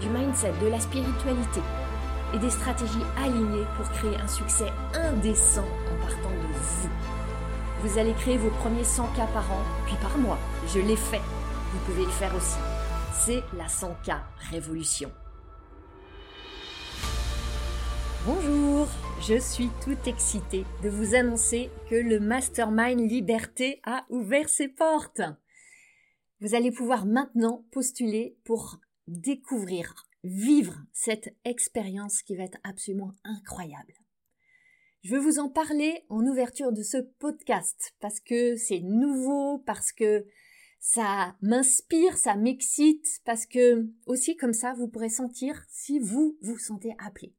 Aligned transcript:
du 0.00 0.08
mindset, 0.08 0.52
de 0.62 0.68
la 0.68 0.80
spiritualité 0.80 1.60
et 2.34 2.38
des 2.38 2.50
stratégies 2.50 3.04
alignées 3.16 3.66
pour 3.76 3.88
créer 3.90 4.16
un 4.16 4.28
succès 4.28 4.72
indécent 4.94 5.64
en 5.64 6.00
partant 6.00 6.30
de 6.30 6.52
vous. 6.52 6.88
Vous 7.82 7.98
allez 7.98 8.14
créer 8.14 8.36
vos 8.36 8.50
premiers 8.50 8.84
100 8.84 9.06
k 9.08 9.16
par 9.32 9.52
an, 9.52 9.62
puis 9.86 9.96
par 10.02 10.16
mois. 10.18 10.38
Je 10.68 10.80
l'ai 10.80 10.96
fait. 10.96 11.20
Vous 11.72 11.78
pouvez 11.84 12.04
le 12.04 12.10
faire 12.10 12.34
aussi. 12.34 12.58
C'est 13.12 13.42
la 13.56 13.66
100K 13.66 14.18
Révolution. 14.50 15.10
Bonjour, 18.24 18.88
je 19.20 19.38
suis 19.38 19.70
tout 19.84 19.96
excitée 20.06 20.64
de 20.82 20.88
vous 20.88 21.14
annoncer 21.14 21.70
que 21.88 21.94
le 21.94 22.18
Mastermind 22.18 22.98
Liberté 22.98 23.80
a 23.84 24.04
ouvert 24.10 24.48
ses 24.48 24.68
portes. 24.68 25.22
Vous 26.40 26.54
allez 26.54 26.72
pouvoir 26.72 27.06
maintenant 27.06 27.64
postuler 27.70 28.36
pour 28.44 28.78
découvrir, 29.06 30.08
vivre 30.24 30.82
cette 30.92 31.34
expérience 31.44 32.22
qui 32.22 32.36
va 32.36 32.44
être 32.44 32.58
absolument 32.64 33.12
incroyable. 33.24 33.94
Je 35.02 35.14
veux 35.14 35.20
vous 35.20 35.38
en 35.38 35.48
parler 35.48 36.04
en 36.08 36.26
ouverture 36.26 36.72
de 36.72 36.82
ce 36.82 36.98
podcast 36.98 37.94
parce 38.00 38.18
que 38.20 38.56
c'est 38.56 38.80
nouveau, 38.80 39.58
parce 39.58 39.92
que 39.92 40.26
ça 40.80 41.36
m'inspire, 41.42 42.18
ça 42.18 42.36
m'excite, 42.36 43.20
parce 43.24 43.46
que 43.46 43.88
aussi 44.06 44.36
comme 44.36 44.52
ça 44.52 44.74
vous 44.74 44.88
pourrez 44.88 45.08
sentir 45.08 45.64
si 45.68 45.98
vous 45.98 46.36
vous 46.40 46.58
sentez 46.58 46.94
appelé. 46.98 47.34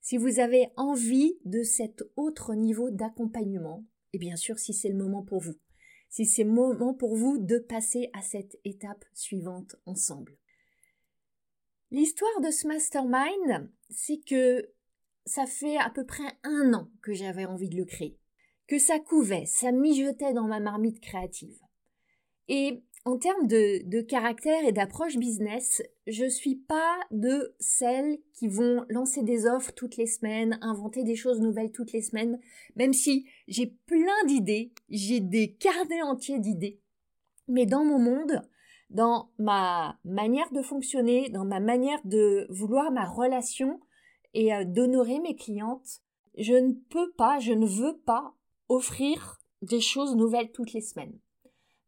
Si 0.00 0.16
vous 0.16 0.38
avez 0.38 0.68
envie 0.76 1.38
de 1.44 1.62
cet 1.62 2.02
autre 2.16 2.54
niveau 2.54 2.90
d'accompagnement, 2.90 3.84
et 4.12 4.18
bien 4.18 4.36
sûr 4.36 4.58
si 4.58 4.72
c'est 4.72 4.90
le 4.90 4.96
moment 4.96 5.22
pour 5.22 5.40
vous 5.40 5.54
si 6.14 6.26
c'est 6.26 6.44
le 6.44 6.52
moment 6.52 6.94
pour 6.94 7.16
vous 7.16 7.38
de 7.38 7.58
passer 7.58 8.08
à 8.12 8.22
cette 8.22 8.56
étape 8.64 9.04
suivante 9.14 9.74
ensemble. 9.84 10.38
L'histoire 11.94 12.40
de 12.40 12.50
ce 12.50 12.66
mastermind, 12.66 13.70
c'est 13.88 14.18
que 14.28 14.68
ça 15.26 15.46
fait 15.46 15.76
à 15.76 15.90
peu 15.90 16.04
près 16.04 16.26
un 16.42 16.74
an 16.74 16.90
que 17.02 17.12
j'avais 17.12 17.44
envie 17.44 17.68
de 17.68 17.76
le 17.76 17.84
créer, 17.84 18.18
que 18.66 18.80
ça 18.80 18.98
couvait, 18.98 19.46
ça 19.46 19.70
mijotait 19.70 20.32
dans 20.32 20.48
ma 20.48 20.58
marmite 20.58 20.98
créative. 20.98 21.56
Et 22.48 22.82
en 23.04 23.16
termes 23.16 23.46
de, 23.46 24.00
caractère 24.00 24.64
et 24.64 24.72
d'approche 24.72 25.18
business, 25.18 25.84
je 26.08 26.28
suis 26.28 26.56
pas 26.56 26.98
de 27.12 27.54
celles 27.60 28.18
qui 28.32 28.48
vont 28.48 28.84
lancer 28.88 29.22
des 29.22 29.46
offres 29.46 29.70
toutes 29.72 29.96
les 29.96 30.08
semaines, 30.08 30.58
inventer 30.62 31.04
des 31.04 31.14
choses 31.14 31.40
nouvelles 31.40 31.70
toutes 31.70 31.92
les 31.92 32.02
semaines, 32.02 32.40
même 32.74 32.92
si 32.92 33.28
j'ai 33.46 33.68
plein 33.86 34.24
d'idées, 34.26 34.72
j'ai 34.88 35.20
des 35.20 35.52
carnets 35.52 36.02
entiers 36.02 36.40
d'idées. 36.40 36.80
Mais 37.46 37.66
dans 37.66 37.84
mon 37.84 38.00
monde, 38.00 38.42
dans 38.90 39.30
ma 39.38 39.98
manière 40.04 40.50
de 40.52 40.62
fonctionner, 40.62 41.28
dans 41.30 41.44
ma 41.44 41.60
manière 41.60 42.00
de 42.04 42.46
vouloir 42.50 42.90
ma 42.92 43.04
relation 43.04 43.80
et 44.34 44.54
euh, 44.54 44.64
d'honorer 44.64 45.20
mes 45.20 45.36
clientes, 45.36 46.00
je 46.36 46.54
ne 46.54 46.72
peux 46.90 47.12
pas, 47.12 47.38
je 47.38 47.52
ne 47.52 47.66
veux 47.66 47.98
pas 47.98 48.34
offrir 48.68 49.38
des 49.62 49.80
choses 49.80 50.16
nouvelles 50.16 50.52
toutes 50.52 50.72
les 50.72 50.80
semaines. 50.80 51.18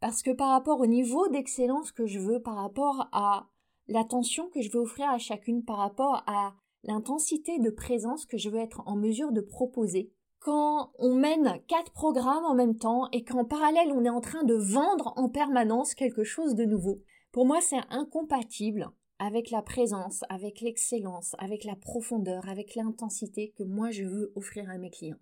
Parce 0.00 0.22
que 0.22 0.30
par 0.30 0.50
rapport 0.50 0.80
au 0.80 0.86
niveau 0.86 1.28
d'excellence 1.28 1.92
que 1.92 2.06
je 2.06 2.18
veux, 2.18 2.40
par 2.40 2.56
rapport 2.56 3.08
à 3.12 3.48
l'attention 3.88 4.48
que 4.50 4.60
je 4.60 4.70
veux 4.70 4.80
offrir 4.80 5.08
à 5.08 5.18
chacune, 5.18 5.64
par 5.64 5.78
rapport 5.78 6.22
à 6.26 6.54
l'intensité 6.84 7.58
de 7.58 7.70
présence 7.70 8.26
que 8.26 8.38
je 8.38 8.50
veux 8.50 8.60
être 8.60 8.82
en 8.86 8.96
mesure 8.96 9.32
de 9.32 9.40
proposer, 9.40 10.12
quand 10.46 10.92
on 11.00 11.12
mène 11.12 11.60
quatre 11.66 11.90
programmes 11.90 12.44
en 12.44 12.54
même 12.54 12.78
temps 12.78 13.08
et 13.10 13.24
qu'en 13.24 13.44
parallèle 13.44 13.90
on 13.90 14.04
est 14.04 14.08
en 14.08 14.20
train 14.20 14.44
de 14.44 14.54
vendre 14.54 15.12
en 15.16 15.28
permanence 15.28 15.96
quelque 15.96 16.22
chose 16.22 16.54
de 16.54 16.64
nouveau, 16.64 17.02
pour 17.32 17.46
moi 17.46 17.60
c'est 17.60 17.80
incompatible 17.90 18.88
avec 19.18 19.50
la 19.50 19.60
présence, 19.60 20.22
avec 20.28 20.60
l'excellence, 20.60 21.34
avec 21.40 21.64
la 21.64 21.74
profondeur, 21.74 22.48
avec 22.48 22.76
l'intensité 22.76 23.54
que 23.56 23.64
moi 23.64 23.90
je 23.90 24.04
veux 24.04 24.32
offrir 24.36 24.70
à 24.70 24.78
mes 24.78 24.90
clientes. 24.90 25.18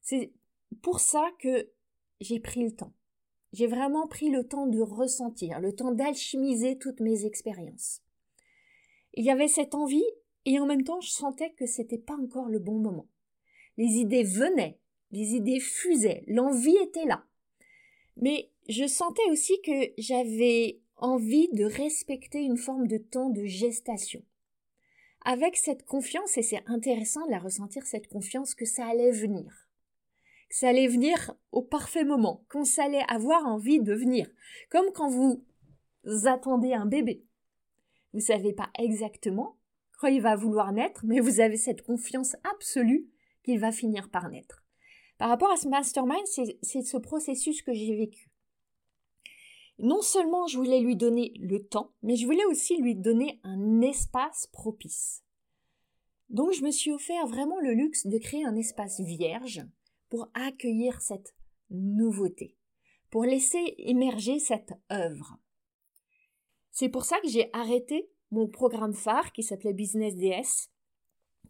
C'est 0.00 0.32
pour 0.80 1.00
ça 1.00 1.28
que 1.38 1.68
j'ai 2.22 2.40
pris 2.40 2.64
le 2.64 2.74
temps. 2.74 2.94
J'ai 3.52 3.66
vraiment 3.66 4.06
pris 4.06 4.30
le 4.30 4.48
temps 4.48 4.68
de 4.68 4.80
ressentir, 4.80 5.60
le 5.60 5.74
temps 5.74 5.92
d'alchimiser 5.92 6.78
toutes 6.78 7.00
mes 7.00 7.26
expériences. 7.26 8.00
Il 9.12 9.26
y 9.26 9.30
avait 9.30 9.48
cette 9.48 9.74
envie 9.74 10.08
et 10.46 10.58
en 10.58 10.64
même 10.64 10.84
temps 10.84 11.02
je 11.02 11.10
sentais 11.10 11.52
que 11.58 11.66
c'était 11.66 11.98
pas 11.98 12.16
encore 12.16 12.48
le 12.48 12.58
bon 12.58 12.78
moment. 12.78 13.06
Les 13.78 13.96
idées 13.96 14.24
venaient, 14.24 14.78
les 15.12 15.34
idées 15.34 15.60
fusaient, 15.60 16.24
l'envie 16.26 16.76
était 16.76 17.06
là. 17.06 17.24
Mais 18.18 18.50
je 18.68 18.86
sentais 18.86 19.30
aussi 19.30 19.58
que 19.62 19.92
j'avais 19.96 20.80
envie 20.96 21.48
de 21.52 21.64
respecter 21.64 22.42
une 22.42 22.58
forme 22.58 22.86
de 22.86 22.98
temps 22.98 23.30
de 23.30 23.44
gestation. 23.44 24.22
Avec 25.24 25.56
cette 25.56 25.84
confiance, 25.86 26.36
et 26.36 26.42
c'est 26.42 26.62
intéressant 26.66 27.24
de 27.26 27.30
la 27.30 27.38
ressentir, 27.38 27.86
cette 27.86 28.08
confiance 28.08 28.54
que 28.54 28.66
ça 28.66 28.86
allait 28.86 29.12
venir 29.12 29.68
que 30.48 30.56
ça 30.56 30.68
allait 30.68 30.88
venir 30.88 31.34
au 31.52 31.62
parfait 31.62 32.04
moment, 32.04 32.44
qu'on 32.48 32.62
allait 32.78 33.04
avoir 33.08 33.46
envie 33.46 33.80
de 33.80 33.92
venir. 33.92 34.28
Comme 34.70 34.92
quand 34.92 35.10
vous 35.10 35.44
attendez 36.24 36.72
un 36.72 36.86
bébé. 36.86 37.24
Vous 38.14 38.20
savez 38.20 38.52
pas 38.54 38.70
exactement 38.78 39.56
quand 39.98 40.08
il 40.08 40.22
va 40.22 40.36
vouloir 40.36 40.72
naître, 40.72 41.04
mais 41.04 41.20
vous 41.20 41.40
avez 41.40 41.56
cette 41.56 41.82
confiance 41.82 42.36
absolue 42.50 43.08
va 43.56 43.72
finir 43.72 44.10
par 44.10 44.28
naître. 44.28 44.64
Par 45.16 45.28
rapport 45.28 45.50
à 45.50 45.56
ce 45.56 45.68
mastermind, 45.68 46.26
c'est 46.26 46.82
ce 46.82 46.96
processus 46.96 47.62
que 47.62 47.72
j'ai 47.72 47.96
vécu. 47.96 48.30
Non 49.78 50.02
seulement 50.02 50.46
je 50.46 50.58
voulais 50.58 50.80
lui 50.80 50.96
donner 50.96 51.32
le 51.38 51.64
temps, 51.64 51.92
mais 52.02 52.16
je 52.16 52.26
voulais 52.26 52.44
aussi 52.46 52.76
lui 52.76 52.96
donner 52.96 53.40
un 53.44 53.80
espace 53.80 54.48
propice. 54.52 55.24
Donc 56.28 56.52
je 56.52 56.62
me 56.62 56.70
suis 56.70 56.90
offert 56.90 57.26
vraiment 57.26 57.60
le 57.60 57.72
luxe 57.72 58.06
de 58.06 58.18
créer 58.18 58.44
un 58.44 58.56
espace 58.56 59.00
vierge 59.00 59.64
pour 60.08 60.28
accueillir 60.34 61.00
cette 61.00 61.34
nouveauté, 61.70 62.56
pour 63.10 63.24
laisser 63.24 63.74
émerger 63.78 64.38
cette 64.38 64.72
œuvre. 64.90 65.38
C'est 66.70 66.88
pour 66.88 67.04
ça 67.04 67.20
que 67.20 67.28
j'ai 67.28 67.48
arrêté 67.52 68.10
mon 68.30 68.46
programme 68.46 68.94
phare 68.94 69.32
qui 69.32 69.42
s'appelait 69.42 69.72
Business 69.72 70.16
DS 70.16 70.70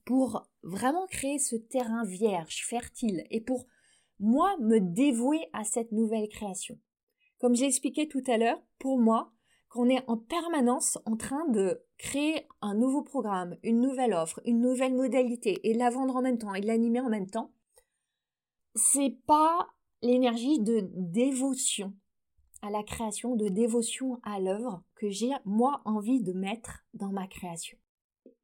pour 0.09 0.49
vraiment 0.63 1.07
créer 1.07 1.39
ce 1.39 1.55
terrain 1.55 2.03
vierge, 2.03 2.65
fertile 2.67 3.25
et 3.29 3.43
pour 3.43 3.67
moi 4.19 4.57
me 4.59 4.81
dévouer 4.81 5.51
à 5.53 5.65
cette 5.65 5.93
nouvelle 5.93 6.31
création. 6.31 6.79
Comme 7.39 7.55
j'ai 7.55 7.67
expliqué 7.67 8.09
tout 8.09 8.23
à 8.27 8.39
l'heure, 8.39 8.59
pour 8.79 8.99
moi, 8.99 9.35
qu'on 9.69 9.91
est 9.91 10.03
en 10.09 10.17
permanence 10.17 10.97
en 11.05 11.19
train 11.19 11.47
de 11.49 11.85
créer 11.99 12.49
un 12.63 12.75
nouveau 12.75 13.03
programme, 13.03 13.59
une 13.63 13.83
nouvelle 13.83 14.15
offre, 14.15 14.41
une 14.47 14.63
nouvelle 14.63 14.95
modalité 14.95 15.61
et 15.63 15.75
la 15.75 15.91
vendre 15.91 16.17
en 16.17 16.23
même 16.23 16.39
temps 16.39 16.55
et 16.55 16.63
l'animer 16.63 17.01
en 17.01 17.11
même 17.11 17.29
temps, 17.29 17.53
c'est 18.77 19.15
pas 19.27 19.69
l'énergie 20.01 20.59
de 20.59 20.89
dévotion 20.95 21.95
à 22.63 22.71
la 22.71 22.83
création, 22.83 23.37
de 23.37 23.49
dévotion 23.49 24.21
à 24.23 24.41
l'œuvre 24.41 24.83
que 24.95 25.11
j'ai 25.11 25.33
moi 25.45 25.83
envie 25.85 26.23
de 26.23 26.33
mettre 26.33 26.87
dans 26.95 27.13
ma 27.13 27.27
création. 27.27 27.77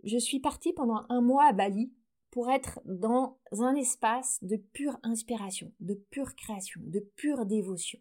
Je 0.05 0.19
suis 0.19 0.39
partie 0.39 0.75
pendant 0.75 1.07
un 1.09 1.23
mois 1.23 1.47
à 1.47 1.53
Bali 1.53 1.93
pour 2.31 2.51
être 2.51 2.81
dans 2.85 3.39
un 3.53 3.75
espace 3.75 4.39
de 4.43 4.57
pure 4.57 4.99
inspiration, 5.03 5.73
de 5.81 5.95
pure 5.95 6.35
création, 6.35 6.81
de 6.85 7.01
pure 7.01 7.47
dévotion. 7.47 8.01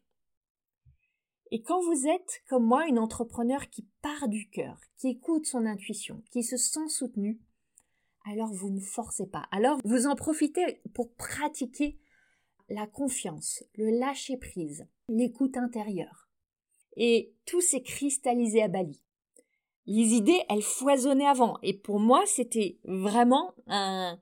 Et 1.52 1.62
quand 1.62 1.82
vous 1.82 2.08
êtes, 2.08 2.42
comme 2.50 2.66
moi, 2.66 2.88
une 2.88 3.00
entrepreneur 3.00 3.70
qui 3.70 3.88
part 4.02 4.28
du 4.28 4.50
cœur, 4.50 4.80
qui 4.98 5.10
écoute 5.10 5.46
son 5.46 5.66
intuition, 5.66 6.24
qui 6.32 6.44
se 6.44 6.58
sent 6.58 6.90
soutenue, 6.90 7.40
alors 8.26 8.52
vous 8.52 8.72
ne 8.72 8.82
forcez 8.82 9.28
pas. 9.28 9.46
Alors 9.52 9.80
vous 9.86 10.08
en 10.08 10.16
profitez 10.16 10.82
pour 10.94 11.14
pratiquer 11.14 12.00
la 12.70 12.88
confiance, 12.88 13.64
le 13.76 13.92
lâcher-prise, 13.92 14.88
l'écoute 15.08 15.58
intérieure. 15.58 16.28
Et 16.98 17.36
tout 17.46 17.62
s'est 17.62 17.84
cristallisé 17.84 18.64
à 18.64 18.68
Bali. 18.68 19.03
Les 19.86 20.14
idées, 20.14 20.42
elles 20.50 20.62
foisonnaient 20.62 21.28
avant. 21.28 21.58
Et 21.62 21.74
pour 21.74 22.00
moi, 22.00 22.24
c'était 22.26 22.78
vraiment 22.86 23.54
un, 23.68 24.20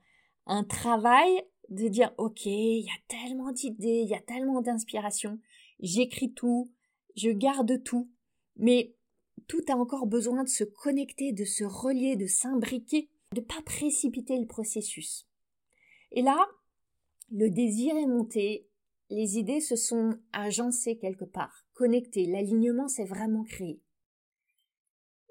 un 0.48 0.64
travail 0.64 1.44
de 1.70 1.88
dire, 1.88 2.14
OK, 2.18 2.46
il 2.46 2.82
y 2.82 2.90
a 2.90 3.02
tellement 3.08 3.52
d'idées, 3.52 4.02
il 4.04 4.10
y 4.10 4.16
a 4.16 4.22
tellement 4.22 4.62
d'inspiration. 4.62 5.40
J'écris 5.80 6.34
tout, 6.34 6.72
je 7.16 7.30
garde 7.30 7.84
tout. 7.84 8.10
Mais 8.58 8.94
tout 9.48 9.62
a 9.70 9.76
encore 9.76 10.08
besoin 10.08 10.44
de 10.44 10.50
se 10.50 10.64
connecter, 10.64 11.32
de 11.32 11.46
se 11.46 11.64
relier, 11.64 12.16
de 12.16 12.28
s'imbriquer, 12.28 13.10
de 13.34 13.40
ne 13.40 13.46
pas 13.46 13.62
précipiter 13.66 14.38
le 14.38 14.46
processus. 14.46 15.28
Et 16.12 16.22
là, 16.22 16.48
le 17.32 17.50
désir 17.50 17.96
est 17.96 18.08
monté, 18.08 18.68
les 19.10 19.38
idées 19.38 19.62
se 19.62 19.76
sont 19.76 20.18
agencées 20.34 20.98
quelque 20.98 21.26
part, 21.26 21.66
connectées, 21.74 22.26
l'alignement 22.26 22.88
s'est 22.88 23.06
vraiment 23.06 23.44
créé. 23.44 23.82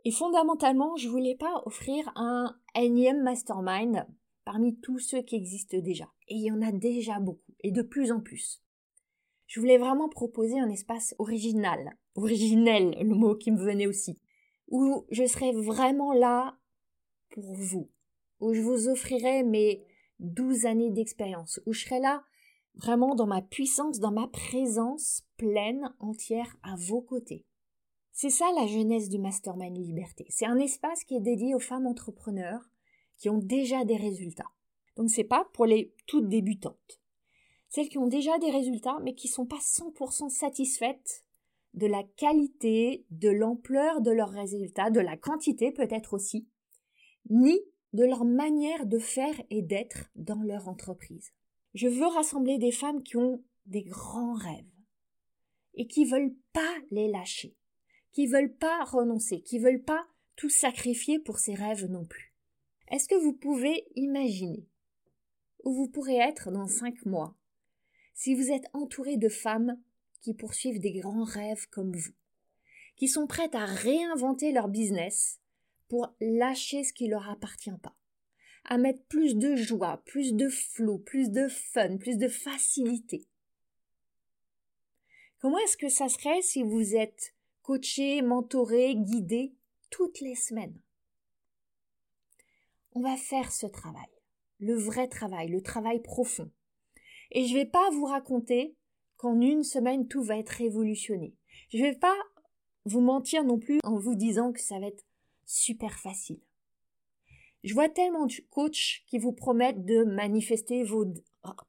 Et 0.04 0.10
fondamentalement, 0.10 0.96
je 0.96 1.08
voulais 1.08 1.36
pas 1.36 1.62
offrir 1.66 2.10
un 2.16 2.56
énième 2.74 3.22
mastermind 3.22 4.06
parmi 4.44 4.78
tous 4.80 4.98
ceux 4.98 5.22
qui 5.22 5.36
existent 5.36 5.78
déjà. 5.78 6.08
Et 6.28 6.36
il 6.36 6.42
y 6.42 6.50
en 6.50 6.62
a 6.62 6.72
déjà 6.72 7.20
beaucoup, 7.20 7.52
et 7.60 7.70
de 7.70 7.82
plus 7.82 8.10
en 8.10 8.20
plus. 8.20 8.62
Je 9.46 9.60
voulais 9.60 9.78
vraiment 9.78 10.08
proposer 10.08 10.58
un 10.58 10.70
espace 10.70 11.14
original, 11.18 11.96
originel, 12.14 12.96
le 13.00 13.14
mot 13.14 13.34
qui 13.34 13.50
me 13.50 13.62
venait 13.62 13.86
aussi, 13.86 14.20
où 14.68 15.04
je 15.10 15.26
serais 15.26 15.52
vraiment 15.52 16.12
là 16.12 16.56
pour 17.30 17.52
vous, 17.54 17.90
où 18.38 18.54
je 18.54 18.60
vous 18.60 18.88
offrirais 18.88 19.42
mes 19.42 19.84
douze 20.18 20.66
années 20.66 20.90
d'expérience, 20.90 21.60
où 21.66 21.72
je 21.72 21.84
serais 21.84 22.00
là 22.00 22.22
vraiment 22.74 23.14
dans 23.14 23.26
ma 23.26 23.42
puissance, 23.42 23.98
dans 23.98 24.12
ma 24.12 24.28
présence 24.28 25.24
pleine, 25.36 25.94
entière 25.98 26.56
à 26.62 26.76
vos 26.76 27.02
côtés. 27.02 27.44
C'est 28.12 28.30
ça 28.30 28.50
la 28.54 28.66
jeunesse 28.66 29.08
du 29.08 29.18
Mastermind 29.18 29.76
Liberté. 29.76 30.26
C'est 30.28 30.46
un 30.46 30.58
espace 30.58 31.04
qui 31.04 31.16
est 31.16 31.20
dédié 31.20 31.54
aux 31.54 31.60
femmes 31.60 31.86
entrepreneurs 31.86 32.68
qui 33.16 33.28
ont 33.28 33.38
déjà 33.38 33.84
des 33.84 33.96
résultats. 33.96 34.50
Donc 34.96 35.10
c'est 35.10 35.24
pas 35.24 35.48
pour 35.52 35.66
les 35.66 35.94
toutes 36.06 36.28
débutantes. 36.28 37.00
Celles 37.68 37.88
qui 37.88 37.98
ont 37.98 38.08
déjà 38.08 38.38
des 38.38 38.50
résultats 38.50 38.98
mais 39.02 39.14
qui 39.14 39.28
sont 39.28 39.46
pas 39.46 39.58
100% 39.58 40.28
satisfaites 40.28 41.24
de 41.74 41.86
la 41.86 42.02
qualité, 42.16 43.06
de 43.10 43.28
l'ampleur 43.28 44.00
de 44.00 44.10
leurs 44.10 44.30
résultats, 44.30 44.90
de 44.90 45.00
la 45.00 45.16
quantité 45.16 45.70
peut-être 45.70 46.14
aussi, 46.14 46.48
ni 47.28 47.58
de 47.92 48.04
leur 48.04 48.24
manière 48.24 48.86
de 48.86 48.98
faire 48.98 49.40
et 49.50 49.62
d'être 49.62 50.10
dans 50.16 50.42
leur 50.42 50.68
entreprise. 50.68 51.32
Je 51.74 51.88
veux 51.88 52.06
rassembler 52.06 52.58
des 52.58 52.72
femmes 52.72 53.02
qui 53.02 53.16
ont 53.16 53.42
des 53.66 53.82
grands 53.82 54.34
rêves 54.34 54.64
et 55.74 55.86
qui 55.86 56.04
veulent 56.04 56.34
pas 56.52 56.74
les 56.90 57.08
lâcher 57.08 57.56
qui 58.12 58.26
veulent 58.26 58.54
pas 58.54 58.84
renoncer, 58.84 59.40
qui 59.40 59.58
veulent 59.58 59.82
pas 59.82 60.06
tout 60.36 60.50
sacrifier 60.50 61.18
pour 61.18 61.38
ces 61.38 61.54
rêves 61.54 61.86
non 61.86 62.04
plus. 62.04 62.32
Est-ce 62.90 63.08
que 63.08 63.14
vous 63.14 63.32
pouvez 63.32 63.86
imaginer 63.94 64.66
où 65.64 65.72
vous 65.72 65.88
pourrez 65.88 66.16
être 66.16 66.50
dans 66.50 66.66
cinq 66.66 67.04
mois 67.04 67.36
si 68.14 68.34
vous 68.34 68.50
êtes 68.50 68.66
entouré 68.72 69.16
de 69.16 69.28
femmes 69.28 69.80
qui 70.20 70.34
poursuivent 70.34 70.80
des 70.80 70.92
grands 70.92 71.24
rêves 71.24 71.66
comme 71.70 71.94
vous, 71.96 72.12
qui 72.96 73.08
sont 73.08 73.26
prêtes 73.26 73.54
à 73.54 73.64
réinventer 73.64 74.52
leur 74.52 74.68
business 74.68 75.40
pour 75.88 76.14
lâcher 76.20 76.84
ce 76.84 76.92
qui 76.92 77.08
leur 77.08 77.28
appartient 77.30 77.70
pas, 77.82 77.96
à 78.64 78.78
mettre 78.78 79.02
plus 79.04 79.36
de 79.36 79.56
joie, 79.56 80.02
plus 80.04 80.34
de 80.34 80.48
flou, 80.48 80.98
plus 80.98 81.30
de 81.30 81.48
fun, 81.48 81.96
plus 81.96 82.18
de 82.18 82.28
facilité? 82.28 83.26
Comment 85.38 85.58
est-ce 85.58 85.78
que 85.78 85.88
ça 85.88 86.08
serait 86.08 86.42
si 86.42 86.62
vous 86.62 86.94
êtes 86.94 87.34
coacher, 87.70 88.20
mentorer, 88.22 88.96
guider 88.96 89.54
toutes 89.90 90.20
les 90.20 90.34
semaines. 90.34 90.76
On 92.94 93.00
va 93.00 93.16
faire 93.16 93.52
ce 93.52 93.66
travail, 93.66 94.10
le 94.58 94.74
vrai 94.74 95.06
travail, 95.06 95.46
le 95.46 95.62
travail 95.62 96.00
profond. 96.00 96.50
Et 97.30 97.46
je 97.46 97.54
ne 97.54 97.60
vais 97.60 97.66
pas 97.66 97.88
vous 97.90 98.06
raconter 98.06 98.74
qu'en 99.16 99.40
une 99.40 99.62
semaine 99.62 100.08
tout 100.08 100.24
va 100.24 100.36
être 100.36 100.48
révolutionné. 100.48 101.36
Je 101.68 101.78
ne 101.78 101.82
vais 101.84 101.94
pas 101.94 102.16
vous 102.86 103.00
mentir 103.00 103.44
non 103.44 103.60
plus 103.60 103.78
en 103.84 103.98
vous 103.98 104.16
disant 104.16 104.50
que 104.50 104.60
ça 104.60 104.80
va 104.80 104.88
être 104.88 105.04
super 105.46 105.96
facile. 106.00 106.40
Je 107.62 107.72
vois 107.72 107.88
tellement 107.88 108.26
de 108.26 108.34
coachs 108.50 109.04
qui 109.06 109.18
vous 109.18 109.32
promettent 109.32 109.84
de 109.84 110.02
manifester 110.02 110.84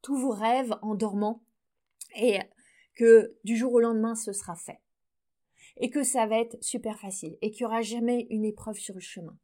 tous 0.02 0.18
vos 0.18 0.32
rêves 0.32 0.74
en 0.82 0.96
dormant 0.96 1.44
et 2.16 2.40
que 2.96 3.38
du 3.44 3.56
jour 3.56 3.72
au 3.74 3.80
lendemain 3.80 4.16
ce 4.16 4.34
sera 4.34 4.56
fait 4.56 4.80
et 5.82 5.90
que 5.90 6.04
ça 6.04 6.28
va 6.28 6.40
être 6.40 6.64
super 6.64 7.00
facile 7.00 7.38
et 7.42 7.52
qu'il 7.52 7.66
n'y 7.66 7.72
aura 7.72 7.82
jamais 7.82 8.28
une 8.30 8.46
épreuve 8.46 8.78
sur 8.78 8.94
le 8.94 9.02
chemin. 9.02 9.38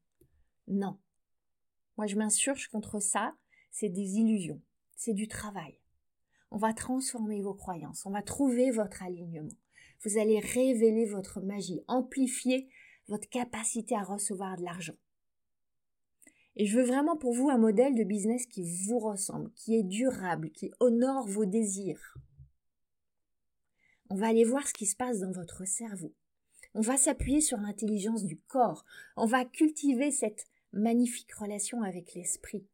Non. 0.68 1.00
Moi, 1.98 2.06
je 2.06 2.16
m'insurge 2.16 2.68
contre 2.68 3.00
ça. 3.00 3.36
C'est 3.72 3.90
des 3.90 4.18
illusions. 4.18 4.62
C'est 4.96 5.16
du 5.16 5.28
travail. 5.28 5.82
On 6.52 6.58
va 6.58 6.74
transformer 6.74 7.42
vos 7.42 7.56
croyances. 7.56 8.06
On 8.06 8.12
va 8.12 8.22
trouver 8.22 8.70
votre 8.70 9.02
alignement. 9.02 9.52
Vous 10.06 10.20
allez 10.20 10.40
révéler 10.40 11.06
votre 11.06 11.42
magie, 11.42 11.82
amplifier 11.88 12.70
votre 13.08 13.28
capacité 13.30 13.96
à 13.96 14.04
recevoir 14.04 14.58
de 14.58 14.64
l'argent. 14.64 14.98
Et 16.56 16.66
je 16.66 16.78
veux 16.78 16.86
vraiment 16.86 17.18
pour 17.18 17.34
vous 17.34 17.50
un 17.50 17.58
modèle 17.58 17.96
de 17.96 18.04
business 18.04 18.46
qui 18.46 18.64
vous 18.86 19.00
ressemble, 19.00 19.52
qui 19.54 19.76
est 19.76 19.84
durable, 19.84 20.52
qui 20.52 20.72
honore 20.80 21.28
vos 21.28 21.46
désirs. 21.46 22.16
On 24.10 24.16
va 24.16 24.28
aller 24.28 24.44
voir 24.44 24.68
ce 24.68 24.74
qui 24.74 24.86
se 24.86 24.96
passe 24.96 25.20
dans 25.20 25.32
votre 25.32 25.66
cerveau. 25.66 26.14
On 26.78 26.82
va 26.82 26.96
s'appuyer 26.96 27.42
sur 27.42 27.58
l'intelligence 27.58 28.24
du 28.24 28.38
corps. 28.38 28.86
On 29.16 29.26
va 29.26 29.46
cultiver 29.46 30.12
cette 30.12 30.46
magnifique 30.72 31.34
relation 31.34 31.82
avec 31.82 32.14
l'esprit. 32.14 32.68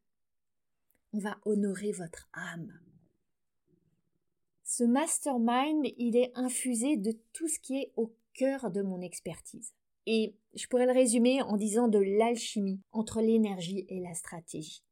On 1.14 1.18
va 1.18 1.38
honorer 1.46 1.90
votre 1.92 2.28
âme. 2.34 2.78
Ce 4.62 4.84
mastermind, 4.84 5.86
il 5.96 6.18
est 6.18 6.32
infusé 6.34 6.98
de 6.98 7.16
tout 7.32 7.48
ce 7.48 7.58
qui 7.58 7.78
est 7.78 7.92
au 7.96 8.14
cœur 8.34 8.70
de 8.70 8.82
mon 8.82 9.00
expertise. 9.00 9.72
Et 10.04 10.36
je 10.52 10.66
pourrais 10.66 10.84
le 10.84 10.92
résumer 10.92 11.40
en 11.40 11.56
disant 11.56 11.88
de 11.88 12.00
l'alchimie 12.18 12.82
entre 12.92 13.22
l'énergie 13.22 13.86
et 13.88 14.00
la 14.00 14.12
stratégie, 14.12 14.84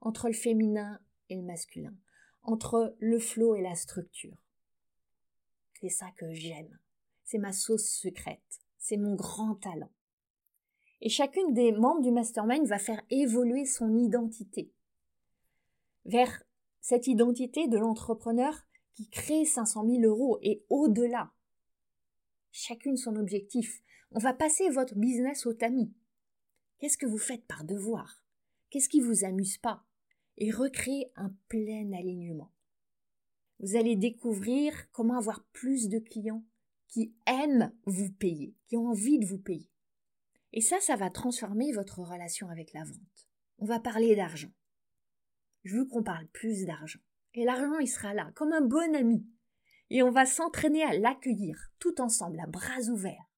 entre 0.00 0.26
le 0.26 0.34
féminin 0.34 0.98
et 1.28 1.36
le 1.36 1.42
masculin, 1.42 1.94
entre 2.42 2.96
le 2.98 3.20
flot 3.20 3.54
et 3.54 3.62
la 3.62 3.76
structure. 3.76 4.42
C'est 5.80 5.88
ça 5.88 6.10
que 6.16 6.32
j'aime. 6.32 6.76
C'est 7.26 7.38
ma 7.38 7.52
sauce 7.52 7.86
secrète. 7.86 8.40
C'est 8.78 8.96
mon 8.96 9.14
grand 9.14 9.56
talent. 9.56 9.92
Et 11.02 11.10
chacune 11.10 11.52
des 11.52 11.72
membres 11.72 12.00
du 12.00 12.10
mastermind 12.10 12.66
va 12.66 12.78
faire 12.78 13.02
évoluer 13.10 13.66
son 13.66 13.94
identité 13.98 14.72
vers 16.06 16.42
cette 16.80 17.08
identité 17.08 17.66
de 17.66 17.78
l'entrepreneur 17.78 18.54
qui 18.94 19.08
crée 19.10 19.44
500 19.44 19.84
000 19.86 20.02
euros 20.02 20.38
et 20.40 20.64
au-delà. 20.70 21.32
Chacune 22.52 22.96
son 22.96 23.16
objectif. 23.16 23.82
On 24.12 24.20
va 24.20 24.32
passer 24.32 24.70
votre 24.70 24.94
business 24.94 25.46
au 25.46 25.52
tamis. 25.52 25.92
Qu'est-ce 26.78 26.96
que 26.96 27.06
vous 27.06 27.18
faites 27.18 27.44
par 27.46 27.64
devoir? 27.64 28.22
Qu'est-ce 28.70 28.88
qui 28.88 29.00
vous 29.00 29.24
amuse 29.24 29.58
pas? 29.58 29.84
Et 30.38 30.50
recréer 30.50 31.10
un 31.16 31.34
plein 31.48 31.92
alignement. 31.92 32.52
Vous 33.58 33.76
allez 33.76 33.96
découvrir 33.96 34.90
comment 34.92 35.18
avoir 35.18 35.42
plus 35.52 35.88
de 35.88 35.98
clients 35.98 36.44
qui 36.96 37.14
aiment 37.26 37.70
vous 37.84 38.10
payer, 38.10 38.56
qui 38.68 38.76
ont 38.78 38.86
envie 38.86 39.18
de 39.18 39.26
vous 39.26 39.36
payer. 39.36 39.70
Et 40.54 40.62
ça, 40.62 40.80
ça 40.80 40.96
va 40.96 41.10
transformer 41.10 41.70
votre 41.72 41.98
relation 41.98 42.48
avec 42.48 42.72
la 42.72 42.84
vente. 42.84 43.28
On 43.58 43.66
va 43.66 43.80
parler 43.80 44.16
d'argent. 44.16 44.50
Je 45.64 45.76
veux 45.76 45.84
qu'on 45.84 46.02
parle 46.02 46.26
plus 46.28 46.64
d'argent. 46.64 47.00
Et 47.34 47.44
l'argent, 47.44 47.78
il 47.80 47.86
sera 47.86 48.14
là, 48.14 48.32
comme 48.34 48.54
un 48.54 48.62
bon 48.62 48.96
ami. 48.96 49.26
Et 49.90 50.02
on 50.02 50.10
va 50.10 50.24
s'entraîner 50.24 50.84
à 50.84 50.98
l'accueillir, 50.98 51.68
tout 51.78 52.00
ensemble, 52.00 52.40
à 52.40 52.46
bras 52.46 52.80
ouverts. 52.88 53.30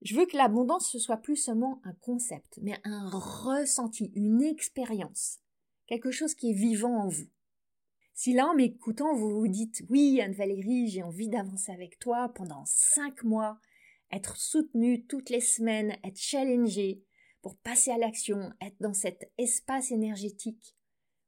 Je 0.00 0.16
veux 0.16 0.24
que 0.24 0.38
l'abondance, 0.38 0.90
ce 0.90 0.98
soit 0.98 1.18
plus 1.18 1.36
seulement 1.36 1.82
un 1.84 1.92
concept, 1.92 2.58
mais 2.62 2.80
un 2.84 3.10
ressenti, 3.10 4.12
une 4.14 4.40
expérience, 4.40 5.40
quelque 5.86 6.10
chose 6.10 6.34
qui 6.34 6.52
est 6.52 6.54
vivant 6.54 7.02
en 7.02 7.08
vous. 7.08 7.28
Si 8.22 8.34
là, 8.34 8.48
en 8.48 8.54
m'écoutant, 8.54 9.14
vous 9.14 9.30
vous 9.30 9.48
dites 9.48 9.82
oui, 9.88 10.20
Anne-Valérie, 10.20 10.88
j'ai 10.88 11.02
envie 11.02 11.30
d'avancer 11.30 11.72
avec 11.72 11.98
toi 11.98 12.30
pendant 12.34 12.66
cinq 12.66 13.24
mois, 13.24 13.58
être 14.12 14.36
soutenue 14.36 15.06
toutes 15.06 15.30
les 15.30 15.40
semaines, 15.40 15.96
être 16.04 16.20
challengée 16.20 17.02
pour 17.40 17.56
passer 17.56 17.90
à 17.90 17.96
l'action, 17.96 18.52
être 18.60 18.76
dans 18.78 18.92
cet 18.92 19.32
espace 19.38 19.90
énergétique 19.90 20.76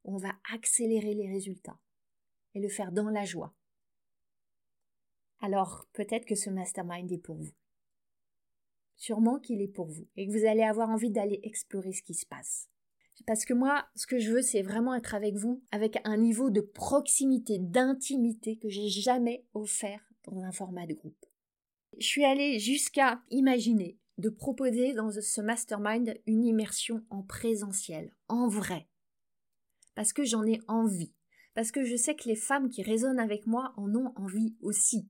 où 0.04 0.16
on 0.16 0.18
va 0.18 0.34
accélérer 0.52 1.14
les 1.14 1.32
résultats 1.32 1.80
et 2.52 2.60
le 2.60 2.68
faire 2.68 2.92
dans 2.92 3.08
la 3.08 3.24
joie. 3.24 3.54
Alors, 5.40 5.86
peut-être 5.94 6.26
que 6.26 6.34
ce 6.34 6.50
mastermind 6.50 7.10
est 7.10 7.16
pour 7.16 7.36
vous. 7.36 7.54
Sûrement 8.96 9.40
qu'il 9.40 9.62
est 9.62 9.72
pour 9.72 9.86
vous 9.86 10.08
et 10.16 10.26
que 10.26 10.38
vous 10.38 10.44
allez 10.44 10.62
avoir 10.62 10.90
envie 10.90 11.10
d'aller 11.10 11.40
explorer 11.42 11.94
ce 11.94 12.02
qui 12.02 12.12
se 12.12 12.26
passe. 12.26 12.68
Parce 13.26 13.44
que 13.44 13.54
moi, 13.54 13.86
ce 13.94 14.06
que 14.06 14.18
je 14.18 14.32
veux, 14.32 14.42
c'est 14.42 14.62
vraiment 14.62 14.94
être 14.94 15.14
avec 15.14 15.36
vous 15.36 15.62
avec 15.70 15.98
un 16.04 16.16
niveau 16.16 16.50
de 16.50 16.60
proximité, 16.60 17.58
d'intimité 17.58 18.56
que 18.56 18.68
j'ai 18.68 18.88
jamais 18.88 19.44
offert 19.54 20.00
dans 20.24 20.42
un 20.42 20.52
format 20.52 20.86
de 20.86 20.94
groupe. 20.94 21.26
Je 21.98 22.06
suis 22.06 22.24
allée 22.24 22.58
jusqu'à 22.58 23.22
imaginer 23.30 23.98
de 24.18 24.28
proposer 24.28 24.94
dans 24.94 25.10
ce 25.10 25.40
mastermind 25.40 26.14
une 26.26 26.44
immersion 26.44 27.04
en 27.10 27.22
présentiel, 27.22 28.14
en 28.28 28.48
vrai. 28.48 28.88
Parce 29.94 30.12
que 30.12 30.24
j'en 30.24 30.44
ai 30.44 30.60
envie. 30.68 31.14
Parce 31.54 31.70
que 31.70 31.84
je 31.84 31.96
sais 31.96 32.14
que 32.14 32.28
les 32.28 32.36
femmes 32.36 32.70
qui 32.70 32.82
résonnent 32.82 33.20
avec 33.20 33.46
moi 33.46 33.74
en 33.76 33.94
ont 33.94 34.12
envie 34.16 34.56
aussi. 34.60 35.08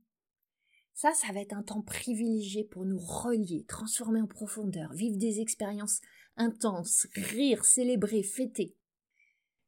Ça, 0.95 1.12
ça 1.14 1.33
va 1.33 1.40
être 1.40 1.54
un 1.54 1.62
temps 1.62 1.83
privilégié 1.83 2.64
pour 2.64 2.85
nous 2.85 2.99
relier, 2.99 3.64
transformer 3.66 4.21
en 4.21 4.26
profondeur, 4.26 4.92
vivre 4.92 5.16
des 5.16 5.40
expériences 5.40 6.00
intenses, 6.36 7.06
rire, 7.14 7.64
célébrer, 7.64 8.22
fêter. 8.22 8.76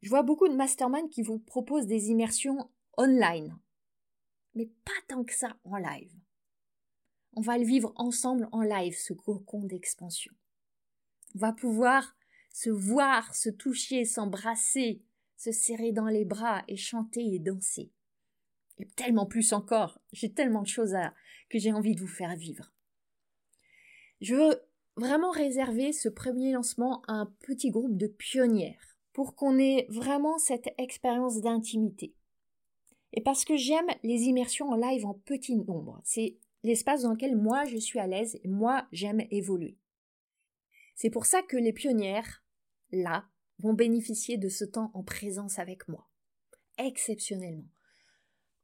Je 0.02 0.09
vois 0.09 0.23
beaucoup 0.23 0.49
de 0.49 0.54
masterminds 0.54 1.09
qui 1.09 1.23
vous 1.23 1.38
proposent 1.38 1.87
des 1.87 2.09
immersions 2.11 2.71
online, 2.97 3.59
mais 4.54 4.66
pas 4.85 4.92
tant 5.09 5.25
que 5.25 5.35
ça 5.35 5.56
en 5.64 5.76
live. 5.76 6.12
On 7.33 7.40
va 7.40 7.59
le 7.59 7.64
vivre 7.64 7.92
ensemble 7.97 8.49
en 8.52 8.62
live, 8.62 8.97
ce 8.97 9.12
cocon 9.12 9.64
d'expansion. 9.64 10.33
On 11.35 11.38
va 11.38 11.52
pouvoir 11.52 12.16
se 12.52 12.71
voir, 12.71 13.35
se 13.35 13.50
toucher, 13.50 14.04
s'embrasser, 14.04 15.02
se 15.37 15.50
serrer 15.50 15.90
dans 15.90 16.06
les 16.06 16.25
bras 16.25 16.62
et 16.68 16.76
chanter 16.76 17.35
et 17.35 17.40
danser. 17.40 17.90
Et 18.78 18.87
tellement 18.87 19.26
plus 19.26 19.52
encore, 19.52 20.00
j'ai 20.12 20.33
tellement 20.33 20.62
de 20.62 20.68
choses 20.68 20.94
à, 20.94 21.14
que 21.49 21.59
j'ai 21.59 21.73
envie 21.73 21.94
de 21.94 22.00
vous 22.00 22.06
faire 22.06 22.37
vivre. 22.37 22.73
Je 24.21 24.35
veux 24.37 24.61
vraiment 24.97 25.31
réserver 25.31 25.93
ce 25.93 26.09
premier 26.09 26.53
lancement 26.53 27.03
à 27.09 27.13
un 27.13 27.27
petit 27.41 27.71
groupe 27.71 27.97
de 27.97 28.07
pionnières 28.07 28.99
pour 29.13 29.35
qu'on 29.35 29.59
ait 29.59 29.87
vraiment 29.91 30.39
cette 30.39 30.69
expérience 30.79 31.41
d'intimité. 31.41 32.15
Et 33.13 33.23
parce 33.23 33.45
que 33.45 33.57
j'aime 33.57 33.87
les 34.03 34.23
immersions 34.23 34.71
en 34.71 34.77
live 34.77 35.07
en 35.07 35.15
petit 35.15 35.57
nombre. 35.57 36.01
C'est 36.05 36.37
l'espace 36.65 37.03
dans 37.03 37.13
lequel 37.13 37.37
moi 37.37 37.65
je 37.65 37.77
suis 37.77 38.01
à 38.01 38.07
l'aise 38.07 38.39
et 38.43 38.49
moi 38.49 38.87
j'aime 38.91 39.23
évoluer. 39.31 39.79
C'est 40.97 41.11
pour 41.11 41.27
ça 41.27 41.43
que 41.43 41.57
les 41.57 41.73
pionnières, 41.73 42.45
là, 42.91 43.27
vont 43.59 43.73
bénéficier 43.73 44.37
de 44.37 44.49
ce 44.49 44.65
temps 44.65 44.91
en 44.95 45.03
présence 45.03 45.59
avec 45.59 45.89
moi. 45.89 46.09
Exceptionnellement. 46.79 47.69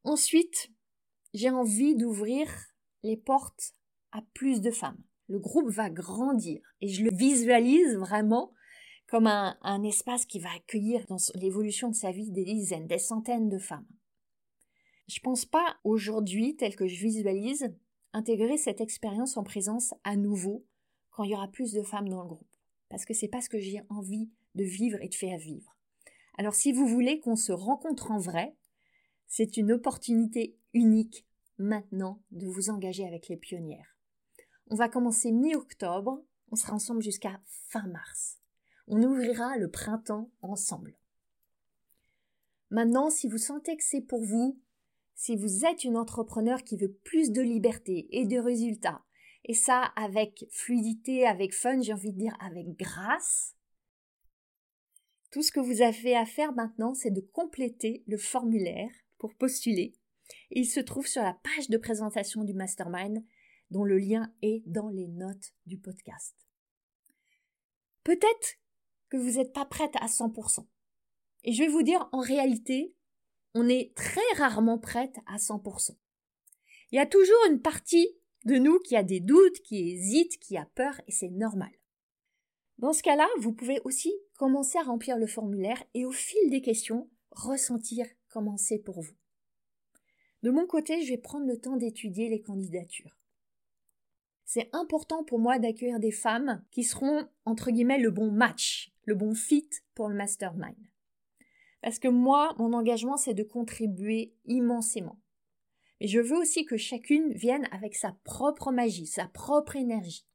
Ensuite, 0.03 0.71
j'ai 1.33 1.51
envie 1.51 1.95
d'ouvrir 1.95 2.49
les 3.03 3.17
portes 3.17 3.75
à 4.13 4.23
plus 4.35 4.61
de 4.61 4.71
femmes. 4.71 5.03
Le 5.31 5.39
groupe 5.39 5.71
va 5.71 5.91
grandir 5.91 6.61
et 6.81 6.89
je 6.89 7.05
le 7.05 7.11
visualise 7.13 7.95
vraiment 7.95 8.53
comme 9.07 9.29
un, 9.29 9.85
espace 9.85 10.27
qui 10.27 10.41
va 10.41 10.49
accueillir 10.57 11.07
dans 11.07 11.19
l'évolution 11.37 11.89
de 11.89 11.95
sa 11.95 12.11
vie 12.11 12.33
des 12.33 12.45
dizaines, 12.45 12.89
des 12.89 12.99
centaines 12.99 13.49
de 13.49 13.59
femmes. 13.59 13.87
Je 15.07 15.21
pense 15.21 15.45
pas 15.45 15.77
aujourd'hui, 15.85 16.57
tel 16.57 16.75
que 16.75 16.89
je 16.89 17.01
visualise, 17.01 17.73
intégrer 18.13 18.57
cette 18.57 18.81
expérience 18.81 19.37
en 19.37 19.45
présence 19.45 19.95
à 20.03 20.17
nouveau 20.17 20.65
quand 21.11 21.23
il 21.23 21.31
y 21.31 21.35
aura 21.35 21.47
plus 21.47 21.73
de 21.75 21.83
femmes 21.83 22.09
dans 22.09 22.23
le 22.23 22.29
groupe. 22.29 22.57
Parce 22.89 23.05
que 23.05 23.15
c'est 23.15 23.29
pas 23.29 23.41
ce 23.41 23.49
que 23.49 23.61
j'ai 23.61 23.83
envie 23.89 24.29
de 24.57 24.65
vivre 24.65 25.01
et 25.01 25.09
de 25.09 25.15
faire 25.15 25.39
vivre. 25.39 25.77
Alors 26.39 26.57
si 26.57 26.73
vous 26.73 26.89
voulez 26.89 27.21
qu'on 27.21 27.37
se 27.37 27.53
rencontre 27.53 28.11
en 28.11 28.19
vrai, 28.19 28.57
c'est 29.29 29.57
une 29.57 29.71
opportunité 29.71 30.57
unique 30.75 31.25
maintenant 31.57 32.21
de 32.33 32.49
vous 32.49 32.69
engager 32.69 33.07
avec 33.07 33.29
les 33.29 33.37
pionnières. 33.37 34.00
On 34.73 34.77
va 34.77 34.89
commencer 34.89 35.33
mi-octobre, 35.33 36.23
on 36.53 36.55
sera 36.57 36.75
ensemble 36.75 37.03
jusqu'à 37.03 37.41
fin 37.71 37.89
mars. 37.89 38.39
On 38.87 39.03
ouvrira 39.03 39.57
le 39.57 39.69
printemps 39.69 40.31
ensemble. 40.43 40.97
Maintenant, 42.71 43.11
si 43.11 43.29
vous 43.29 43.39
sentez 43.39 43.77
que 43.77 43.83
c'est 43.83 44.00
pour 44.00 44.25
vous, 44.25 44.61
si 45.17 45.35
vous 45.35 45.65
êtes 45.65 45.83
une 45.83 45.97
entrepreneur 45.97 46.62
qui 46.62 46.77
veut 46.77 46.93
plus 46.93 47.33
de 47.33 47.43
liberté 47.43 48.07
et 48.11 48.27
de 48.27 48.39
résultats, 48.39 49.03
et 49.45 49.55
ça 49.55 49.83
avec 49.97 50.47
fluidité, 50.53 51.27
avec 51.27 51.53
fun, 51.53 51.81
j'ai 51.81 51.93
envie 51.93 52.12
de 52.12 52.19
dire 52.19 52.37
avec 52.41 52.69
grâce, 52.79 53.57
tout 55.33 55.43
ce 55.43 55.50
que 55.50 55.59
vous 55.59 55.83
avez 55.83 56.17
à 56.17 56.25
faire 56.25 56.53
maintenant, 56.53 56.95
c'est 56.95 57.11
de 57.11 57.21
compléter 57.21 58.05
le 58.07 58.19
formulaire 58.19 58.93
pour 59.19 59.35
postuler. 59.35 59.95
il 60.53 60.67
se 60.67 60.79
trouve 60.79 61.09
sur 61.09 61.23
la 61.23 61.35
page 61.35 61.69
de 61.71 61.77
présentation 61.77 62.45
du 62.45 62.55
mastermind, 62.55 63.25
dont 63.71 63.85
le 63.85 63.99
lien 63.99 64.33
est 64.43 64.62
dans 64.67 64.89
les 64.89 65.09
notes 65.09 65.55
du 65.67 65.79
podcast. 65.79 66.35
Peut-être 68.05 68.59
que 69.09 69.17
vous 69.17 69.39
n'êtes 69.39 69.53
pas 69.53 69.65
prête 69.65 69.95
à 69.97 70.07
100%. 70.07 70.67
Et 71.45 71.53
je 71.53 71.62
vais 71.62 71.69
vous 71.69 71.83
dire, 71.83 72.09
en 72.12 72.21
réalité, 72.21 72.95
on 73.55 73.69
est 73.69 73.95
très 73.95 74.21
rarement 74.37 74.79
prête 74.79 75.17
à 75.27 75.37
100%. 75.37 75.97
Il 76.93 76.97
y 76.97 76.99
a 76.99 77.07
toujours 77.07 77.47
une 77.49 77.61
partie 77.61 78.09
de 78.45 78.57
nous 78.57 78.79
qui 78.81 78.97
a 78.97 79.03
des 79.03 79.21
doutes, 79.21 79.61
qui 79.62 79.91
hésite, 79.91 80.39
qui 80.39 80.57
a 80.57 80.67
peur, 80.75 81.00
et 81.07 81.12
c'est 81.12 81.29
normal. 81.29 81.71
Dans 82.79 82.93
ce 82.93 83.03
cas-là, 83.03 83.29
vous 83.39 83.53
pouvez 83.53 83.81
aussi 83.85 84.12
commencer 84.39 84.79
à 84.79 84.83
remplir 84.83 85.19
le 85.19 85.27
formulaire 85.27 85.83
et 85.95 86.07
au 86.07 86.12
fil 86.12 86.50
des 86.50 86.62
questions, 86.62 87.11
ressentir 87.31 88.07
comment 88.29 88.57
c'est 88.57 88.79
pour 88.79 89.00
vous. 89.03 89.15
De 90.43 90.50
mon 90.50 90.67
côté, 90.67 91.03
je 91.03 91.11
vais 91.11 91.19
prendre 91.19 91.47
le 91.47 91.61
temps 91.61 91.77
d'étudier 91.77 92.31
les 92.31 92.41
candidatures. 92.41 93.20
C'est 94.52 94.69
important 94.73 95.23
pour 95.23 95.38
moi 95.38 95.61
d'accueillir 95.61 96.00
des 96.00 96.11
femmes 96.11 96.61
qui 96.73 96.83
seront, 96.83 97.28
entre 97.45 97.71
guillemets, 97.71 98.00
le 98.00 98.11
bon 98.11 98.33
match, 98.33 98.92
le 99.04 99.14
bon 99.14 99.33
fit 99.33 99.71
pour 99.95 100.09
le 100.09 100.16
mastermind. 100.16 100.75
Parce 101.83 102.00
que 102.00 102.09
moi, 102.09 102.57
mon 102.59 102.73
engagement, 102.73 103.16
c'est 103.16 103.33
de 103.33 103.45
contribuer 103.45 104.35
immensément. 104.47 105.21
Mais 106.00 106.09
je 106.09 106.19
veux 106.19 106.37
aussi 106.37 106.64
que 106.64 106.76
chacune 106.76 107.33
vienne 107.33 107.69
avec 107.71 107.95
sa 107.95 108.16
propre 108.25 108.73
magie, 108.73 109.07
sa 109.07 109.26
propre 109.26 109.76
énergie. 109.76 110.26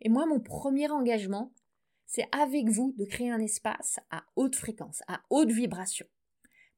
Et 0.00 0.08
moi, 0.08 0.24
mon 0.24 0.40
premier 0.40 0.90
engagement, 0.90 1.52
c'est 2.06 2.26
avec 2.32 2.70
vous 2.70 2.94
de 2.96 3.04
créer 3.04 3.30
un 3.30 3.40
espace 3.40 4.00
à 4.10 4.24
haute 4.36 4.56
fréquence, 4.56 5.02
à 5.06 5.20
haute 5.28 5.50
vibration, 5.50 6.06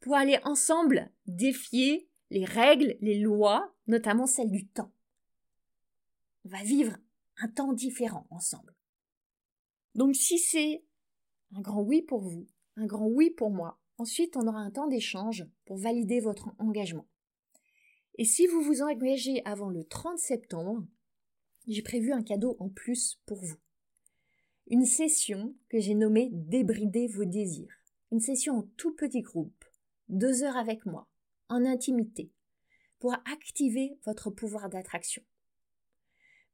pour 0.01 0.17
aller 0.17 0.41
ensemble 0.43 1.13
défier 1.27 2.09
les 2.31 2.45
règles, 2.45 2.97
les 3.01 3.21
lois, 3.21 3.73
notamment 3.87 4.27
celles 4.27 4.51
du 4.51 4.67
temps. 4.67 4.91
Va 6.47 6.63
vivre 6.63 6.97
un 7.39 7.49
temps 7.49 7.73
différent 7.73 8.27
ensemble. 8.31 8.75
Donc 9.95 10.15
si 10.15 10.39
c'est 10.39 10.85
un 11.55 11.61
grand 11.61 11.83
oui 11.83 12.03
pour 12.03 12.21
vous, 12.21 12.47
un 12.77 12.87
grand 12.87 13.07
oui 13.07 13.31
pour 13.31 13.51
moi, 13.51 13.81
Ensuite, 13.99 14.37
on 14.37 14.47
aura 14.47 14.61
un 14.61 14.71
temps 14.71 14.89
d'échange 14.89 15.47
pour 15.65 15.79
valider 15.79 16.21
votre 16.21 16.55
engagement. 16.59 17.07
Et 18.19 18.25
si 18.25 18.47
vous 18.47 18.61
vous 18.61 18.83
engagez 18.83 19.43
avant 19.45 19.71
le 19.71 19.85
30 19.85 20.19
septembre, 20.19 20.87
j'ai 21.67 21.83
prévu 21.83 22.13
un 22.13 22.23
cadeau 22.23 22.57
en 22.61 22.69
plus 22.69 23.21
pour 23.25 23.39
vous. 23.39 23.57
Une 24.69 24.85
session 24.85 25.55
que 25.69 25.81
j'ai 25.81 25.95
nommée 25.95 26.29
Débrider 26.33 27.07
vos 27.09 27.25
désirs. 27.25 27.73
Une 28.13 28.21
session 28.21 28.59
en 28.59 28.63
tout 28.77 28.95
petit 28.95 29.23
groupe, 29.23 29.65
deux 30.09 30.43
heures 30.43 30.57
avec 30.57 30.85
moi, 30.85 31.09
en 31.49 31.65
intimité, 31.65 32.31
pour 32.99 33.15
activer 33.33 33.99
votre 34.05 34.31
pouvoir 34.31 34.69
d'attraction. 34.69 35.23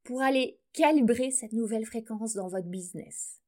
Pour 0.04 0.22
aller 0.22 0.58
calibrer 0.72 1.30
cette 1.30 1.52
nouvelle 1.52 1.86
fréquence 1.86 2.34
dans 2.34 2.48
votre 2.48 2.68
business 2.68 3.42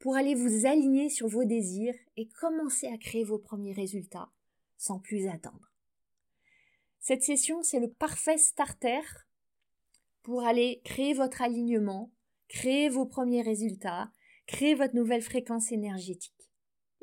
pour 0.00 0.16
aller 0.16 0.34
vous 0.34 0.66
aligner 0.66 1.10
sur 1.10 1.28
vos 1.28 1.44
désirs 1.44 1.94
et 2.16 2.26
commencer 2.28 2.88
à 2.88 2.96
créer 2.96 3.22
vos 3.22 3.38
premiers 3.38 3.74
résultats 3.74 4.30
sans 4.76 4.98
plus 4.98 5.28
attendre. 5.28 5.70
Cette 6.98 7.22
session, 7.22 7.62
c'est 7.62 7.80
le 7.80 7.90
parfait 7.90 8.38
starter 8.38 9.02
pour 10.22 10.42
aller 10.44 10.80
créer 10.84 11.12
votre 11.12 11.42
alignement, 11.42 12.10
créer 12.48 12.88
vos 12.88 13.04
premiers 13.04 13.42
résultats, 13.42 14.10
créer 14.46 14.74
votre 14.74 14.96
nouvelle 14.96 15.22
fréquence 15.22 15.70
énergétique. 15.70 16.50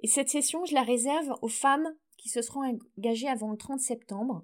Et 0.01 0.07
cette 0.07 0.29
session, 0.29 0.65
je 0.65 0.73
la 0.73 0.83
réserve 0.83 1.35
aux 1.41 1.47
femmes 1.47 1.95
qui 2.17 2.29
se 2.29 2.41
seront 2.41 2.79
engagées 2.97 3.27
avant 3.27 3.51
le 3.51 3.57
30 3.57 3.79
septembre. 3.79 4.43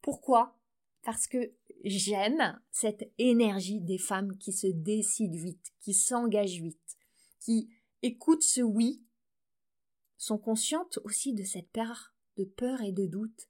Pourquoi? 0.00 0.56
Parce 1.02 1.26
que 1.26 1.52
j'aime 1.84 2.60
cette 2.70 3.10
énergie 3.18 3.80
des 3.80 3.98
femmes 3.98 4.36
qui 4.38 4.52
se 4.52 4.66
décident 4.66 5.36
vite, 5.36 5.72
qui 5.80 5.94
s'engagent 5.94 6.60
vite 6.60 6.98
qui 7.48 7.70
écoutent 8.02 8.42
ce 8.42 8.60
oui 8.60 9.02
sont 10.18 10.36
conscientes 10.36 10.98
aussi 11.04 11.32
de 11.32 11.44
cette 11.44 11.70
part 11.70 12.14
de 12.36 12.44
peur 12.44 12.82
et 12.82 12.92
de 12.92 13.06
doute 13.06 13.48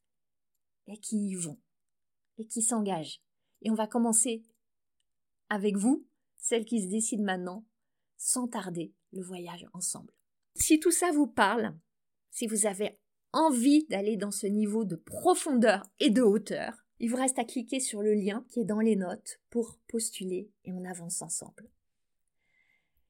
et 0.86 0.98
qui 0.98 1.16
y 1.16 1.34
vont 1.34 1.58
et 2.38 2.46
qui 2.46 2.62
s'engagent. 2.62 3.20
Et 3.62 3.70
on 3.70 3.74
va 3.74 3.88
commencer 3.88 4.44
avec 5.48 5.76
vous, 5.76 6.06
celles 6.36 6.64
qui 6.64 6.80
se 6.80 6.88
décident 6.88 7.24
maintenant, 7.24 7.66
sans 8.16 8.46
tarder 8.46 8.94
le 9.10 9.22
voyage 9.22 9.66
ensemble. 9.72 10.14
Si 10.54 10.78
tout 10.78 10.92
ça 10.92 11.10
vous 11.10 11.26
parle, 11.26 11.76
si 12.30 12.46
vous 12.46 12.66
avez 12.66 13.00
envie 13.32 13.84
d'aller 13.86 14.16
dans 14.16 14.30
ce 14.30 14.46
niveau 14.46 14.84
de 14.84 14.94
profondeur 14.94 15.82
et 15.98 16.10
de 16.10 16.22
hauteur, 16.22 16.86
il 17.00 17.10
vous 17.10 17.16
reste 17.16 17.38
à 17.38 17.44
cliquer 17.44 17.80
sur 17.80 18.02
le 18.02 18.14
lien 18.14 18.44
qui 18.48 18.60
est 18.60 18.64
dans 18.64 18.80
les 18.80 18.96
notes 18.96 19.40
pour 19.50 19.78
postuler 19.88 20.50
et 20.64 20.72
on 20.72 20.84
avance 20.84 21.22
ensemble. 21.22 21.70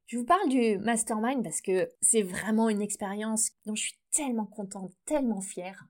Je 0.07 0.17
vous 0.17 0.25
parle 0.25 0.49
du 0.49 0.79
mastermind 0.79 1.43
parce 1.43 1.61
que 1.61 1.91
c'est 2.01 2.23
vraiment 2.23 2.71
une 2.71 2.81
expérience 2.81 3.51
dont 3.67 3.75
je 3.75 3.83
suis 3.83 3.99
tellement 4.11 4.47
contente, 4.47 4.95
tellement 5.05 5.43
fière. 5.43 5.87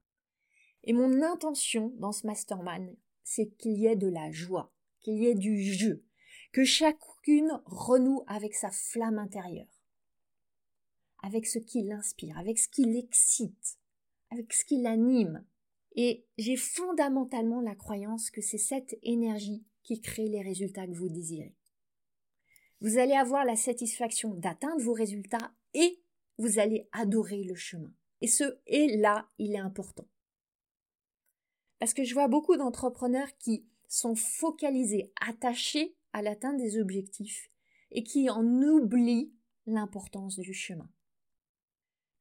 Et 0.84 0.92
mon 0.92 1.22
intention 1.22 1.92
dans 1.98 2.12
ce 2.12 2.26
mastermind, 2.26 2.96
c'est 3.22 3.48
qu'il 3.58 3.78
y 3.78 3.86
ait 3.86 3.96
de 3.96 4.08
la 4.08 4.30
joie, 4.32 4.72
qu'il 5.00 5.18
y 5.18 5.26
ait 5.26 5.34
du 5.34 5.62
jeu, 5.62 6.04
que 6.52 6.64
chacune 6.64 7.60
renoue 7.66 8.24
avec 8.26 8.54
sa 8.54 8.70
flamme 8.70 9.18
intérieure, 9.18 9.82
avec 11.22 11.46
ce 11.46 11.58
qui 11.58 11.82
l'inspire, 11.82 12.38
avec 12.38 12.58
ce 12.58 12.68
qui 12.68 12.84
l'excite, 12.84 13.78
avec 14.30 14.52
ce 14.52 14.64
qui 14.64 14.80
l'anime. 14.80 15.44
Et 15.96 16.26
j'ai 16.36 16.56
fondamentalement 16.56 17.60
la 17.60 17.74
croyance 17.74 18.30
que 18.30 18.40
c'est 18.40 18.58
cette 18.58 18.98
énergie 19.02 19.64
qui 19.82 20.00
crée 20.00 20.28
les 20.28 20.42
résultats 20.42 20.86
que 20.86 20.92
vous 20.92 21.08
désirez. 21.08 21.54
Vous 22.80 22.98
allez 22.98 23.14
avoir 23.14 23.44
la 23.44 23.56
satisfaction 23.56 24.34
d'atteindre 24.34 24.82
vos 24.82 24.92
résultats 24.92 25.52
et 25.74 26.00
vous 26.38 26.58
allez 26.58 26.88
adorer 26.92 27.42
le 27.42 27.54
chemin. 27.54 27.92
Et 28.20 28.28
ce 28.28 28.58
et 28.66 28.96
là, 28.96 29.28
il 29.38 29.54
est 29.54 29.58
important. 29.58 30.06
Parce 31.78 31.94
que 31.94 32.04
je 32.04 32.14
vois 32.14 32.28
beaucoup 32.28 32.56
d'entrepreneurs 32.56 33.36
qui 33.38 33.66
sont 33.88 34.14
focalisés, 34.14 35.12
attachés 35.20 35.96
à 36.12 36.22
l'atteinte 36.22 36.56
des 36.56 36.78
objectifs 36.80 37.50
et 37.90 38.02
qui 38.02 38.28
en 38.30 38.44
oublient 38.44 39.32
l'importance 39.66 40.38
du 40.38 40.52
chemin. 40.52 40.88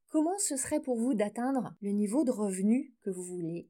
Comment 0.10 0.38
ce 0.40 0.56
serait 0.56 0.82
pour 0.82 0.98
vous 0.98 1.14
d'atteindre 1.14 1.76
le 1.82 1.92
niveau 1.92 2.24
de 2.24 2.32
revenu 2.32 2.96
que 3.02 3.10
vous 3.10 3.24
voulez, 3.24 3.70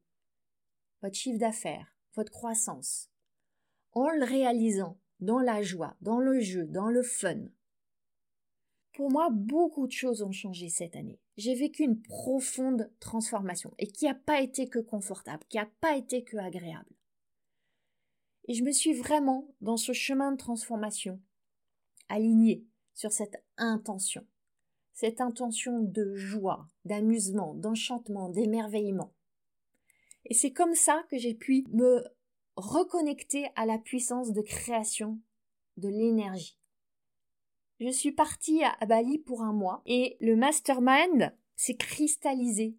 votre 1.02 1.16
chiffre 1.16 1.40
d'affaires, 1.40 1.96
votre 2.16 2.32
croissance, 2.32 3.10
en 3.94 4.10
le 4.10 4.24
réalisant 4.24 5.00
dans 5.20 5.40
la 5.40 5.64
joie, 5.64 5.96
dans 6.02 6.20
le 6.20 6.40
jeu, 6.40 6.66
dans 6.66 6.90
le 6.90 7.02
fun 7.02 7.48
Pour 8.94 9.10
moi, 9.10 9.30
beaucoup 9.32 9.88
de 9.88 9.92
choses 9.92 10.22
ont 10.22 10.32
changé 10.32 10.70
cette 10.70 10.96
année. 10.96 11.20
J'ai 11.38 11.56
vécu 11.56 11.84
une 11.84 12.02
profonde 12.02 12.92
transformation 13.00 13.74
et 13.80 13.88
qui 13.88 14.06
n'a 14.06 14.14
pas 14.14 14.42
été 14.42 14.70
que 14.70 14.80
confortable, 14.80 15.44
qui 15.50 15.58
n'a 15.58 15.70
pas 15.82 15.98
été 15.98 16.24
que 16.24 16.38
agréable. 16.38 16.96
Et 18.48 18.54
je 18.54 18.64
me 18.64 18.72
suis 18.72 18.94
vraiment, 18.94 19.48
dans 19.62 19.78
ce 19.78 19.92
chemin 19.92 20.32
de 20.32 20.38
transformation, 20.38 21.20
alignée 22.10 22.64
sur 22.94 23.12
cette 23.12 23.44
intention. 23.58 24.26
Cette 25.00 25.22
intention 25.22 25.80
de 25.80 26.16
joie, 26.16 26.68
d'amusement, 26.84 27.54
d'enchantement, 27.54 28.30
d'émerveillement. 28.30 29.14
Et 30.26 30.34
c'est 30.34 30.50
comme 30.50 30.74
ça 30.74 31.06
que 31.12 31.20
j'ai 31.20 31.36
pu 31.36 31.66
me 31.70 32.04
reconnecter 32.56 33.46
à 33.56 33.68
la 33.68 33.78
puissance 33.78 34.34
de 34.34 34.42
création 34.42 35.20
de 35.78 35.88
l'énergie. 35.88 36.58
Je 37.80 37.92
suis 37.92 38.12
partie 38.12 38.64
à 38.64 38.86
Bali 38.88 39.20
pour 39.20 39.44
un 39.44 39.54
mois 39.54 39.84
et 39.86 40.18
le 40.20 40.36
mastermind 40.36 41.32
s'est 41.56 41.78
cristallisé 41.78 42.76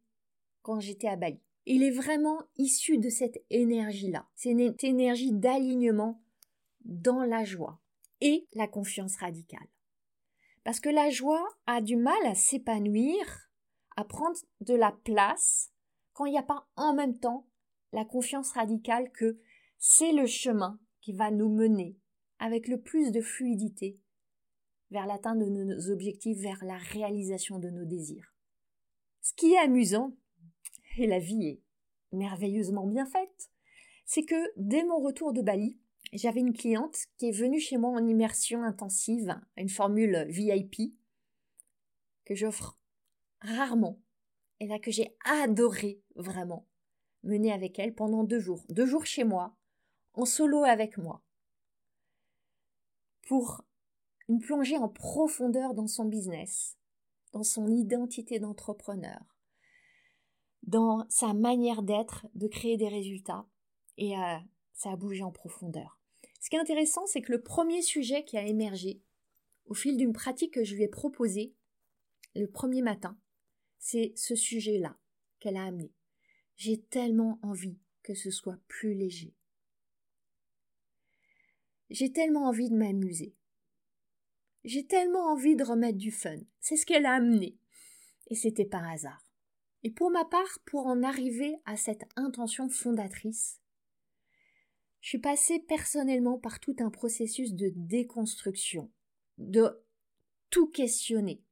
quand 0.62 0.80
j'étais 0.80 1.06
à 1.06 1.14
Bali. 1.14 1.40
Il 1.66 1.84
est 1.84 1.92
vraiment 1.92 2.42
issu 2.56 2.98
de 2.98 3.10
cette 3.10 3.44
énergie-là. 3.50 4.26
C'est 4.34 4.50
une 4.50 4.74
énergie 4.82 5.30
d'alignement 5.30 6.20
dans 6.84 7.22
la 7.22 7.44
joie 7.44 7.78
et 8.20 8.48
la 8.54 8.66
confiance 8.66 9.14
radicale. 9.18 9.68
Parce 10.68 10.80
que 10.80 10.90
la 10.90 11.08
joie 11.08 11.48
a 11.64 11.80
du 11.80 11.96
mal 11.96 12.26
à 12.26 12.34
s'épanouir, 12.34 13.50
à 13.96 14.04
prendre 14.04 14.36
de 14.60 14.74
la 14.74 14.92
place, 14.92 15.72
quand 16.12 16.26
il 16.26 16.32
n'y 16.32 16.38
a 16.38 16.42
pas 16.42 16.68
en 16.76 16.92
même 16.92 17.18
temps 17.18 17.46
la 17.94 18.04
confiance 18.04 18.52
radicale 18.52 19.10
que 19.12 19.40
c'est 19.78 20.12
le 20.12 20.26
chemin 20.26 20.78
qui 21.00 21.14
va 21.14 21.30
nous 21.30 21.48
mener 21.48 21.96
avec 22.38 22.68
le 22.68 22.82
plus 22.82 23.12
de 23.12 23.22
fluidité 23.22 23.98
vers 24.90 25.06
l'atteinte 25.06 25.38
de 25.38 25.46
nos 25.46 25.90
objectifs, 25.90 26.36
vers 26.36 26.62
la 26.62 26.76
réalisation 26.76 27.58
de 27.58 27.70
nos 27.70 27.86
désirs. 27.86 28.34
Ce 29.22 29.32
qui 29.32 29.54
est 29.54 29.58
amusant, 29.58 30.18
et 30.98 31.06
la 31.06 31.18
vie 31.18 31.46
est 31.46 31.62
merveilleusement 32.12 32.86
bien 32.86 33.06
faite, 33.06 33.50
c'est 34.04 34.26
que 34.26 34.52
dès 34.58 34.84
mon 34.84 34.98
retour 34.98 35.32
de 35.32 35.40
Bali, 35.40 35.78
j'avais 36.12 36.40
une 36.40 36.54
cliente 36.54 36.96
qui 37.16 37.28
est 37.28 37.32
venue 37.32 37.60
chez 37.60 37.76
moi 37.76 37.90
en 37.90 38.06
immersion 38.06 38.62
intensive, 38.62 39.38
une 39.56 39.68
formule 39.68 40.26
VIP, 40.28 40.94
que 42.24 42.34
j'offre 42.34 42.78
rarement, 43.40 44.00
et 44.60 44.66
là 44.66 44.78
que 44.78 44.90
j'ai 44.90 45.16
adoré 45.24 46.02
vraiment 46.14 46.66
mener 47.22 47.52
avec 47.52 47.78
elle 47.78 47.94
pendant 47.94 48.24
deux 48.24 48.40
jours, 48.40 48.64
deux 48.68 48.86
jours 48.86 49.06
chez 49.06 49.24
moi, 49.24 49.56
en 50.14 50.24
solo 50.24 50.64
avec 50.64 50.98
moi, 50.98 51.22
pour 53.26 53.62
une 54.28 54.40
plongée 54.40 54.78
en 54.78 54.88
profondeur 54.88 55.74
dans 55.74 55.86
son 55.86 56.04
business, 56.04 56.76
dans 57.32 57.44
son 57.44 57.68
identité 57.68 58.38
d'entrepreneur, 58.38 59.20
dans 60.62 61.06
sa 61.08 61.34
manière 61.34 61.82
d'être, 61.82 62.26
de 62.34 62.46
créer 62.46 62.76
des 62.76 62.88
résultats, 62.88 63.46
et 63.96 64.18
euh, 64.18 64.38
ça 64.72 64.92
a 64.92 64.96
bougé 64.96 65.22
en 65.22 65.32
profondeur. 65.32 65.97
Ce 66.40 66.50
qui 66.50 66.56
est 66.56 66.60
intéressant, 66.60 67.06
c'est 67.06 67.22
que 67.22 67.32
le 67.32 67.42
premier 67.42 67.82
sujet 67.82 68.24
qui 68.24 68.36
a 68.38 68.46
émergé 68.46 69.02
au 69.66 69.74
fil 69.74 69.96
d'une 69.96 70.12
pratique 70.12 70.54
que 70.54 70.64
je 70.64 70.74
lui 70.74 70.84
ai 70.84 70.88
proposée 70.88 71.54
le 72.34 72.46
premier 72.46 72.82
matin, 72.82 73.18
c'est 73.78 74.12
ce 74.16 74.34
sujet-là 74.34 74.96
qu'elle 75.40 75.56
a 75.56 75.64
amené. 75.64 75.92
J'ai 76.56 76.80
tellement 76.80 77.38
envie 77.42 77.78
que 78.02 78.14
ce 78.14 78.30
soit 78.30 78.58
plus 78.68 78.94
léger. 78.94 79.34
J'ai 81.90 82.12
tellement 82.12 82.48
envie 82.48 82.70
de 82.70 82.76
m'amuser. 82.76 83.34
J'ai 84.64 84.86
tellement 84.86 85.32
envie 85.32 85.56
de 85.56 85.64
remettre 85.64 85.98
du 85.98 86.10
fun. 86.10 86.38
C'est 86.60 86.76
ce 86.76 86.84
qu'elle 86.84 87.06
a 87.06 87.14
amené. 87.14 87.58
Et 88.26 88.34
c'était 88.34 88.66
par 88.66 88.86
hasard. 88.86 89.24
Et 89.82 89.90
pour 89.90 90.10
ma 90.10 90.24
part, 90.24 90.58
pour 90.66 90.86
en 90.86 91.02
arriver 91.02 91.56
à 91.64 91.76
cette 91.76 92.04
intention 92.16 92.68
fondatrice, 92.68 93.60
je 95.08 95.12
suis 95.12 95.18
passée 95.20 95.58
personnellement 95.60 96.36
par 96.36 96.60
tout 96.60 96.76
un 96.80 96.90
processus 96.90 97.54
de 97.54 97.72
déconstruction, 97.74 98.90
de 99.38 99.82
tout 100.50 100.66
questionner. 100.66 101.42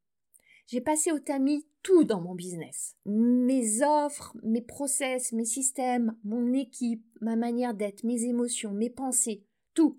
J'ai 0.67 0.83
passé 0.83 1.11
au 1.11 1.19
tamis 1.21 1.67
tout 1.83 2.05
dans 2.05 2.21
mon 2.21 2.35
business. 2.35 2.99
Mes 3.07 3.83
offres, 3.83 4.37
mes 4.43 4.61
process, 4.61 5.33
mes 5.33 5.47
systèmes, 5.47 6.19
mon 6.23 6.53
équipe, 6.53 7.03
ma 7.23 7.35
manière 7.35 7.73
d'être, 7.73 8.05
mes 8.05 8.25
émotions, 8.25 8.73
mes 8.73 8.91
pensées, 8.91 9.43
tout. 9.73 9.99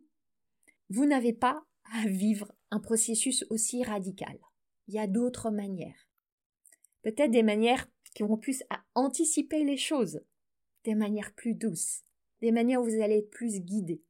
Vous 0.91 1.07
n'avez 1.07 1.33
pas 1.33 1.65
à 1.95 2.07
vivre 2.07 2.53
un 2.69 2.79
processus 2.79 3.43
aussi 3.49 3.81
radical. 3.81 4.37
Il 4.87 4.93
y 4.93 4.99
a 4.99 5.07
d'autres 5.07 5.49
manières. 5.49 6.07
Peut-être 7.01 7.31
des 7.31 7.41
manières 7.41 7.89
qui 8.13 8.21
vont 8.21 8.37
plus 8.37 8.61
à 8.69 8.83
anticiper 8.93 9.63
les 9.63 9.77
choses, 9.77 10.21
des 10.83 10.93
manières 10.93 11.33
plus 11.33 11.55
douces 11.55 12.03
des 12.41 12.51
manières 12.51 12.81
où 12.81 12.85
vous 12.85 13.01
allez 13.01 13.17
être 13.17 13.31
plus 13.31 13.59
guidé. 13.59 14.01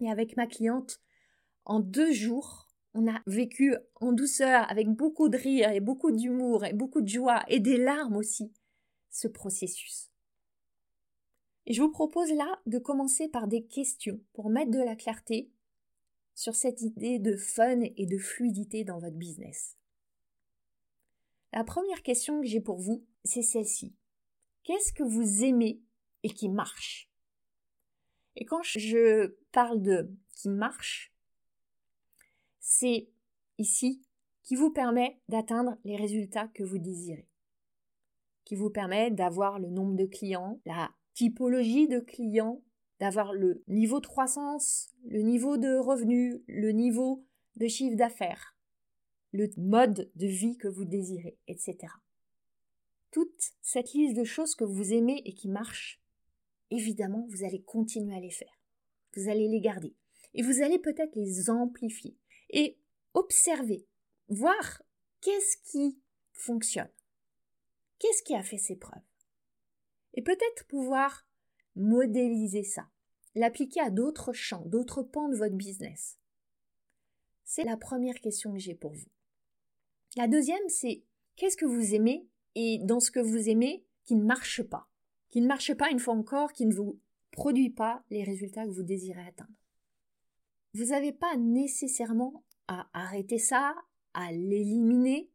Et 0.00 0.10
avec 0.10 0.36
ma 0.36 0.46
cliente, 0.46 1.00
en 1.64 1.80
deux 1.80 2.12
jours, 2.12 2.68
on 2.94 3.08
a 3.08 3.22
vécu 3.26 3.74
en 3.96 4.12
douceur, 4.12 4.70
avec 4.70 4.88
beaucoup 4.88 5.28
de 5.28 5.36
rire 5.36 5.70
et 5.70 5.80
beaucoup 5.80 6.12
d'humour 6.12 6.64
et 6.64 6.72
beaucoup 6.72 7.00
de 7.00 7.08
joie 7.08 7.42
et 7.48 7.60
des 7.60 7.76
larmes 7.76 8.16
aussi, 8.16 8.52
ce 9.10 9.28
processus. 9.28 10.10
Et 11.66 11.72
je 11.72 11.82
vous 11.82 11.90
propose 11.90 12.30
là 12.32 12.60
de 12.66 12.78
commencer 12.78 13.28
par 13.28 13.48
des 13.48 13.64
questions 13.64 14.20
pour 14.32 14.50
mettre 14.50 14.70
de 14.70 14.78
la 14.78 14.96
clarté 14.96 15.50
sur 16.34 16.54
cette 16.54 16.82
idée 16.82 17.18
de 17.18 17.36
fun 17.36 17.80
et 17.80 18.06
de 18.06 18.18
fluidité 18.18 18.84
dans 18.84 18.98
votre 18.98 19.16
business. 19.16 19.76
La 21.52 21.64
première 21.64 22.02
question 22.02 22.40
que 22.40 22.46
j'ai 22.46 22.60
pour 22.60 22.78
vous, 22.78 23.04
c'est 23.24 23.42
celle-ci. 23.42 23.94
Qu'est-ce 24.64 24.92
que 24.92 25.04
vous 25.04 25.44
aimez 25.44 25.80
et 26.22 26.30
qui 26.30 26.48
marche? 26.48 27.10
Et 28.36 28.44
quand 28.44 28.62
je 28.62 29.34
parle 29.52 29.82
de 29.82 30.10
qui 30.30 30.48
marche, 30.48 31.12
c'est 32.60 33.08
ici 33.58 34.02
qui 34.42 34.56
vous 34.56 34.70
permet 34.70 35.20
d'atteindre 35.28 35.76
les 35.84 35.96
résultats 35.96 36.48
que 36.48 36.62
vous 36.62 36.78
désirez, 36.78 37.28
qui 38.44 38.56
vous 38.56 38.70
permet 38.70 39.10
d'avoir 39.10 39.58
le 39.58 39.70
nombre 39.70 39.96
de 39.96 40.06
clients, 40.06 40.60
la 40.66 40.90
typologie 41.14 41.88
de 41.88 42.00
clients, 42.00 42.62
d'avoir 43.00 43.32
le 43.32 43.62
niveau 43.68 44.00
de 44.00 44.06
croissance, 44.06 44.90
le 45.06 45.20
niveau 45.20 45.56
de 45.56 45.76
revenu, 45.76 46.42
le 46.46 46.72
niveau 46.72 47.24
de 47.56 47.68
chiffre 47.68 47.96
d'affaires, 47.96 48.56
le 49.32 49.48
mode 49.56 50.10
de 50.14 50.26
vie 50.26 50.58
que 50.58 50.68
vous 50.68 50.84
désirez, 50.84 51.38
etc. 51.48 51.76
Toute 53.10 53.52
cette 53.62 53.92
liste 53.92 54.16
de 54.16 54.24
choses 54.24 54.54
que 54.54 54.64
vous 54.64 54.92
aimez 54.92 55.22
et 55.24 55.34
qui 55.34 55.48
marchent 55.48 56.03
évidemment, 56.70 57.26
vous 57.30 57.44
allez 57.44 57.62
continuer 57.62 58.16
à 58.16 58.20
les 58.20 58.30
faire. 58.30 58.60
Vous 59.16 59.28
allez 59.28 59.48
les 59.48 59.60
garder. 59.60 59.94
Et 60.34 60.42
vous 60.42 60.62
allez 60.62 60.78
peut-être 60.78 61.14
les 61.14 61.50
amplifier. 61.50 62.16
Et 62.50 62.78
observer, 63.14 63.86
voir 64.28 64.82
qu'est-ce 65.20 65.56
qui 65.70 65.98
fonctionne. 66.32 66.90
Qu'est-ce 67.98 68.22
qui 68.22 68.34
a 68.34 68.42
fait 68.42 68.58
ses 68.58 68.76
preuves. 68.76 69.02
Et 70.14 70.22
peut-être 70.22 70.66
pouvoir 70.66 71.26
modéliser 71.76 72.64
ça, 72.64 72.88
l'appliquer 73.34 73.80
à 73.80 73.90
d'autres 73.90 74.32
champs, 74.32 74.64
d'autres 74.66 75.02
pans 75.02 75.28
de 75.28 75.36
votre 75.36 75.56
business. 75.56 76.18
C'est 77.44 77.64
la 77.64 77.76
première 77.76 78.20
question 78.20 78.52
que 78.52 78.58
j'ai 78.58 78.74
pour 78.74 78.92
vous. 78.92 79.08
La 80.16 80.28
deuxième, 80.28 80.68
c'est 80.68 81.04
qu'est-ce 81.36 81.56
que 81.56 81.66
vous 81.66 81.94
aimez 81.94 82.28
et 82.54 82.78
dans 82.82 83.00
ce 83.00 83.10
que 83.10 83.20
vous 83.20 83.48
aimez 83.48 83.84
qui 84.04 84.14
ne 84.14 84.24
marche 84.24 84.62
pas? 84.62 84.88
Qui 85.34 85.40
ne 85.40 85.48
marche 85.48 85.74
pas 85.74 85.90
une 85.90 85.98
fois 85.98 86.14
encore, 86.14 86.52
qui 86.52 86.64
ne 86.64 86.72
vous 86.72 87.00
produit 87.32 87.70
pas 87.70 88.04
les 88.08 88.22
résultats 88.22 88.64
que 88.64 88.70
vous 88.70 88.84
désirez 88.84 89.26
atteindre. 89.26 89.50
Vous 90.74 90.84
n'avez 90.90 91.12
pas 91.12 91.36
nécessairement 91.36 92.44
à 92.68 92.86
arrêter 92.92 93.38
ça, 93.38 93.74
à 94.12 94.30
l'éliminer, 94.30 95.28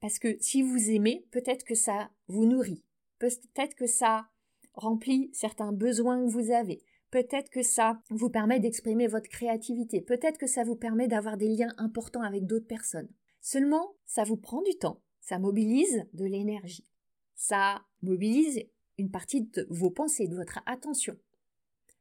parce 0.00 0.18
que 0.18 0.38
si 0.40 0.62
vous 0.62 0.88
aimez, 0.88 1.26
peut-être 1.30 1.66
que 1.66 1.74
ça 1.74 2.10
vous 2.28 2.46
nourrit, 2.46 2.82
peut-être 3.18 3.74
que 3.74 3.86
ça 3.86 4.30
remplit 4.72 5.28
certains 5.34 5.72
besoins 5.72 6.24
que 6.24 6.30
vous 6.30 6.50
avez. 6.50 6.80
Peut-être 7.10 7.50
que 7.50 7.62
ça 7.62 8.00
vous 8.08 8.30
permet 8.30 8.60
d'exprimer 8.60 9.08
votre 9.08 9.28
créativité. 9.28 10.00
Peut-être 10.00 10.38
que 10.38 10.46
ça 10.46 10.64
vous 10.64 10.76
permet 10.76 11.06
d'avoir 11.06 11.36
des 11.36 11.48
liens 11.48 11.74
importants 11.76 12.22
avec 12.22 12.46
d'autres 12.46 12.66
personnes. 12.66 13.10
Seulement, 13.42 13.92
ça 14.06 14.24
vous 14.24 14.38
prend 14.38 14.62
du 14.62 14.74
temps. 14.78 15.02
Ça 15.20 15.38
mobilise 15.38 16.06
de 16.14 16.24
l'énergie. 16.24 16.86
Ça 17.34 17.82
mobilise 18.00 18.64
une 18.98 19.10
partie 19.10 19.42
de 19.42 19.66
vos 19.70 19.90
pensées, 19.90 20.28
de 20.28 20.36
votre 20.36 20.60
attention. 20.66 21.16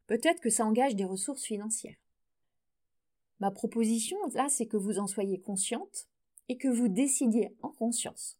Peut-être 0.07 0.41
que 0.41 0.49
ça 0.49 0.65
engage 0.65 0.95
des 0.95 1.05
ressources 1.05 1.43
financières. 1.43 1.97
Ma 3.39 3.51
proposition, 3.51 4.17
là, 4.33 4.49
c'est 4.49 4.65
que 4.65 4.77
vous 4.77 4.99
en 4.99 5.07
soyez 5.07 5.39
consciente 5.39 6.07
et 6.49 6.57
que 6.57 6.67
vous 6.67 6.87
décidiez 6.87 7.55
en 7.61 7.69
conscience 7.69 8.37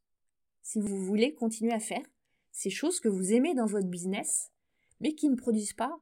si 0.68 0.82
vous 0.82 1.06
voulez 1.06 1.34
continuer 1.34 1.72
à 1.72 1.80
faire 1.80 2.06
ces 2.52 2.70
choses 2.70 3.00
que 3.00 3.08
vous 3.08 3.32
aimez 3.32 3.54
dans 3.54 3.68
votre 3.68 3.88
business, 3.88 4.52
mais 5.00 5.14
qui 5.14 5.30
ne 5.30 5.38
produisent 5.38 5.72
pas 5.72 5.98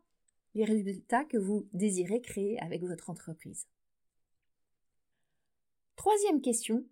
les 0.56 0.64
résultats 0.64 1.24
que 1.24 1.38
vous 1.38 1.68
désirez 1.74 2.20
créer 2.20 2.58
avec 2.60 2.82
votre 2.82 3.12
entreprise. 3.12 3.68
Troisième 5.98 6.42
question, 6.42 6.84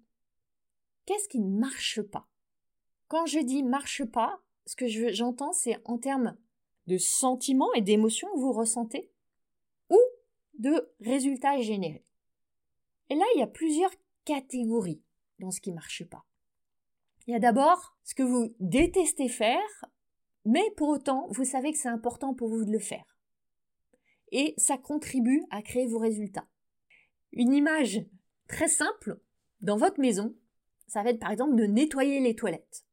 qu'est-ce 1.08 1.28
qui 1.28 1.39
ne 1.39 1.58
marche 1.58 2.02
pas? 2.02 2.28
Quand 3.08 3.26
je 3.26 3.39
dis 3.39 3.63
marche 3.63 4.04
pas, 4.04 4.42
ce 4.65 4.76
que 4.76 4.88
j'entends, 4.88 5.54
c'est 5.54 5.78
en 5.86 5.97
termes 5.97 6.38
de 6.88 6.97
sentiments 6.97 7.73
et 7.73 7.82
d'émotions 7.82 8.30
que 8.34 8.39
vous 8.39 8.54
ressentez 8.54 9.10
ou 9.89 9.99
de 10.60 10.91
résultats 11.02 11.60
générés. 11.62 12.06
Et 13.10 13.15
là, 13.15 13.26
il 13.36 13.39
y 13.39 13.43
a 13.43 13.47
plusieurs 13.47 13.93
catégories 14.26 15.02
dans 15.39 15.52
ce 15.52 15.62
qui 15.62 15.71
ne 15.71 15.76
marche 15.76 16.04
pas. 16.06 16.26
Il 17.28 17.32
y 17.32 17.36
a 17.36 17.39
d'abord 17.39 17.95
ce 18.04 18.15
que 18.15 18.23
vous 18.23 18.54
détestez 18.60 19.30
faire, 19.30 19.86
mais 20.45 20.71
pour 20.76 20.89
autant, 20.89 21.28
vous 21.30 21.45
savez 21.45 21.71
que 21.71 21.78
c'est 21.78 21.88
important 21.88 22.34
pour 22.34 22.49
vous 22.49 22.65
de 22.65 22.71
le 22.71 22.80
faire. 22.80 23.17
Et 24.32 24.54
ça 24.58 24.78
contribue 24.78 25.43
à 25.49 25.62
créer 25.62 25.86
vos 25.86 25.99
résultats. 25.99 26.47
Une 27.32 27.54
image 27.54 28.06
très 28.47 28.67
simple 28.67 29.19
dans 29.62 29.78
votre 29.78 29.99
maison, 29.99 30.36
ça 30.88 31.04
va 31.04 31.12
être 31.12 31.19
par 31.19 31.32
exemple 31.32 31.56
de 31.56 31.65
nettoyer 31.65 32.19
les 32.19 32.36
toilettes. 32.36 32.86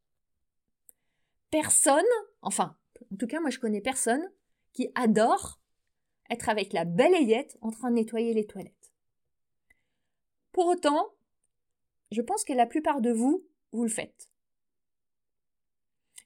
Personne, 1.51 2.05
enfin, 2.43 2.77
en 3.13 3.17
tout 3.17 3.27
cas 3.27 3.41
moi 3.41 3.51
je 3.51 3.59
connais 3.59 3.81
personne 3.81 4.23
qui 4.73 4.91
adore 4.95 5.61
être 6.31 6.49
avec 6.49 6.73
la 6.73 6.85
balayette 6.85 7.59
en 7.61 7.71
train 7.71 7.91
de 7.91 7.97
nettoyer 7.97 8.33
les 8.33 8.47
toilettes. 8.47 8.93
Pour 10.53 10.67
autant, 10.67 11.15
je 12.13 12.23
pense 12.23 12.45
que 12.45 12.53
la 12.53 12.67
plupart 12.67 13.01
de 13.01 13.11
vous, 13.11 13.45
vous 13.73 13.83
le 13.83 13.89
faites. 13.89 14.31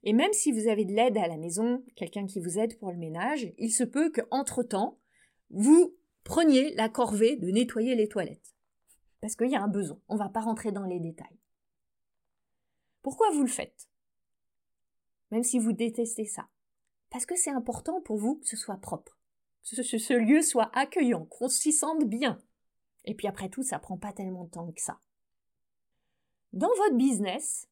Et 0.03 0.13
même 0.13 0.33
si 0.33 0.53
vous 0.53 0.69
avez 0.69 0.85
de 0.85 0.93
l'aide 0.93 1.17
à 1.17 1.27
la 1.27 1.39
maison, 1.39 1.83
quelqu'un 1.97 2.27
qui 2.27 2.39
vous 2.39 2.59
aide 2.59 2.79
pour 2.79 2.91
le 2.91 2.99
ménage, 2.99 3.53
il 3.57 3.73
se 3.73 3.85
peut 3.85 4.11
qu'entre-temps, 4.11 4.99
vous 5.49 5.97
preniez 6.25 6.75
la 6.75 6.91
corvée 6.91 7.37
de 7.37 7.51
nettoyer 7.51 7.95
les 7.95 8.09
toilettes. 8.09 8.55
Parce 9.23 9.37
qu'il 9.37 9.51
y 9.51 9.57
a 9.57 9.63
un 9.63 9.69
besoin. 9.69 9.99
On 10.09 10.15
ne 10.15 10.19
va 10.19 10.29
pas 10.29 10.41
rentrer 10.41 10.73
dans 10.73 10.85
les 10.85 11.01
détails. 11.01 11.39
Pourquoi 13.03 13.31
vous 13.31 13.43
le 13.43 13.49
faites? 13.49 13.89
Même 15.31 15.43
si 15.43 15.59
vous 15.59 15.73
détestez 15.73 16.27
ça. 16.27 16.49
Parce 17.11 17.27
que 17.27 17.37
c'est 17.37 17.51
important 17.51 18.01
pour 18.01 18.17
vous 18.17 18.37
que 18.37 18.47
ce 18.47 18.57
soit 18.57 18.77
propre. 18.77 19.19
Que 19.69 19.83
ce, 19.83 20.15
lieu 20.15 20.43
soit 20.43 20.71
accueillant, 20.77 21.25
qu'on 21.27 21.49
s'y 21.49 21.73
sente 21.73 22.05
bien. 22.05 22.43
Et 23.05 23.15
puis 23.15 23.27
après 23.27 23.49
tout, 23.49 23.63
ça 23.63 23.79
prend 23.79 23.97
pas 23.97 24.13
tellement 24.13 24.45
de 24.45 24.51
temps 24.51 24.71
que 24.71 24.81
ça. 24.81 25.01
Dans 26.53 26.75
votre 26.77 26.97
business, 26.97 27.69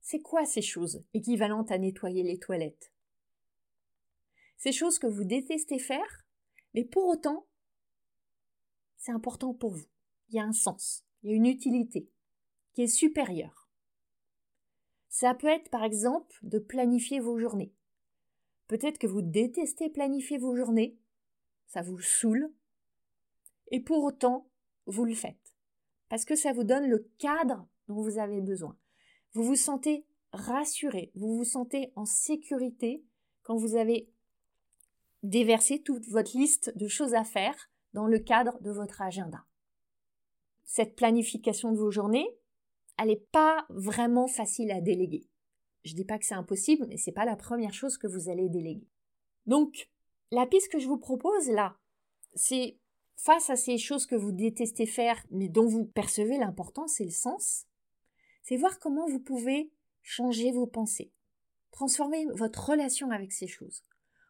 c'est 0.00 0.20
quoi 0.20 0.46
ces 0.46 0.62
choses 0.62 1.04
équivalentes 1.12 1.70
à 1.70 1.78
nettoyer 1.78 2.22
les 2.22 2.38
toilettes? 2.38 2.92
Ces 4.56 4.72
choses 4.72 4.98
que 4.98 5.06
vous 5.06 5.24
détestez 5.24 5.78
faire, 5.78 6.24
mais 6.74 6.84
pour 6.84 7.06
autant, 7.06 7.46
c'est 8.96 9.12
important 9.12 9.54
pour 9.54 9.70
vous. 9.70 9.86
Il 10.30 10.36
y 10.36 10.40
a 10.40 10.44
un 10.44 10.52
sens, 10.52 11.04
il 11.22 11.30
y 11.30 11.32
a 11.32 11.36
une 11.36 11.46
utilité 11.46 12.08
qui 12.74 12.82
est 12.82 12.88
supérieure. 12.88 13.67
Ça 15.08 15.34
peut 15.34 15.48
être 15.48 15.70
par 15.70 15.84
exemple 15.84 16.36
de 16.42 16.58
planifier 16.58 17.20
vos 17.20 17.38
journées. 17.38 17.72
Peut-être 18.66 18.98
que 18.98 19.06
vous 19.06 19.22
détestez 19.22 19.88
planifier 19.88 20.38
vos 20.38 20.54
journées, 20.54 20.98
ça 21.66 21.82
vous 21.82 21.98
saoule, 22.00 22.52
et 23.70 23.80
pour 23.80 24.04
autant, 24.04 24.48
vous 24.86 25.04
le 25.04 25.14
faites. 25.14 25.56
Parce 26.08 26.24
que 26.24 26.36
ça 26.36 26.52
vous 26.52 26.64
donne 26.64 26.88
le 26.88 27.10
cadre 27.18 27.66
dont 27.88 28.00
vous 28.00 28.18
avez 28.18 28.40
besoin. 28.40 28.76
Vous 29.32 29.42
vous 29.42 29.56
sentez 29.56 30.06
rassuré, 30.32 31.10
vous 31.14 31.36
vous 31.36 31.44
sentez 31.44 31.92
en 31.96 32.04
sécurité 32.04 33.02
quand 33.42 33.56
vous 33.56 33.76
avez 33.76 34.10
déversé 35.22 35.80
toute 35.80 36.06
votre 36.08 36.36
liste 36.36 36.76
de 36.76 36.88
choses 36.88 37.14
à 37.14 37.24
faire 37.24 37.70
dans 37.94 38.06
le 38.06 38.18
cadre 38.18 38.60
de 38.60 38.70
votre 38.70 39.02
agenda. 39.02 39.44
Cette 40.64 40.96
planification 40.96 41.72
de 41.72 41.78
vos 41.78 41.90
journées, 41.90 42.28
elle 42.98 43.08
n'est 43.08 43.24
pas 43.32 43.66
vraiment 43.70 44.26
facile 44.26 44.70
à 44.70 44.80
déléguer. 44.80 45.26
Je 45.84 45.92
ne 45.92 45.96
dis 45.96 46.04
pas 46.04 46.18
que 46.18 46.26
c'est 46.26 46.34
impossible, 46.34 46.86
mais 46.88 46.96
ce 46.96 47.08
n'est 47.10 47.14
pas 47.14 47.24
la 47.24 47.36
première 47.36 47.72
chose 47.72 47.96
que 47.96 48.06
vous 48.06 48.28
allez 48.28 48.48
déléguer. 48.48 48.88
Donc, 49.46 49.88
la 50.30 50.46
piste 50.46 50.70
que 50.70 50.78
je 50.78 50.88
vous 50.88 50.98
propose 50.98 51.48
là, 51.48 51.76
c'est 52.34 52.76
face 53.16 53.50
à 53.50 53.56
ces 53.56 53.78
choses 53.78 54.06
que 54.06 54.14
vous 54.14 54.32
détestez 54.32 54.86
faire, 54.86 55.24
mais 55.30 55.48
dont 55.48 55.66
vous 55.66 55.84
percevez 55.84 56.38
l'importance 56.38 57.00
et 57.00 57.04
le 57.04 57.10
sens, 57.10 57.66
c'est 58.42 58.56
voir 58.56 58.78
comment 58.78 59.08
vous 59.08 59.20
pouvez 59.20 59.70
changer 60.02 60.52
vos 60.52 60.66
pensées, 60.66 61.12
transformer 61.70 62.26
votre 62.34 62.70
relation 62.70 63.10
avec 63.10 63.32
ces 63.32 63.46
choses. 63.46 63.82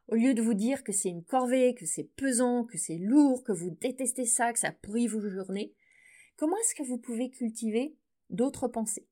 Au 0.09 0.15
lieu 0.15 0.33
de 0.33 0.43
vous 0.43 0.55
dire 0.55 0.85
que 0.85 0.93
c'est 0.93 1.11
une 1.11 1.25
corvée, 1.25 1.75
que 1.75 1.85
c'est 1.85 2.09
pesant, 2.17 2.65
que 2.65 2.79
c'est 2.79 2.97
lourd, 2.97 3.45
que 3.45 3.53
vous 3.53 3.71
détestez 3.71 4.25
ça, 4.25 4.53
que 4.53 4.59
ça 4.59 4.73
pourrit 4.73 5.07
vos 5.07 5.29
journées, 5.29 5.75
comment 6.37 6.57
est-ce 6.59 6.75
que 6.75 6.83
vous 6.83 6.99
pouvez 6.99 7.31
cultiver 7.31 7.95
d'autres 8.31 8.69
pensées 8.69 9.09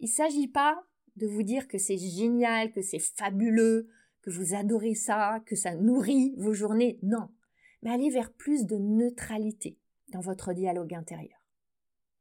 Il 0.00 0.06
ne 0.06 0.14
s'agit 0.14 0.48
pas 0.48 0.84
de 1.16 1.26
vous 1.26 1.42
dire 1.42 1.68
que 1.68 1.78
c'est 1.78 1.98
génial, 1.98 2.72
que 2.72 2.82
c'est 2.82 2.98
fabuleux, 2.98 3.88
que 4.22 4.30
vous 4.30 4.54
adorez 4.54 4.94
ça, 4.94 5.40
que 5.46 5.56
ça 5.56 5.74
nourrit 5.74 6.34
vos 6.38 6.54
journées, 6.54 6.98
non, 7.02 7.28
mais 7.82 7.90
aller 7.90 8.10
vers 8.10 8.32
plus 8.32 8.66
de 8.66 8.76
neutralité 8.76 9.78
dans 10.08 10.20
votre 10.20 10.52
dialogue 10.52 10.94
intérieur. 10.94 11.38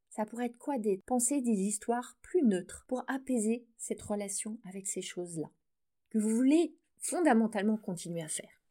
Ça 0.10 0.26
pourrait 0.26 0.48
être 0.48 0.58
quoi 0.58 0.78
des 0.78 0.98
pensées, 0.98 1.42
des 1.42 1.52
histoires 1.52 2.18
plus 2.22 2.44
neutres 2.44 2.86
pour 2.88 3.04
apaiser 3.08 3.66
cette 3.78 4.02
relation 4.02 4.60
avec 4.66 4.88
ces 4.88 5.02
choses-là 5.02 5.50
que 6.12 6.20
vous 6.20 6.30
voulez 6.30 6.76
fondamentalement 6.98 7.78
continuer 7.78 8.22
à 8.22 8.28
faire? 8.28 8.62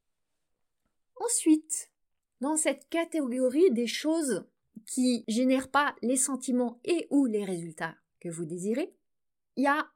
Ensuite, 1.17 1.91
dans 2.41 2.57
cette 2.57 2.89
catégorie 2.89 3.71
des 3.73 3.87
choses 3.87 4.47
qui 4.87 5.25
génèrent 5.29 5.71
pas 5.71 5.95
les 6.03 6.17
sentiments 6.17 6.81
et 6.85 7.07
ou 7.11 7.27
les 7.27 7.45
résultats 7.45 7.97
que 8.21 8.29
vous 8.29 8.45
désirez, 8.45 8.95
il 9.57 9.65
y 9.65 9.69
a 9.69 9.91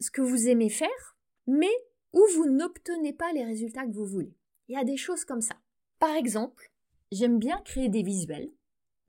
ce 0.00 0.10
que 0.10 0.22
vous 0.22 0.48
aimez 0.48 0.70
faire, 0.70 1.16
mais 1.46 1.72
où 2.12 2.22
vous 2.34 2.48
n'obtenez 2.50 3.12
pas 3.12 3.32
les 3.32 3.44
résultats 3.44 3.86
que 3.86 3.92
vous 3.92 4.06
voulez. 4.06 4.36
Il 4.68 4.74
y 4.74 4.78
a 4.78 4.84
des 4.84 4.96
choses 4.96 5.24
comme 5.24 5.40
ça. 5.40 5.56
Par 5.98 6.14
exemple, 6.14 6.70
j'aime 7.12 7.38
bien 7.38 7.60
créer 7.64 7.88
des 7.88 8.02
visuels. 8.02 8.50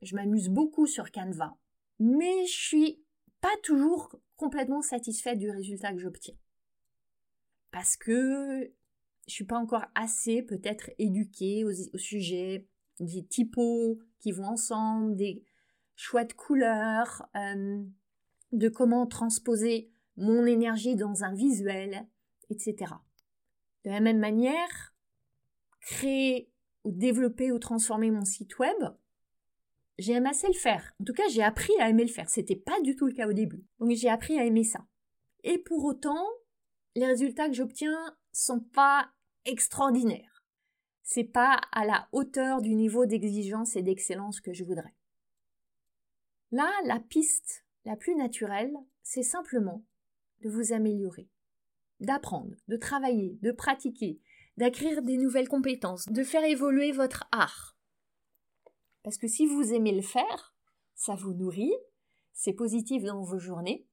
Je 0.02 0.14
m'amuse 0.14 0.48
beaucoup 0.48 0.86
sur 0.86 1.10
Canva 1.10 1.56
mais 1.98 2.46
je 2.46 2.52
suis 2.52 3.02
pas 3.40 3.54
toujours 3.62 4.14
complètement 4.36 4.82
satisfaite 4.82 5.38
du 5.38 5.50
résultat 5.50 5.92
que 5.92 5.98
j'obtiens. 5.98 6.36
Parce 7.70 7.96
que 7.96 8.72
je 9.26 9.32
suis 9.32 9.44
pas 9.44 9.58
encore 9.58 9.84
assez 9.94 10.42
peut-être 10.42 10.90
éduquée 10.98 11.64
au, 11.64 11.98
sujet 11.98 12.66
des 13.00 13.24
typos 13.24 13.98
qui 14.20 14.32
vont 14.32 14.46
ensemble, 14.46 15.16
des 15.16 15.44
choix 15.94 16.24
de 16.24 16.32
couleurs, 16.32 17.26
euh, 17.36 17.82
de 18.52 18.68
comment 18.68 19.06
transposer 19.06 19.90
mon 20.16 20.46
énergie 20.46 20.96
dans 20.96 21.24
un 21.24 21.34
visuel, 21.34 22.06
etc. 22.50 22.92
De 23.84 23.90
la 23.90 24.00
même 24.00 24.18
manière, 24.18 24.94
créer 25.80 26.50
ou 26.84 26.92
développer 26.92 27.52
ou 27.52 27.58
transformer 27.58 28.10
mon 28.10 28.24
site 28.24 28.58
web, 28.58 28.76
j'ai 29.98 30.16
assez 30.16 30.46
le 30.46 30.52
faire. 30.52 30.92
En 31.00 31.04
tout 31.04 31.12
cas, 31.12 31.26
j'ai 31.30 31.42
appris 31.42 31.72
à 31.80 31.88
aimer 31.88 32.04
le 32.04 32.10
faire. 32.10 32.28
C'était 32.28 32.56
pas 32.56 32.80
du 32.82 32.96
tout 32.96 33.06
le 33.06 33.12
cas 33.12 33.28
au 33.28 33.32
début. 33.32 33.64
Donc 33.78 33.90
j'ai 33.92 34.10
appris 34.10 34.38
à 34.38 34.44
aimer 34.44 34.64
ça. 34.64 34.86
Et 35.42 35.58
pour 35.58 35.84
autant, 35.84 36.26
les 36.94 37.06
résultats 37.06 37.48
que 37.48 37.54
j'obtiens 37.54 38.16
sont 38.32 38.60
pas 38.60 39.08
extraordinaires. 39.44 40.35
C'est 41.06 41.24
pas 41.24 41.60
à 41.70 41.84
la 41.84 42.08
hauteur 42.10 42.60
du 42.60 42.74
niveau 42.74 43.06
d'exigence 43.06 43.76
et 43.76 43.82
d'excellence 43.82 44.40
que 44.40 44.52
je 44.52 44.64
voudrais. 44.64 44.92
Là, 46.50 46.68
la 46.84 46.98
piste 46.98 47.64
la 47.84 47.94
plus 47.94 48.16
naturelle, 48.16 48.74
c'est 49.04 49.22
simplement 49.22 49.84
de 50.42 50.50
vous 50.50 50.72
améliorer, 50.72 51.28
d'apprendre, 52.00 52.56
de 52.66 52.76
travailler, 52.76 53.38
de 53.40 53.52
pratiquer, 53.52 54.20
d'acquérir 54.56 55.02
des 55.02 55.16
nouvelles 55.16 55.48
compétences, 55.48 56.06
de 56.06 56.24
faire 56.24 56.42
évoluer 56.42 56.90
votre 56.90 57.28
art. 57.30 57.76
Parce 59.04 59.16
que 59.16 59.28
si 59.28 59.46
vous 59.46 59.72
aimez 59.72 59.92
le 59.92 60.02
faire, 60.02 60.56
ça 60.96 61.14
vous 61.14 61.34
nourrit, 61.34 61.74
c'est 62.32 62.52
positif 62.52 63.04
dans 63.04 63.22
vos 63.22 63.38
journées, 63.38 63.86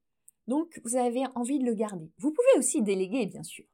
donc 0.48 0.82
vous 0.84 0.96
avez 0.96 1.26
envie 1.36 1.60
de 1.60 1.66
le 1.66 1.76
garder. 1.76 2.12
Vous 2.18 2.32
pouvez 2.32 2.58
aussi 2.58 2.82
déléguer, 2.82 3.28
bien 3.28 3.44
sûr. 3.44 3.66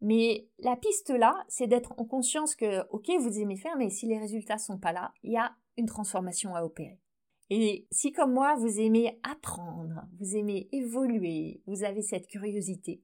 Mais 0.00 0.48
la 0.58 0.76
piste 0.76 1.10
là, 1.10 1.44
c'est 1.48 1.66
d'être 1.66 1.94
en 1.98 2.04
conscience 2.04 2.54
que, 2.54 2.86
ok, 2.90 3.10
vous 3.18 3.38
aimez 3.38 3.56
faire, 3.56 3.76
mais 3.76 3.90
si 3.90 4.06
les 4.06 4.18
résultats 4.18 4.58
sont 4.58 4.78
pas 4.78 4.92
là, 4.92 5.12
il 5.22 5.32
y 5.32 5.36
a 5.36 5.56
une 5.76 5.86
transformation 5.86 6.54
à 6.54 6.62
opérer. 6.62 7.00
Et 7.48 7.86
si 7.90 8.12
comme 8.12 8.32
moi, 8.32 8.56
vous 8.56 8.80
aimez 8.80 9.18
apprendre, 9.22 10.06
vous 10.18 10.36
aimez 10.36 10.68
évoluer, 10.72 11.62
vous 11.66 11.84
avez 11.84 12.02
cette 12.02 12.26
curiosité, 12.26 13.02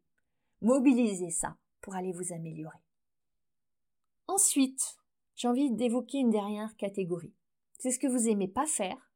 mobilisez 0.61 1.31
ça 1.31 1.57
pour 1.81 1.95
aller 1.95 2.13
vous 2.13 2.33
améliorer. 2.33 2.79
Ensuite, 4.27 4.97
j'ai 5.37 5.49
envie 5.49 5.71
d'évoquer 5.71 6.19
une 6.19 6.31
dernière 6.31 6.77
catégorie. 6.77 7.35
C'est 7.79 7.91
ce 7.91 7.99
que 7.99 8.07
vous 8.07 8.29
aimez 8.29 8.49
pas 8.49 8.67
faire, 8.67 9.13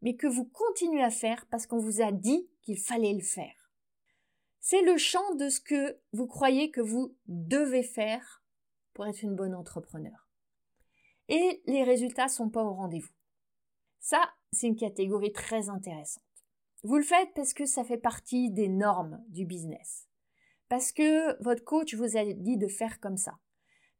mais 0.00 0.16
que 0.16 0.26
vous 0.26 0.44
continuez 0.44 1.02
à 1.02 1.10
faire 1.10 1.46
parce 1.50 1.66
qu'on 1.66 1.78
vous 1.78 2.02
a 2.02 2.12
dit 2.12 2.48
qu'il 2.62 2.78
fallait 2.78 3.14
le 3.14 3.22
faire. 3.22 3.61
C'est 4.64 4.82
le 4.82 4.96
champ 4.96 5.34
de 5.34 5.48
ce 5.48 5.60
que 5.60 5.98
vous 6.12 6.28
croyez 6.28 6.70
que 6.70 6.80
vous 6.80 7.16
devez 7.26 7.82
faire 7.82 8.44
pour 8.94 9.04
être 9.06 9.22
une 9.22 9.34
bonne 9.34 9.56
entrepreneur. 9.56 10.28
Et 11.28 11.62
les 11.66 11.82
résultats 11.82 12.28
sont 12.28 12.48
pas 12.48 12.62
au 12.62 12.72
rendez-vous. 12.72 13.12
Ça, 13.98 14.22
c'est 14.52 14.68
une 14.68 14.76
catégorie 14.76 15.32
très 15.32 15.68
intéressante. 15.68 16.22
Vous 16.84 16.96
le 16.96 17.02
faites 17.02 17.34
parce 17.34 17.54
que 17.54 17.66
ça 17.66 17.82
fait 17.82 17.98
partie 17.98 18.52
des 18.52 18.68
normes 18.68 19.20
du 19.28 19.44
business. 19.44 20.06
Parce 20.68 20.92
que 20.92 21.42
votre 21.42 21.64
coach 21.64 21.94
vous 21.94 22.16
a 22.16 22.24
dit 22.24 22.56
de 22.56 22.68
faire 22.68 23.00
comme 23.00 23.16
ça. 23.16 23.38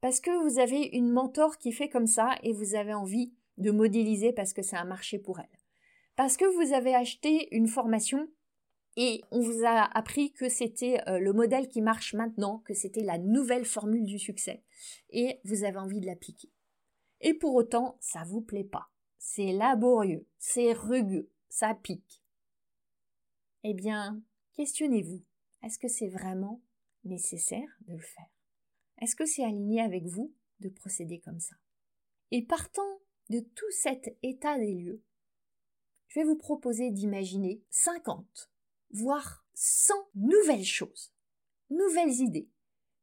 Parce 0.01 0.21
que 0.21 0.31
vous 0.31 0.61
avez 0.61 0.91
une 0.93 1.11
mentor 1.11 1.59
qui 1.59 1.73
fait 1.73 1.89
comme 1.89 2.07
ça 2.07 2.37
et 2.45 2.53
vous 2.53 2.77
avez 2.77 2.95
envie 2.95 3.35
de 3.59 3.73
modéliser 3.73 4.33
parce 4.33 4.53
que 4.53 4.63
c'est 4.63 4.77
un 4.77 4.85
marché 4.85 5.19
pour 5.19 5.41
elle. 5.41 5.59
Parce 6.15 6.37
que 6.37 6.45
vous 6.45 6.73
avez 6.73 6.95
acheté 6.95 7.53
une 7.55 7.67
formation 7.67 8.29
et 8.97 9.23
on 9.31 9.41
vous 9.41 9.65
a 9.65 9.85
appris 9.97 10.33
que 10.33 10.49
c'était 10.49 11.01
euh, 11.09 11.19
le 11.19 11.33
modèle 11.33 11.69
qui 11.69 11.81
marche 11.81 12.13
maintenant, 12.13 12.59
que 12.59 12.75
c'était 12.75 13.03
la 13.03 13.19
nouvelle 13.19 13.65
formule 13.65 14.05
du 14.05 14.19
succès. 14.19 14.63
Et 15.11 15.41
vous 15.45 15.65
avez 15.65 15.79
envie 15.79 16.01
de 16.01 16.07
l'appliquer. 16.07 16.51
Et 17.21 17.35
pour 17.35 17.55
autant, 17.55 17.97
ça 18.01 18.25
vous 18.25 18.43
plaît 18.43 18.65
pas. 18.65 18.91
C'est 19.19 19.53
laborieux, 19.53 20.27
c'est 20.39 20.73
rugueux, 20.73 21.31
ça 21.49 21.75
pique. 21.75 22.23
Eh 23.63 23.73
bien, 23.73 24.21
questionnez-vous. 24.55 25.23
Est-ce 25.63 25.79
que 25.79 25.89
c'est 25.89 26.09
vraiment 26.09 26.61
nécessaire 27.05 27.69
de 27.87 27.95
le 27.95 28.01
faire? 28.01 28.29
Est-ce 29.01 29.17
que 29.17 29.25
c'est 29.25 29.45
aligné 29.45 29.81
avec 29.81 30.05
vous 30.05 30.35
de 30.61 30.69
procéder 30.69 31.21
comme 31.21 31.41
ça? 31.41 31.55
Et 32.31 32.45
partant 32.45 33.01
de 33.31 33.41
tout 33.41 33.71
cet 33.71 34.17
état 34.23 34.59
des 34.59 34.75
lieux, 34.75 35.03
je 36.09 36.21
vais 36.21 36.27
vous 36.27 36.37
proposer 36.37 36.91
d'imaginer 36.91 37.63
50 37.71 38.52
voire 38.93 39.45
100 39.55 39.95
nouvelles 40.15 40.65
choses, 40.65 41.13
nouvelles 41.71 42.21
idées, 42.21 42.49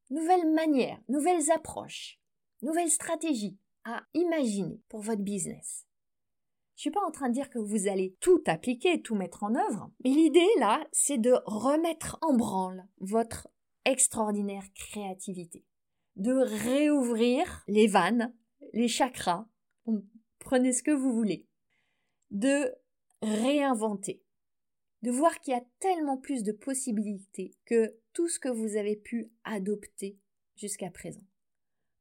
nouvelles 0.09 0.49
manières, 0.51 1.01
nouvelles 1.07 1.51
approches, 1.51 2.19
nouvelles 2.61 2.91
stratégies 2.91 3.57
à 3.85 4.03
imaginer 4.13 4.81
pour 4.89 5.01
votre 5.01 5.21
business. 5.21 5.85
Je 6.75 6.81
suis 6.81 6.91
pas 6.91 7.05
en 7.05 7.11
train 7.11 7.27
de 7.27 7.33
dire 7.33 7.49
que 7.49 7.59
vous 7.59 7.87
allez 7.87 8.15
tout 8.21 8.41
appliquer, 8.45 9.01
tout 9.01 9.15
mettre 9.15 9.43
en 9.43 9.55
œuvre, 9.55 9.91
mais 10.03 10.11
l'idée 10.11 10.47
là, 10.59 10.87
c'est 10.91 11.17
de 11.17 11.33
remettre 11.45 12.17
en 12.21 12.33
branle 12.33 12.87
votre 12.99 13.49
extraordinaire 13.85 14.63
créativité, 14.73 15.65
de 16.15 16.31
réouvrir 16.31 17.63
les 17.67 17.87
vannes, 17.87 18.33
les 18.73 18.87
chakras, 18.87 19.45
prenez 20.39 20.71
ce 20.71 20.83
que 20.83 20.91
vous 20.91 21.11
voulez, 21.11 21.45
de 22.31 22.73
réinventer, 23.21 24.23
de 25.01 25.11
voir 25.11 25.39
qu'il 25.39 25.53
y 25.53 25.57
a 25.57 25.65
tellement 25.79 26.17
plus 26.17 26.43
de 26.43 26.51
possibilités 26.51 27.55
que 27.65 27.95
tout 28.13 28.27
ce 28.27 28.39
que 28.39 28.49
vous 28.49 28.75
avez 28.75 28.95
pu 28.95 29.31
adopter 29.43 30.17
jusqu'à 30.55 30.91
présent. 30.91 31.25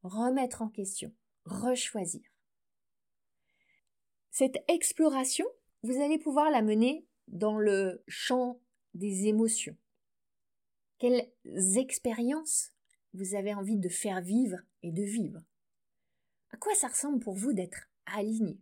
Remettre 0.03 0.61
en 0.61 0.69
question, 0.69 1.13
rechoisir. 1.45 2.23
Cette 4.31 4.57
exploration, 4.67 5.45
vous 5.83 6.01
allez 6.01 6.19
pouvoir 6.19 6.49
la 6.51 6.61
mener 6.61 7.05
dans 7.27 7.57
le 7.57 8.03
champ 8.07 8.59
des 8.93 9.27
émotions. 9.27 9.77
Quelles 10.97 11.31
expériences 11.77 12.71
vous 13.13 13.35
avez 13.35 13.53
envie 13.53 13.77
de 13.77 13.89
faire 13.89 14.21
vivre 14.21 14.57
et 14.83 14.91
de 14.91 15.03
vivre? 15.03 15.41
À 16.51 16.57
quoi 16.57 16.75
ça 16.75 16.87
ressemble 16.87 17.19
pour 17.19 17.35
vous 17.35 17.53
d'être 17.53 17.89
aligné? 18.05 18.59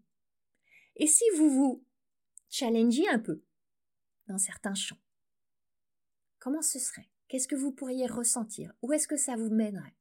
Et 0.96 1.08
si 1.08 1.24
vous 1.36 1.50
vous 1.50 1.86
challengez 2.50 3.08
un 3.08 3.20
peu 3.20 3.42
dans 4.28 4.38
certains 4.38 4.76
champs. 4.76 5.00
Comment 6.40 6.62
ce 6.62 6.80
serait? 6.80 7.10
Qu'est-ce 7.28 7.48
que 7.48 7.56
vous 7.56 7.72
pourriez 7.72 8.08
ressentir? 8.08 8.74
Où 8.82 8.94
est-ce 8.94 9.08
que 9.08 9.18
ça 9.18 9.36
vous 9.36 9.50
mènerait? 9.50 9.96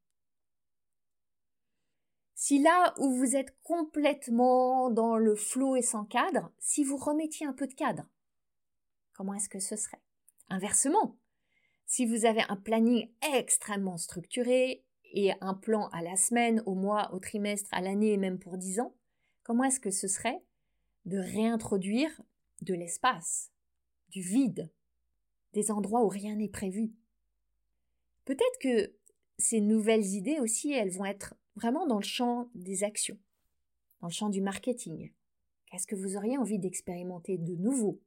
Si 2.35 2.63
là 2.63 2.95
où 2.99 3.11
vous 3.17 3.35
êtes 3.35 3.57
complètement 3.63 4.91
dans 4.91 5.17
le 5.17 5.35
flot 5.35 5.75
et 5.75 5.83
sans 5.83 6.05
cadre, 6.05 6.53
si 6.59 6.85
vous 6.85 6.97
remettiez 6.97 7.47
un 7.47 7.55
peu 7.55 7.67
de 7.67 7.75
cadre, 7.75 8.07
comment 9.15 9.35
est-ce 9.35 9.49
que 9.49 9.59
ce 9.59 9.75
serait? 9.75 10.03
Inversement, 10.51 11.17
si 11.87 12.05
vous 12.05 12.25
avez 12.27 12.43
un 12.49 12.57
planning 12.57 13.11
extrêmement 13.35 13.97
structuré 13.97 14.85
et 15.13 15.33
un 15.41 15.55
plan 15.55 15.89
à 15.89 16.03
la 16.03 16.17
semaine, 16.17 16.63
au 16.67 16.75
mois, 16.75 17.13
au 17.15 17.19
trimestre, 17.19 17.71
à 17.73 17.81
l'année 17.81 18.13
et 18.13 18.19
même 18.19 18.39
pour 18.39 18.59
dix 18.59 18.81
ans, 18.81 18.95
comment 19.43 19.65
est-ce 19.65 19.81
que 19.81 19.91
ce 19.91 20.07
serait 20.07 20.45
de 21.07 21.19
réintroduire 21.19 22.21
de 22.63 22.75
l'espace, 22.75 23.51
du 24.11 24.21
vide, 24.21 24.71
des 25.53 25.71
endroits 25.71 26.05
où 26.05 26.09
rien 26.09 26.37
n'est 26.37 26.49
prévu. 26.49 26.93
Peut-être 28.25 28.59
que 28.61 28.93
ces 29.39 29.61
nouvelles 29.61 30.07
idées 30.07 30.41
aussi, 30.41 30.73
elles 30.73 30.91
vont 30.91 31.05
être 31.05 31.35
vraiment 31.55 31.87
dans 31.87 31.99
le 31.99 32.05
champ 32.05 32.51
des 32.55 32.85
actions, 32.85 33.19
dans 34.01 34.09
le 34.09 34.13
champ 34.13 34.29
du 34.29 34.41
marketing. 34.41 35.13
Qu'est-ce 35.67 35.87
que 35.87 35.97
vous 35.97 36.17
auriez 36.17 36.39
envie 36.39 36.59
d'expérimenter 36.59 37.39
de 37.39 37.55
nouveau? 37.57 38.01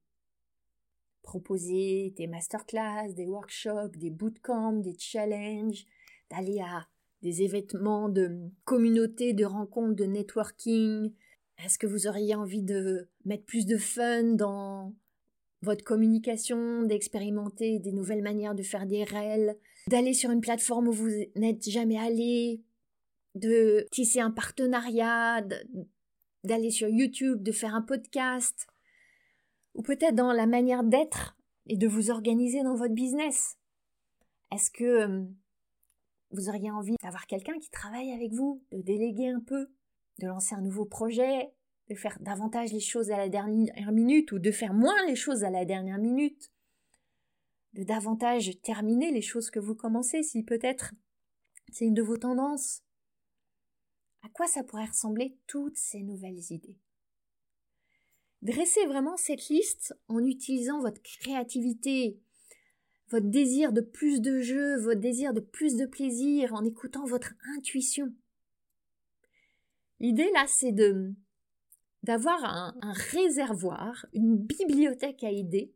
Proposer 1.24 2.14
des 2.18 2.28
masterclass, 2.28 3.14
des 3.14 3.26
workshops, 3.26 3.98
des 3.98 4.10
bootcamps, 4.10 4.74
des 4.74 4.96
challenges, 4.98 5.86
d'aller 6.30 6.60
à 6.62 6.88
des 7.22 7.42
événements 7.44 8.10
de 8.10 8.50
communauté, 8.64 9.34
de 9.34 9.46
rencontres, 9.46 9.96
de 9.96 10.06
networking. 10.06 11.14
Est-ce 11.64 11.78
que 11.78 11.88
vous 11.88 12.08
auriez 12.08 12.36
envie 12.36 12.64
de 12.64 13.10
mettre 13.26 13.46
plus 13.46 13.66
de 13.66 13.78
fun 13.78 14.24
dans 14.24 14.94
votre 15.62 15.84
communication, 15.84 16.84
d'expérimenter 16.84 17.80
des 17.80 17.92
nouvelles 17.92 18.22
manières 18.22 18.56
de 18.56 18.64
faire 18.64 18.86
des 18.86 19.04
réels, 19.04 19.58
d'aller 19.88 20.14
sur 20.14 20.32
une 20.32 20.42
plateforme 20.42 20.88
où 20.88 20.94
vous 20.94 21.12
n'êtes 21.36 21.70
jamais 21.70 21.98
allé, 21.98 22.62
de 23.36 23.86
tisser 23.92 24.20
un 24.20 24.32
partenariat, 24.32 25.46
d'aller 26.44 26.72
sur 26.72 26.88
YouTube, 26.88 27.44
de 27.44 27.52
faire 27.52 27.76
un 27.76 27.82
podcast, 27.82 28.68
ou 29.76 29.82
peut-être 29.82 30.16
dans 30.16 30.32
la 30.32 30.46
manière 30.46 30.84
d'être 30.84 31.38
et 31.68 31.78
de 31.78 31.88
vous 31.88 32.10
organiser 32.10 32.64
dans 32.64 32.76
votre 32.76 32.94
business. 32.94 33.58
Est-ce 34.52 34.72
que 34.72 34.84
euh, 34.84 35.24
vous 36.32 36.50
auriez 36.50 36.72
envie 36.72 36.96
d'avoir 37.04 37.28
quelqu'un 37.28 37.58
qui 37.60 37.70
travaille 37.70 38.12
avec 38.12 38.32
vous, 38.34 38.64
de 38.72 38.82
déléguer 38.82 39.30
un 39.30 39.42
peu, 39.42 39.68
de 40.20 40.28
lancer 40.28 40.56
un 40.56 40.62
nouveau 40.62 40.86
projet, 40.86 41.52
de 41.90 41.96
faire 41.96 42.18
davantage 42.20 42.72
les 42.72 42.80
choses 42.80 43.12
à 43.12 43.18
la 43.18 43.30
dernière 43.30 43.92
minute 43.92 44.32
ou 44.32 44.40
de 44.40 44.52
faire 44.52 44.74
moins 44.74 45.06
les 45.08 45.16
choses 45.16 45.44
à 45.44 45.50
la 45.50 45.66
dernière 45.66 45.98
minute, 45.98 46.52
de 47.74 47.84
davantage 47.84 48.60
terminer 48.62 49.12
les 49.12 49.22
choses 49.22 49.50
que 49.50 49.60
vous 49.60 49.76
commencez 49.76 50.24
si 50.24 50.44
peut-être 50.44 50.94
c'est 51.72 51.86
une 51.86 51.94
de 51.94 52.02
vos 52.02 52.18
tendances. 52.18 52.82
À 54.22 54.30
quoi 54.30 54.48
ça 54.48 54.64
pourrait 54.64 54.86
ressembler 54.86 55.38
toutes 55.48 55.78
ces 55.78 56.02
nouvelles 56.02 56.52
idées? 56.52 56.78
Dressez 58.42 58.86
vraiment 58.86 59.18
cette 59.18 59.50
liste 59.50 59.96
en 60.08 60.24
utilisant 60.24 60.80
votre 60.80 61.02
créativité, 61.02 62.20
votre 63.10 63.28
désir 63.28 63.74
de 63.74 63.82
plus 63.82 64.22
de 64.22 64.40
jeu, 64.40 64.80
votre 64.80 65.02
désir 65.02 65.34
de 65.34 65.40
plus 65.40 65.76
de 65.76 65.86
plaisir, 65.86 66.54
en 66.54 66.64
écoutant 66.64 67.06
votre 67.06 67.34
intuition. 67.58 68.14
L'idée 70.00 70.30
là, 70.34 70.46
c'est 70.48 70.72
de 70.72 71.14
d'avoir 72.10 72.44
un, 72.44 72.74
réservoir, 73.12 74.08
une 74.14 74.36
bibliothèque 74.36 75.24
à 75.24 75.30
idées 75.30 75.76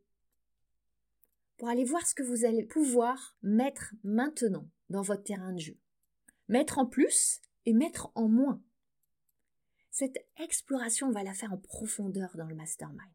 pour 1.56 1.68
aller 1.68 1.84
voir 1.84 2.04
ce 2.04 2.12
que 2.16 2.24
vous 2.24 2.44
allez 2.44 2.64
pouvoir 2.64 3.36
mettre 3.44 3.94
maintenant 4.02 4.68
dans 4.90 5.02
votre 5.02 5.22
terrain 5.22 5.52
de 5.52 5.60
jeu. 5.60 5.78
Mettre 6.48 6.80
en 6.80 6.86
plus 6.86 7.40
et 7.66 7.72
mettre 7.72 8.10
en 8.16 8.26
moins. 8.26 8.60
Cette 9.92 10.26
exploration, 10.40 11.06
on 11.06 11.12
va 11.12 11.22
la 11.22 11.34
faire 11.34 11.52
en 11.52 11.56
profondeur 11.56 12.36
dans 12.36 12.48
le 12.48 12.56
mastermind. 12.56 13.14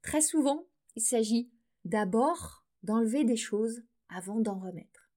Très 0.00 0.20
souvent, 0.20 0.68
il 0.94 1.02
s'agit 1.02 1.50
d'abord 1.84 2.64
d'enlever 2.84 3.24
des 3.24 3.36
choses 3.36 3.82
avant 4.08 4.38
d'en 4.38 4.60
remettre. 4.60 5.10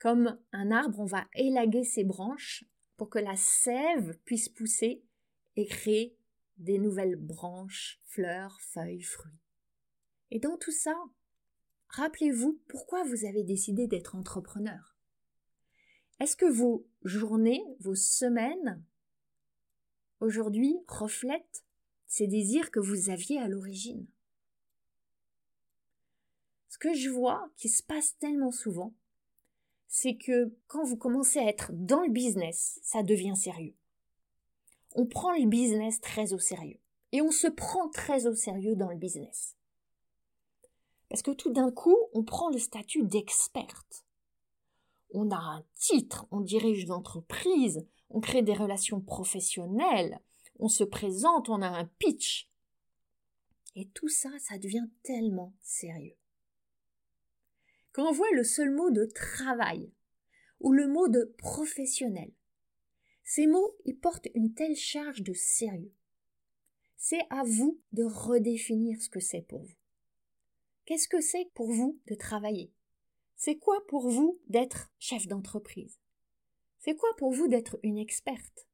Comme 0.00 0.40
un 0.50 0.72
arbre, 0.72 0.98
on 0.98 1.06
va 1.06 1.28
élaguer 1.34 1.84
ses 1.84 2.02
branches 2.02 2.64
pour 2.96 3.10
que 3.10 3.20
la 3.20 3.36
sève 3.36 4.18
puisse 4.24 4.48
pousser 4.48 5.04
et 5.58 5.66
créer 5.66 6.16
des 6.58 6.78
nouvelles 6.78 7.16
branches, 7.16 8.00
fleurs, 8.04 8.60
feuilles, 8.60 9.02
fruits. 9.02 9.40
Et 10.30 10.38
dans 10.38 10.56
tout 10.56 10.70
ça, 10.70 10.94
rappelez-vous 11.88 12.60
pourquoi 12.68 13.02
vous 13.02 13.24
avez 13.24 13.42
décidé 13.42 13.88
d'être 13.88 14.14
entrepreneur. 14.14 14.96
Est-ce 16.20 16.36
que 16.36 16.46
vos 16.46 16.86
journées, 17.02 17.64
vos 17.80 17.96
semaines, 17.96 18.84
aujourd'hui, 20.20 20.76
reflètent 20.86 21.64
ces 22.06 22.28
désirs 22.28 22.70
que 22.70 22.78
vous 22.78 23.10
aviez 23.10 23.40
à 23.40 23.48
l'origine? 23.48 24.06
Ce 26.68 26.78
que 26.78 26.94
je 26.94 27.10
vois 27.10 27.50
qui 27.56 27.68
se 27.68 27.82
passe 27.82 28.16
tellement 28.18 28.52
souvent, 28.52 28.94
c'est 29.88 30.16
que 30.16 30.54
quand 30.68 30.84
vous 30.84 30.96
commencez 30.96 31.40
à 31.40 31.48
être 31.48 31.72
dans 31.72 32.02
le 32.02 32.12
business, 32.12 32.78
ça 32.84 33.02
devient 33.02 33.34
sérieux. 33.36 33.74
On 35.00 35.06
prend 35.06 35.30
le 35.30 35.46
business 35.46 36.00
très 36.00 36.32
au 36.32 36.40
sérieux. 36.40 36.80
Et 37.12 37.22
on 37.22 37.30
se 37.30 37.46
prend 37.46 37.88
très 37.88 38.26
au 38.26 38.34
sérieux 38.34 38.74
dans 38.74 38.90
le 38.90 38.96
business. 38.96 39.56
Parce 41.08 41.22
que 41.22 41.30
tout 41.30 41.52
d'un 41.52 41.70
coup, 41.70 41.96
on 42.14 42.24
prend 42.24 42.50
le 42.50 42.58
statut 42.58 43.04
d'experte. 43.04 44.04
On 45.14 45.30
a 45.30 45.36
un 45.36 45.64
titre, 45.76 46.26
on 46.32 46.40
dirige 46.40 46.88
l'entreprise, 46.88 47.86
on 48.10 48.18
crée 48.18 48.42
des 48.42 48.54
relations 48.54 49.00
professionnelles, 49.00 50.18
on 50.58 50.66
se 50.66 50.82
présente, 50.82 51.48
on 51.48 51.62
a 51.62 51.68
un 51.68 51.84
pitch. 51.84 52.50
Et 53.76 53.88
tout 53.90 54.08
ça, 54.08 54.30
ça 54.40 54.58
devient 54.58 54.88
tellement 55.04 55.54
sérieux. 55.62 56.16
Quand 57.92 58.08
on 58.08 58.12
voit 58.12 58.32
le 58.32 58.42
seul 58.42 58.74
mot 58.74 58.90
de 58.90 59.04
travail 59.04 59.92
ou 60.58 60.72
le 60.72 60.88
mot 60.88 61.06
de 61.06 61.32
professionnel, 61.38 62.32
ces 63.30 63.46
mots 63.46 63.76
y 63.84 63.92
portent 63.92 64.28
une 64.34 64.54
telle 64.54 64.74
charge 64.74 65.22
de 65.22 65.34
sérieux. 65.34 65.92
C'est 66.96 67.20
à 67.28 67.42
vous 67.44 67.78
de 67.92 68.02
redéfinir 68.02 69.02
ce 69.02 69.10
que 69.10 69.20
c'est 69.20 69.42
pour 69.42 69.60
vous. 69.60 69.76
Qu'est-ce 70.86 71.08
que 71.08 71.20
c'est 71.20 71.50
pour 71.52 71.70
vous 71.70 72.00
de 72.06 72.14
travailler? 72.14 72.72
C'est 73.36 73.56
quoi 73.56 73.86
pour 73.86 74.08
vous 74.08 74.40
d'être 74.48 74.90
chef 74.98 75.26
d'entreprise? 75.26 76.00
C'est 76.78 76.96
quoi 76.96 77.10
pour 77.18 77.30
vous 77.30 77.48
d'être 77.48 77.78
une 77.82 77.98
experte? 77.98 78.66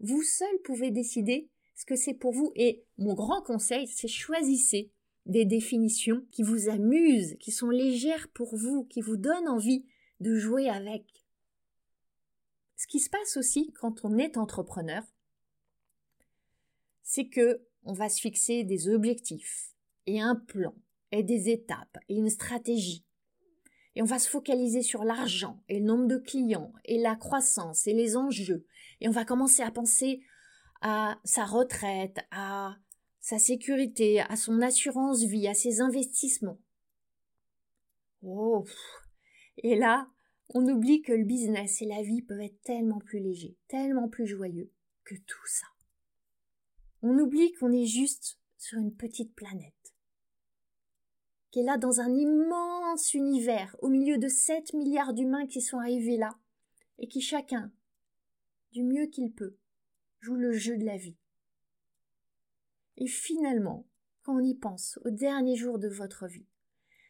Vous 0.00 0.24
seul 0.24 0.58
pouvez 0.64 0.90
décider 0.90 1.48
ce 1.76 1.86
que 1.86 1.94
c'est 1.94 2.14
pour 2.14 2.32
vous 2.32 2.50
et 2.56 2.82
mon 2.98 3.14
grand 3.14 3.42
conseil, 3.42 3.86
c'est 3.86 4.08
choisissez 4.08 4.90
des 5.24 5.44
définitions 5.44 6.26
qui 6.32 6.42
vous 6.42 6.68
amusent, 6.68 7.36
qui 7.38 7.52
sont 7.52 7.70
légères 7.70 8.28
pour 8.34 8.56
vous, 8.56 8.86
qui 8.86 9.00
vous 9.00 9.16
donnent 9.16 9.48
envie 9.48 9.86
de 10.18 10.36
jouer 10.36 10.68
avec. 10.68 11.23
Ce 12.84 12.86
qui 12.86 13.00
se 13.00 13.08
passe 13.08 13.38
aussi 13.38 13.72
quand 13.80 14.04
on 14.04 14.18
est 14.18 14.36
entrepreneur, 14.36 15.02
c'est 17.02 17.28
que 17.28 17.66
on 17.82 17.94
va 17.94 18.10
se 18.10 18.20
fixer 18.20 18.62
des 18.62 18.90
objectifs 18.90 19.70
et 20.04 20.20
un 20.20 20.34
plan 20.34 20.74
et 21.10 21.22
des 21.22 21.48
étapes 21.48 21.96
et 22.10 22.16
une 22.16 22.28
stratégie. 22.28 23.06
Et 23.94 24.02
on 24.02 24.04
va 24.04 24.18
se 24.18 24.28
focaliser 24.28 24.82
sur 24.82 25.02
l'argent 25.02 25.62
et 25.70 25.78
le 25.78 25.86
nombre 25.86 26.08
de 26.08 26.18
clients 26.18 26.74
et 26.84 27.00
la 27.00 27.16
croissance 27.16 27.86
et 27.86 27.94
les 27.94 28.18
enjeux. 28.18 28.66
Et 29.00 29.08
on 29.08 29.12
va 29.12 29.24
commencer 29.24 29.62
à 29.62 29.70
penser 29.70 30.22
à 30.82 31.18
sa 31.24 31.46
retraite, 31.46 32.18
à 32.32 32.76
sa 33.18 33.38
sécurité, 33.38 34.20
à 34.20 34.36
son 34.36 34.60
assurance 34.60 35.22
vie, 35.22 35.48
à 35.48 35.54
ses 35.54 35.80
investissements. 35.80 36.60
Oh. 38.20 38.66
Et 39.56 39.74
là, 39.74 40.10
on 40.50 40.66
oublie 40.68 41.02
que 41.02 41.12
le 41.12 41.24
business 41.24 41.80
et 41.82 41.86
la 41.86 42.02
vie 42.02 42.22
peuvent 42.22 42.40
être 42.40 42.60
tellement 42.62 43.00
plus 43.00 43.20
légers, 43.20 43.56
tellement 43.68 44.08
plus 44.08 44.26
joyeux 44.26 44.70
que 45.04 45.14
tout 45.14 45.46
ça. 45.46 45.66
On 47.02 47.18
oublie 47.18 47.52
qu'on 47.54 47.72
est 47.72 47.86
juste 47.86 48.38
sur 48.58 48.78
une 48.78 48.94
petite 48.94 49.34
planète 49.34 49.84
qui 51.54 51.60
est 51.60 51.62
là 51.62 51.78
dans 51.78 52.00
un 52.00 52.12
immense 52.12 53.14
univers, 53.14 53.76
au 53.80 53.88
milieu 53.88 54.18
de 54.18 54.26
7 54.26 54.74
milliards 54.74 55.14
d'humains 55.14 55.46
qui 55.46 55.60
sont 55.60 55.78
arrivés 55.78 56.16
là, 56.16 56.36
et 56.98 57.06
qui 57.06 57.20
chacun, 57.20 57.70
du 58.72 58.82
mieux 58.82 59.06
qu'il 59.06 59.32
peut, 59.32 59.56
joue 60.18 60.34
le 60.34 60.50
jeu 60.50 60.76
de 60.76 60.84
la 60.84 60.96
vie. 60.96 61.16
Et 62.96 63.06
finalement, 63.06 63.86
quand 64.24 64.34
on 64.34 64.42
y 64.42 64.56
pense, 64.56 64.98
au 65.04 65.10
dernier 65.10 65.54
jour 65.54 65.78
de 65.78 65.86
votre 65.86 66.26
vie, 66.26 66.48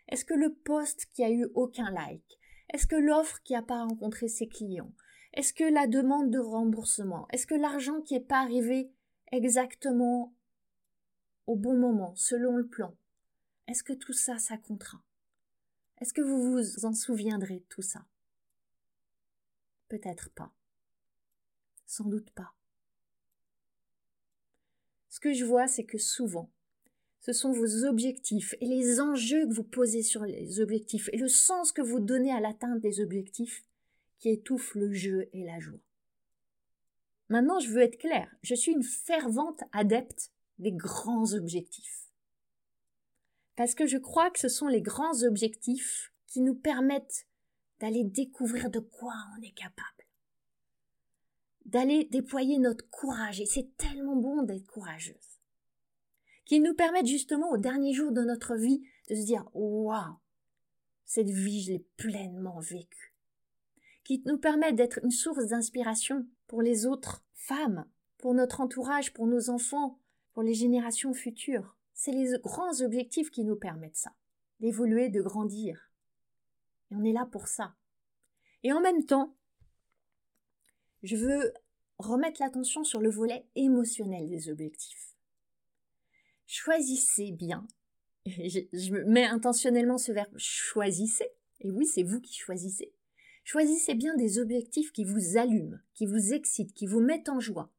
est-ce 0.09 0.27
que 0.27 0.35
le 0.35 0.53
poste 0.53 1.07
qui 1.15 1.25
a 1.25 1.31
eu 1.31 1.47
aucun 1.55 1.91
like, 1.91 2.39
est-ce 2.71 2.87
que 2.87 2.97
l'offre 2.97 3.41
qui 3.43 3.53
n'a 3.53 3.63
pas 3.63 3.85
rencontré 3.85 4.29
ses 4.29 4.49
clients, 4.49 4.93
est-ce 5.33 5.53
que 5.53 5.65
la 5.65 5.87
demande 5.87 6.31
de 6.31 6.39
remboursement, 6.39 7.27
est-ce 7.31 7.47
que 7.47 7.55
l'argent 7.55 8.01
qui 8.03 8.15
n'est 8.15 8.21
pas 8.21 8.41
arrivé 8.41 8.91
exactement 9.33 10.33
au 11.47 11.57
bon 11.57 11.77
moment, 11.77 12.15
selon 12.17 12.57
le 12.57 12.67
plan, 12.67 12.95
est-ce 13.67 13.83
que 13.83 13.93
tout 13.93 14.13
ça, 14.13 14.39
ça 14.39 14.57
comptera? 14.57 15.03
Est-ce 16.01 16.13
que 16.13 16.23
vous 16.23 16.53
vous 16.53 16.85
en 16.85 16.95
souviendrez 16.95 17.61
de 17.61 17.65
tout 17.69 17.83
ça? 17.83 18.05
Peut-être 19.89 20.31
pas. 20.31 20.53
Sans 21.87 22.05
doute 22.05 22.31
pas. 22.31 22.55
Ce 25.09 25.21
que 25.21 25.33
je 25.33 25.45
vois, 25.45 25.69
c'est 25.69 25.85
que 25.85 25.99
souvent, 25.99 26.51
ce 27.25 27.33
sont 27.33 27.53
vos 27.53 27.87
objectifs 27.87 28.55
et 28.61 28.67
les 28.67 29.01
enjeux 29.01 29.47
que 29.47 29.55
vous 29.55 29.65
posez 29.65 30.03
sur 30.03 30.25
les 30.25 30.61
objectifs 30.61 31.09
et 31.11 31.17
le 31.17 31.29
sens 31.29 31.73
que 31.73 31.81
vous 31.81 31.99
donnez 31.99 32.31
à 32.31 32.39
l'atteinte 32.39 32.81
des 32.81 33.01
objectifs 33.01 33.65
qui 34.19 34.29
étouffent 34.29 34.75
le 34.75 34.93
jeu 34.93 35.31
et 35.33 35.43
la 35.43 35.59
joie. 35.59 35.81
Maintenant, 37.31 37.61
je 37.61 37.71
veux 37.71 37.81
être 37.81 37.97
clair, 37.97 38.31
je 38.43 38.55
suis 38.55 38.73
une 38.73 38.83
fervente 38.83 39.63
adepte 39.73 40.33
des 40.59 40.73
grands 40.73 41.33
objectifs. 41.33 42.11
Parce 43.57 43.75
que 43.75 43.87
je 43.87 43.97
crois 43.97 44.31
que 44.31 44.39
ce 44.39 44.51
sont 44.51 44.69
les 44.69 44.83
grands 44.83 45.23
objectifs 45.23 46.13
qui 46.27 46.43
nous 46.43 46.55
permettent 46.55 47.27
d'aller 47.81 48.05
découvrir 48.05 48.69
de 48.69 48.81
quoi 48.81 49.15
on 49.39 49.43
est 49.43 49.55
capable, 49.55 50.05
d'aller 51.65 52.05
déployer 52.05 52.59
notre 52.59 52.87
courage, 52.91 53.41
et 53.41 53.47
c'est 53.47 53.75
tellement 53.79 54.17
bon 54.17 54.43
d'être 54.43 54.67
courageuse, 54.67 55.34
qui 56.45 56.61
nous 56.61 56.75
permettent 56.75 57.07
justement 57.07 57.51
au 57.51 57.57
dernier 57.57 57.93
jour 57.93 58.13
de 58.13 58.23
notre 58.23 58.55
vie 58.55 58.83
de 59.09 59.15
se 59.15 59.25
dire 59.25 59.45
waouh, 59.55 60.17
cette 61.05 61.31
vie 61.31 61.63
je 61.63 61.73
l'ai 61.73 61.87
pleinement 61.97 62.61
vécue, 62.61 63.15
qui 64.03 64.23
nous 64.27 64.39
permettent 64.39 64.77
d'être 64.77 65.01
une 65.03 65.11
source 65.11 65.47
d'inspiration 65.47 66.27
pour 66.47 66.63
les 66.63 66.87
autres 66.87 67.25
femmes, 67.35 67.87
pour 68.19 68.35
notre 68.35 68.61
entourage, 68.61 69.13
pour 69.13 69.27
nos 69.27 69.51
enfants, 69.51 69.99
pour 70.33 70.43
les 70.43 70.55
générations 70.55 71.15
futures. 71.15 71.77
C'est 71.93 72.13
les 72.13 72.39
grands 72.39 72.81
objectifs 72.81 73.31
qui 73.31 73.45
nous 73.45 73.57
permettent 73.57 73.97
ça, 73.97 74.15
d'évoluer, 74.61 75.09
de 75.09 75.23
grandir. 75.23 75.91
Et 76.91 76.97
on 76.97 77.05
est 77.05 77.13
là 77.13 77.27
pour 77.27 77.47
ça. 77.47 77.75
Et 78.63 78.73
en 78.73 78.81
même 78.81 79.05
temps, 79.05 79.37
je 81.03 81.17
veux 81.17 81.53
remettre 81.99 82.41
l'attention 82.43 82.83
sur 82.83 83.01
le 83.01 83.11
volet 83.11 83.47
émotionnel 83.55 84.29
des 84.29 84.51
objectifs. 84.51 85.14
Choisissez 86.47 87.33
bien, 87.33 87.67
je, 88.27 88.61
je 88.73 88.93
mets 89.07 89.25
intentionnellement 89.25 89.99
ce 89.99 90.13
verbe 90.13 90.37
choisissez, 90.37 91.29
et 91.61 91.71
oui, 91.71 91.87
c'est 91.87 92.03
vous 92.03 92.21
qui 92.21 92.35
choisissez. 92.35 92.93
Choisissez 93.45 93.95
bien 93.95 94.17
des 94.17 94.39
objectifs 94.39 94.93
qui 94.93 95.05
vous 95.05 95.37
allument, 95.37 95.79
qui 95.95 96.07
vous 96.07 96.33
excitent, 96.33 96.73
qui 96.73 96.87
vous 96.87 97.01
mettent 97.01 97.29
en 97.29 97.41
joie, 97.41 97.71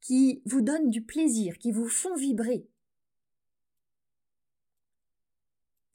qui 0.00 0.42
vous 0.44 0.60
donnent 0.60 0.90
du 0.90 1.02
plaisir, 1.02 1.58
qui 1.58 1.72
vous 1.72 1.88
font 1.88 2.14
vibrer, 2.14 2.66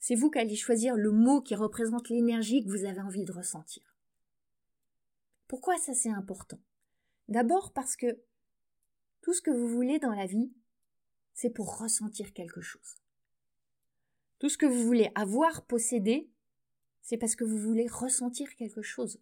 C'est 0.00 0.14
vous 0.14 0.30
qui 0.30 0.38
allez 0.38 0.56
choisir 0.56 0.96
le 0.96 1.12
mot 1.12 1.42
qui 1.42 1.54
représente 1.54 2.08
l'énergie 2.08 2.64
que 2.64 2.70
vous 2.70 2.84
avez 2.84 3.00
envie 3.00 3.24
de 3.24 3.32
ressentir. 3.32 3.82
Pourquoi 5.46 5.76
ça 5.76 5.94
c'est 5.94 6.10
important? 6.10 6.58
D'abord 7.28 7.72
parce 7.72 7.96
que 7.96 8.18
tout 9.20 9.34
ce 9.34 9.42
que 9.42 9.50
vous 9.50 9.68
voulez 9.68 9.98
dans 9.98 10.14
la 10.14 10.26
vie, 10.26 10.50
c'est 11.34 11.50
pour 11.50 11.78
ressentir 11.78 12.32
quelque 12.32 12.60
chose. 12.60 12.96
Tout 14.38 14.48
ce 14.48 14.58
que 14.58 14.66
vous 14.66 14.82
voulez 14.82 15.10
avoir, 15.14 15.66
posséder, 15.66 16.30
c'est 17.02 17.16
parce 17.16 17.36
que 17.36 17.44
vous 17.44 17.58
voulez 17.58 17.86
ressentir 17.86 18.54
quelque 18.56 18.82
chose. 18.82 19.20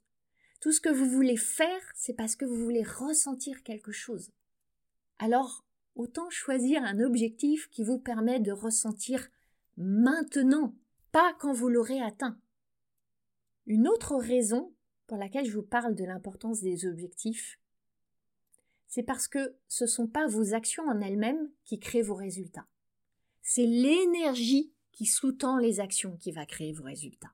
Tout 0.61 0.73
ce 0.73 0.81
que 0.81 0.89
vous 0.89 1.09
voulez 1.09 1.37
faire, 1.37 1.81
c'est 1.95 2.15
parce 2.15 2.37
que 2.37 2.45
vous 2.45 2.57
voulez 2.57 2.83
ressentir 2.83 3.63
quelque 3.63 3.93
chose. 3.93 4.31
Alors, 5.19 5.65
autant 5.95 6.31
choisir 6.31 6.83
un 6.83 7.01
objectif 7.01 7.69
qui 7.71 7.85
vous 7.85 7.99
permet 7.99 8.41
de 8.41 8.53
ressentir 8.53 9.29
maintenant, 9.77 10.75
pas 11.13 11.35
quand 11.39 11.53
vous 11.53 11.69
l'aurez 11.69 12.01
atteint. 12.01 12.39
Une 13.67 13.89
autre 13.89 14.17
raison 14.17 14.73
pour 15.07 15.17
laquelle 15.17 15.47
je 15.47 15.55
vous 15.55 15.63
parle 15.63 15.95
de 15.95 16.05
l'importance 16.05 16.61
des 16.61 16.87
objectifs, 16.87 17.59
c'est 18.89 19.03
parce 19.03 19.29
que 19.29 19.55
ce 19.69 19.85
ne 19.85 19.89
sont 19.89 20.07
pas 20.07 20.27
vos 20.27 20.55
actions 20.55 20.85
en 20.89 21.01
elles-mêmes 21.01 21.51
qui 21.65 21.79
créent 21.79 22.03
vos 22.03 22.15
résultats. 22.15 22.67
C'est 23.43 23.67
l'énergie 23.67 24.73
qui 24.93 25.07
sous-tend 25.07 25.59
les 25.59 25.79
actions 25.79 26.17
qui 26.17 26.33
va 26.33 26.47
créer 26.47 26.73
vos 26.73 26.85
résultats. 26.85 27.33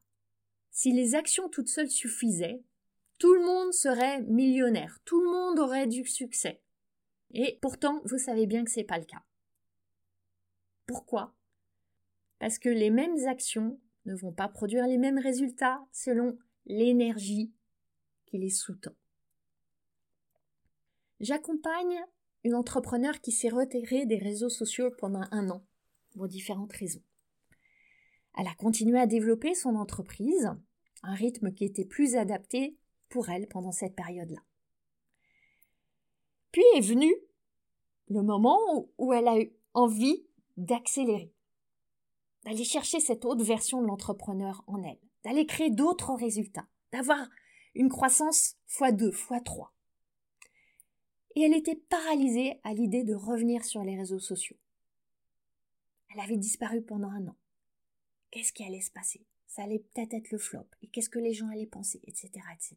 Si 0.70 0.92
les 0.92 1.14
actions 1.14 1.48
toutes 1.48 1.68
seules 1.68 1.90
suffisaient, 1.90 2.62
tout 3.18 3.32
le 3.32 3.44
monde 3.44 3.72
serait 3.72 4.22
millionnaire, 4.22 4.98
tout 5.04 5.20
le 5.20 5.30
monde 5.30 5.60
aurait 5.60 5.86
du 5.86 6.04
succès. 6.04 6.60
Et 7.32 7.58
pourtant, 7.62 8.02
vous 8.04 8.18
savez 8.18 8.46
bien 8.46 8.64
que 8.64 8.70
ce 8.70 8.80
n'est 8.80 8.84
pas 8.84 8.98
le 8.98 9.04
cas. 9.04 9.22
Pourquoi? 10.86 11.34
Parce 12.40 12.58
que 12.58 12.68
les 12.68 12.90
mêmes 12.90 13.26
actions 13.28 13.80
ne 14.04 14.14
vont 14.14 14.32
pas 14.32 14.48
produire 14.48 14.86
les 14.86 14.98
mêmes 14.98 15.18
résultats 15.18 15.86
selon 15.92 16.36
l'énergie 16.66 17.52
qui 18.26 18.38
les 18.38 18.50
sous-tend. 18.50 18.94
J'accompagne 21.24 22.04
une 22.42 22.54
entrepreneur 22.54 23.18
qui 23.22 23.32
s'est 23.32 23.48
retirée 23.48 24.04
des 24.04 24.18
réseaux 24.18 24.50
sociaux 24.50 24.90
pendant 24.98 25.22
un 25.30 25.48
an, 25.48 25.64
pour 26.12 26.28
différentes 26.28 26.74
raisons. 26.74 27.00
Elle 28.36 28.46
a 28.46 28.54
continué 28.54 29.00
à 29.00 29.06
développer 29.06 29.54
son 29.54 29.74
entreprise, 29.76 30.50
un 31.02 31.14
rythme 31.14 31.54
qui 31.54 31.64
était 31.64 31.86
plus 31.86 32.14
adapté 32.14 32.76
pour 33.08 33.30
elle 33.30 33.48
pendant 33.48 33.72
cette 33.72 33.96
période-là. 33.96 34.42
Puis 36.52 36.62
est 36.76 36.86
venu 36.86 37.10
le 38.08 38.20
moment 38.20 38.58
où 38.98 39.14
elle 39.14 39.28
a 39.28 39.40
eu 39.40 39.50
envie 39.72 40.26
d'accélérer, 40.58 41.32
d'aller 42.44 42.64
chercher 42.64 43.00
cette 43.00 43.24
autre 43.24 43.44
version 43.44 43.80
de 43.80 43.86
l'entrepreneur 43.86 44.62
en 44.66 44.82
elle, 44.82 45.00
d'aller 45.24 45.46
créer 45.46 45.70
d'autres 45.70 46.12
résultats, 46.12 46.68
d'avoir 46.92 47.26
une 47.74 47.88
croissance 47.88 48.56
x2, 48.68 49.10
x3. 49.10 49.68
Et 51.34 51.42
elle 51.42 51.54
était 51.54 51.80
paralysée 51.88 52.60
à 52.62 52.74
l'idée 52.74 53.02
de 53.02 53.14
revenir 53.14 53.64
sur 53.64 53.82
les 53.82 53.96
réseaux 53.96 54.20
sociaux. 54.20 54.56
Elle 56.12 56.20
avait 56.20 56.36
disparu 56.36 56.82
pendant 56.82 57.08
un 57.08 57.26
an. 57.26 57.36
Qu'est-ce 58.30 58.52
qui 58.52 58.64
allait 58.64 58.80
se 58.80 58.90
passer? 58.90 59.24
Ça 59.46 59.62
allait 59.62 59.80
peut-être 59.80 60.14
être 60.14 60.30
le 60.30 60.38
flop. 60.38 60.66
Et 60.82 60.88
qu'est-ce 60.88 61.08
que 61.08 61.18
les 61.18 61.32
gens 61.32 61.48
allaient 61.48 61.66
penser? 61.66 62.00
Etc. 62.04 62.28
etc. 62.52 62.76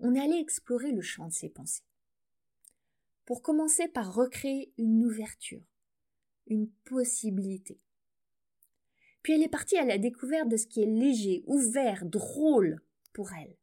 On 0.00 0.14
allait 0.14 0.40
explorer 0.40 0.92
le 0.92 1.00
champ 1.00 1.26
de 1.26 1.32
ses 1.32 1.48
pensées. 1.48 1.84
Pour 3.24 3.42
commencer 3.42 3.88
par 3.88 4.14
recréer 4.14 4.72
une 4.78 5.04
ouverture, 5.04 5.62
une 6.46 6.68
possibilité. 6.84 7.78
Puis 9.22 9.34
elle 9.34 9.42
est 9.42 9.48
partie 9.48 9.76
à 9.76 9.84
la 9.84 9.98
découverte 9.98 10.48
de 10.48 10.56
ce 10.56 10.66
qui 10.66 10.82
est 10.82 10.86
léger, 10.86 11.42
ouvert, 11.46 12.04
drôle 12.06 12.80
pour 13.12 13.32
elle. 13.32 13.56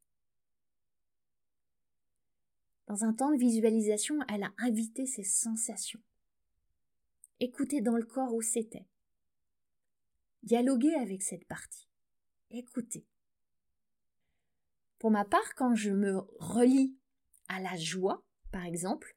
Dans 2.88 3.04
un 3.04 3.14
temps 3.14 3.32
de 3.32 3.38
visualisation, 3.38 4.20
elle 4.30 4.44
a 4.44 4.54
invité 4.58 5.06
ses 5.08 5.24
sensations. 5.24 6.02
Écouter 7.40 7.82
dans 7.82 7.96
le 7.96 8.06
corps 8.06 8.34
où 8.34 8.42
c'était. 8.42 8.86
Dialoguer 10.44 10.94
avec 10.96 11.24
cette 11.24 11.46
partie. 11.46 11.88
Écouter. 12.52 13.06
Pour 15.00 15.12
ma 15.12 15.26
part, 15.26 15.56
quand 15.56 15.76
je 15.76 15.92
me 15.92 16.20
relie 16.40 16.96
à 17.48 17.60
la 17.60 17.76
joie, 17.76 18.24
par 18.52 18.66
exemple, 18.66 19.16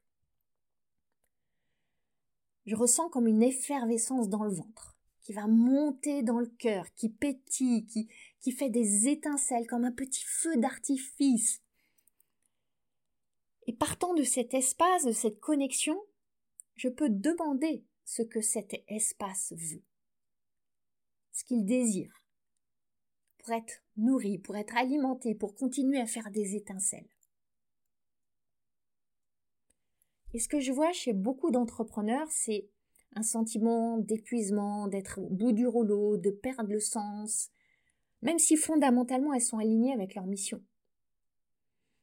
je 2.65 2.75
ressens 2.75 3.09
comme 3.09 3.27
une 3.27 3.43
effervescence 3.43 4.29
dans 4.29 4.43
le 4.43 4.53
ventre, 4.53 4.97
qui 5.21 5.33
va 5.33 5.47
monter 5.47 6.23
dans 6.23 6.39
le 6.39 6.47
cœur, 6.47 6.85
qui 6.95 7.09
pétille, 7.09 7.85
qui, 7.85 8.09
qui 8.39 8.51
fait 8.51 8.69
des 8.69 9.07
étincelles 9.07 9.67
comme 9.67 9.85
un 9.85 9.91
petit 9.91 10.23
feu 10.25 10.57
d'artifice. 10.57 11.61
Et 13.69 13.73
partant 13.73 14.15
de 14.15 14.23
cet 14.23 14.55
espace, 14.55 15.05
de 15.05 15.11
cette 15.11 15.39
connexion, 15.39 16.01
je 16.75 16.89
peux 16.89 17.07
demander 17.07 17.85
ce 18.03 18.23
que 18.23 18.41
cet 18.41 18.73
espace 18.87 19.53
veut, 19.55 19.83
ce 21.31 21.43
qu'il 21.43 21.65
désire, 21.65 22.11
pour 23.37 23.51
être 23.51 23.83
nourri, 23.95 24.39
pour 24.39 24.57
être 24.57 24.75
alimenté, 24.75 25.35
pour 25.35 25.53
continuer 25.53 25.99
à 25.99 26.07
faire 26.07 26.31
des 26.31 26.55
étincelles. 26.55 27.11
Et 30.33 30.39
ce 30.39 30.47
que 30.47 30.59
je 30.59 30.71
vois 30.71 30.91
chez 30.91 31.13
beaucoup 31.13 31.51
d'entrepreneurs, 31.51 32.31
c'est 32.31 32.71
un 33.15 33.21
sentiment 33.21 33.99
d'épuisement, 33.99 34.87
d'être 34.87 35.19
au 35.19 35.29
bout 35.29 35.51
du 35.51 35.67
rouleau, 35.67 36.17
de 36.17 36.31
perdre 36.31 36.71
le 36.71 36.79
sens, 36.79 37.51
même 38.23 38.39
si 38.39 38.57
fondamentalement 38.57 39.35
elles 39.35 39.41
sont 39.41 39.59
alignées 39.59 39.93
avec 39.93 40.15
leur 40.15 40.25
mission. 40.25 40.59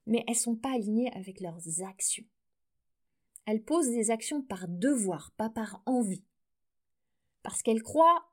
Mais 0.06 0.24
elles 0.28 0.36
sont 0.36 0.56
pas 0.56 0.74
alignées 0.74 1.12
avec 1.14 1.40
leurs 1.40 1.82
actions. 1.82 2.24
Elles 3.46 3.62
posent 3.62 3.90
des 3.90 4.10
actions 4.10 4.42
par 4.42 4.68
devoir, 4.68 5.32
pas 5.36 5.50
par 5.50 5.82
envie. 5.86 6.24
Parce 7.42 7.62
qu'elles 7.62 7.82
croient 7.82 8.28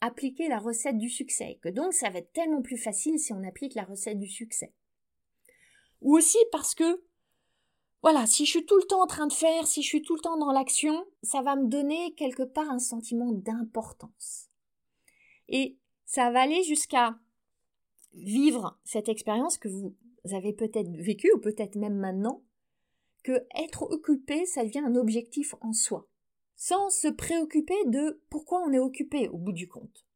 appliquer 0.00 0.48
la 0.48 0.58
recette 0.58 0.98
du 0.98 1.08
succès, 1.08 1.58
que 1.62 1.68
donc 1.68 1.94
ça 1.94 2.10
va 2.10 2.18
être 2.18 2.32
tellement 2.32 2.62
plus 2.62 2.76
facile 2.76 3.18
si 3.18 3.32
on 3.32 3.42
applique 3.42 3.74
la 3.74 3.84
recette 3.84 4.18
du 4.18 4.28
succès. 4.28 4.72
Ou 6.02 6.16
aussi 6.16 6.38
parce 6.52 6.74
que 6.74 7.02
voilà, 8.02 8.26
si 8.26 8.44
je 8.44 8.50
suis 8.50 8.66
tout 8.66 8.76
le 8.76 8.82
temps 8.82 9.02
en 9.02 9.06
train 9.06 9.26
de 9.26 9.32
faire, 9.32 9.66
si 9.66 9.82
je 9.82 9.88
suis 9.88 10.02
tout 10.02 10.14
le 10.14 10.20
temps 10.20 10.36
dans 10.36 10.52
l'action, 10.52 11.06
ça 11.22 11.40
va 11.40 11.56
me 11.56 11.68
donner 11.68 12.14
quelque 12.16 12.42
part 12.42 12.68
un 12.68 12.78
sentiment 12.78 13.32
d'importance. 13.32 14.50
Et 15.48 15.78
ça 16.04 16.30
va 16.30 16.42
aller 16.42 16.62
jusqu'à 16.64 17.18
vivre 18.12 18.78
cette 18.84 19.08
expérience 19.08 19.56
que 19.56 19.68
vous 19.68 19.96
avez 20.32 20.52
peut-être 20.52 20.90
vécue 20.90 21.32
ou 21.32 21.38
peut-être 21.38 21.76
même 21.76 21.96
maintenant, 21.96 22.42
que 23.22 23.46
être 23.56 23.82
occupé, 23.82 24.46
ça 24.46 24.64
devient 24.64 24.80
un 24.86 24.96
objectif 24.96 25.54
en 25.60 25.72
soi, 25.72 26.06
sans 26.56 26.90
se 26.90 27.08
préoccuper 27.08 27.84
de 27.86 28.22
pourquoi 28.30 28.62
on 28.62 28.72
est 28.72 28.78
occupé 28.78 29.28
au 29.28 29.38
bout 29.38 29.52
du 29.52 29.66
compte. 29.66 30.06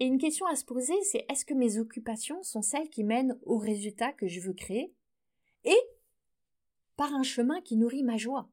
Et 0.00 0.06
une 0.06 0.18
question 0.18 0.46
à 0.46 0.56
se 0.56 0.64
poser, 0.64 0.94
c'est 1.04 1.24
est-ce 1.30 1.44
que 1.44 1.54
mes 1.54 1.78
occupations 1.78 2.42
sont 2.42 2.62
celles 2.62 2.90
qui 2.90 3.04
mènent 3.04 3.38
au 3.42 3.58
résultat 3.58 4.12
que 4.12 4.26
je 4.26 4.40
veux 4.40 4.54
créer 4.54 4.92
et 5.64 5.78
par 6.96 7.14
un 7.14 7.22
chemin 7.22 7.60
qui 7.60 7.76
nourrit 7.76 8.02
ma 8.02 8.16
joie? 8.16 8.50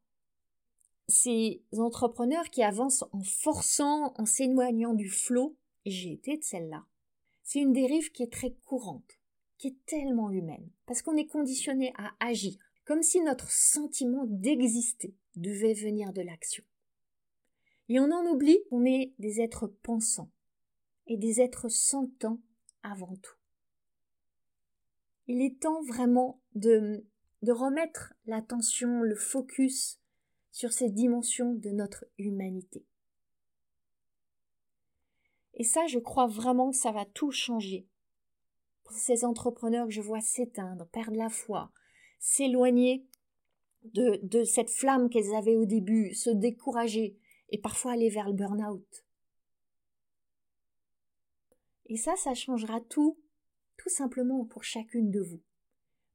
Ces 1.07 1.63
entrepreneurs 1.77 2.49
qui 2.49 2.61
avancent 2.61 3.03
en 3.11 3.23
forçant, 3.23 4.13
en 4.17 4.25
s'éloignant 4.25 4.93
du 4.93 5.09
flot, 5.09 5.55
j'ai 5.85 6.11
été 6.11 6.37
de 6.37 6.43
celle-là. 6.43 6.85
C'est 7.43 7.59
une 7.59 7.73
dérive 7.73 8.11
qui 8.11 8.23
est 8.23 8.31
très 8.31 8.53
courante, 8.65 9.19
qui 9.61 9.67
est 9.67 9.85
tellement 9.85 10.31
humaine, 10.31 10.71
parce 10.87 11.03
qu'on 11.03 11.15
est 11.15 11.27
conditionné 11.27 11.93
à 11.95 12.09
agir, 12.19 12.57
comme 12.83 13.03
si 13.03 13.21
notre 13.21 13.51
sentiment 13.51 14.25
d'exister 14.25 15.13
devait 15.35 15.75
venir 15.75 16.13
de 16.13 16.23
l'action. 16.23 16.63
Et 17.87 17.99
on 17.99 18.11
en 18.11 18.25
oublie 18.25 18.57
qu'on 18.71 18.85
est 18.85 19.13
des 19.19 19.39
êtres 19.39 19.67
pensants 19.67 20.31
et 21.05 21.15
des 21.15 21.41
êtres 21.41 21.69
sentants 21.69 22.41
avant 22.81 23.15
tout. 23.17 23.35
Il 25.27 25.43
est 25.43 25.59
temps 25.59 25.83
vraiment 25.83 26.41
de 26.55 27.05
remettre 27.47 28.15
l'attention, 28.25 29.01
le 29.01 29.15
focus 29.15 29.99
sur 30.49 30.73
ces 30.73 30.89
dimensions 30.89 31.53
de 31.53 31.69
notre 31.69 32.05
humanité. 32.17 32.83
Et 35.53 35.63
ça, 35.63 35.85
je 35.85 35.99
crois 35.99 36.25
vraiment 36.25 36.71
que 36.71 36.77
ça 36.77 36.91
va 36.91 37.05
tout 37.05 37.29
changer. 37.29 37.87
Ces 38.91 39.25
entrepreneurs 39.25 39.87
que 39.87 39.93
je 39.93 40.01
vois 40.01 40.21
s'éteindre, 40.21 40.87
perdre 40.87 41.17
la 41.17 41.29
foi, 41.29 41.71
s'éloigner 42.19 43.05
de, 43.83 44.19
de 44.23 44.43
cette 44.43 44.69
flamme 44.69 45.09
qu'elles 45.09 45.33
avaient 45.35 45.55
au 45.55 45.65
début, 45.65 46.13
se 46.13 46.29
décourager 46.29 47.17
et 47.49 47.57
parfois 47.57 47.93
aller 47.93 48.09
vers 48.09 48.27
le 48.27 48.33
burn-out. 48.33 49.05
Et 51.87 51.97
ça, 51.97 52.15
ça 52.15 52.33
changera 52.33 52.79
tout, 52.79 53.17
tout 53.77 53.89
simplement 53.89 54.45
pour 54.45 54.63
chacune 54.63 55.11
de 55.11 55.19
vous. 55.19 55.41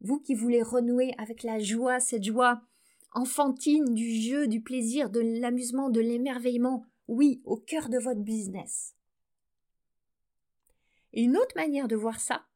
Vous 0.00 0.20
qui 0.20 0.34
voulez 0.34 0.62
renouer 0.62 1.12
avec 1.18 1.42
la 1.42 1.58
joie, 1.58 2.00
cette 2.00 2.24
joie 2.24 2.62
enfantine 3.12 3.94
du 3.94 4.20
jeu, 4.20 4.46
du 4.46 4.60
plaisir, 4.60 5.10
de 5.10 5.20
l'amusement, 5.20 5.90
de 5.90 6.00
l'émerveillement, 6.00 6.84
oui, 7.08 7.40
au 7.44 7.56
cœur 7.56 7.88
de 7.88 7.98
votre 7.98 8.20
business. 8.20 8.94
Et 11.12 11.22
une 11.22 11.36
autre 11.36 11.56
manière 11.56 11.88
de 11.88 11.96
voir 11.96 12.20
ça, 12.20 12.46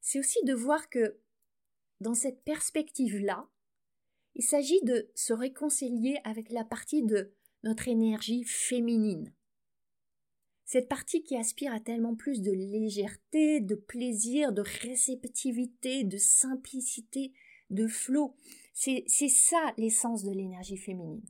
c'est 0.00 0.18
aussi 0.18 0.38
de 0.44 0.54
voir 0.54 0.88
que 0.88 1.18
dans 2.00 2.14
cette 2.14 2.42
perspective-là, 2.44 3.48
il 4.34 4.42
s'agit 4.42 4.80
de 4.82 5.10
se 5.14 5.32
réconcilier 5.32 6.18
avec 6.24 6.50
la 6.50 6.64
partie 6.64 7.02
de 7.02 7.32
notre 7.62 7.88
énergie 7.88 8.44
féminine. 8.44 9.34
Cette 10.64 10.88
partie 10.88 11.22
qui 11.22 11.36
aspire 11.36 11.74
à 11.74 11.80
tellement 11.80 12.14
plus 12.14 12.42
de 12.42 12.52
légèreté, 12.52 13.60
de 13.60 13.74
plaisir, 13.74 14.52
de 14.52 14.62
réceptivité, 14.62 16.04
de 16.04 16.16
simplicité, 16.16 17.32
de 17.70 17.86
flot. 17.86 18.36
C'est 18.72 19.04
ça 19.08 19.74
l'essence 19.76 20.22
de 20.22 20.30
l'énergie 20.30 20.76
féminine. 20.76 21.24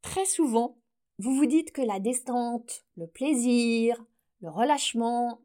Très 0.00 0.26
souvent, 0.26 0.78
vous 1.18 1.34
vous 1.34 1.46
dites 1.46 1.72
que 1.72 1.82
la 1.82 1.98
descente, 1.98 2.86
le 2.96 3.08
plaisir, 3.08 4.02
le 4.40 4.48
relâchement, 4.48 5.42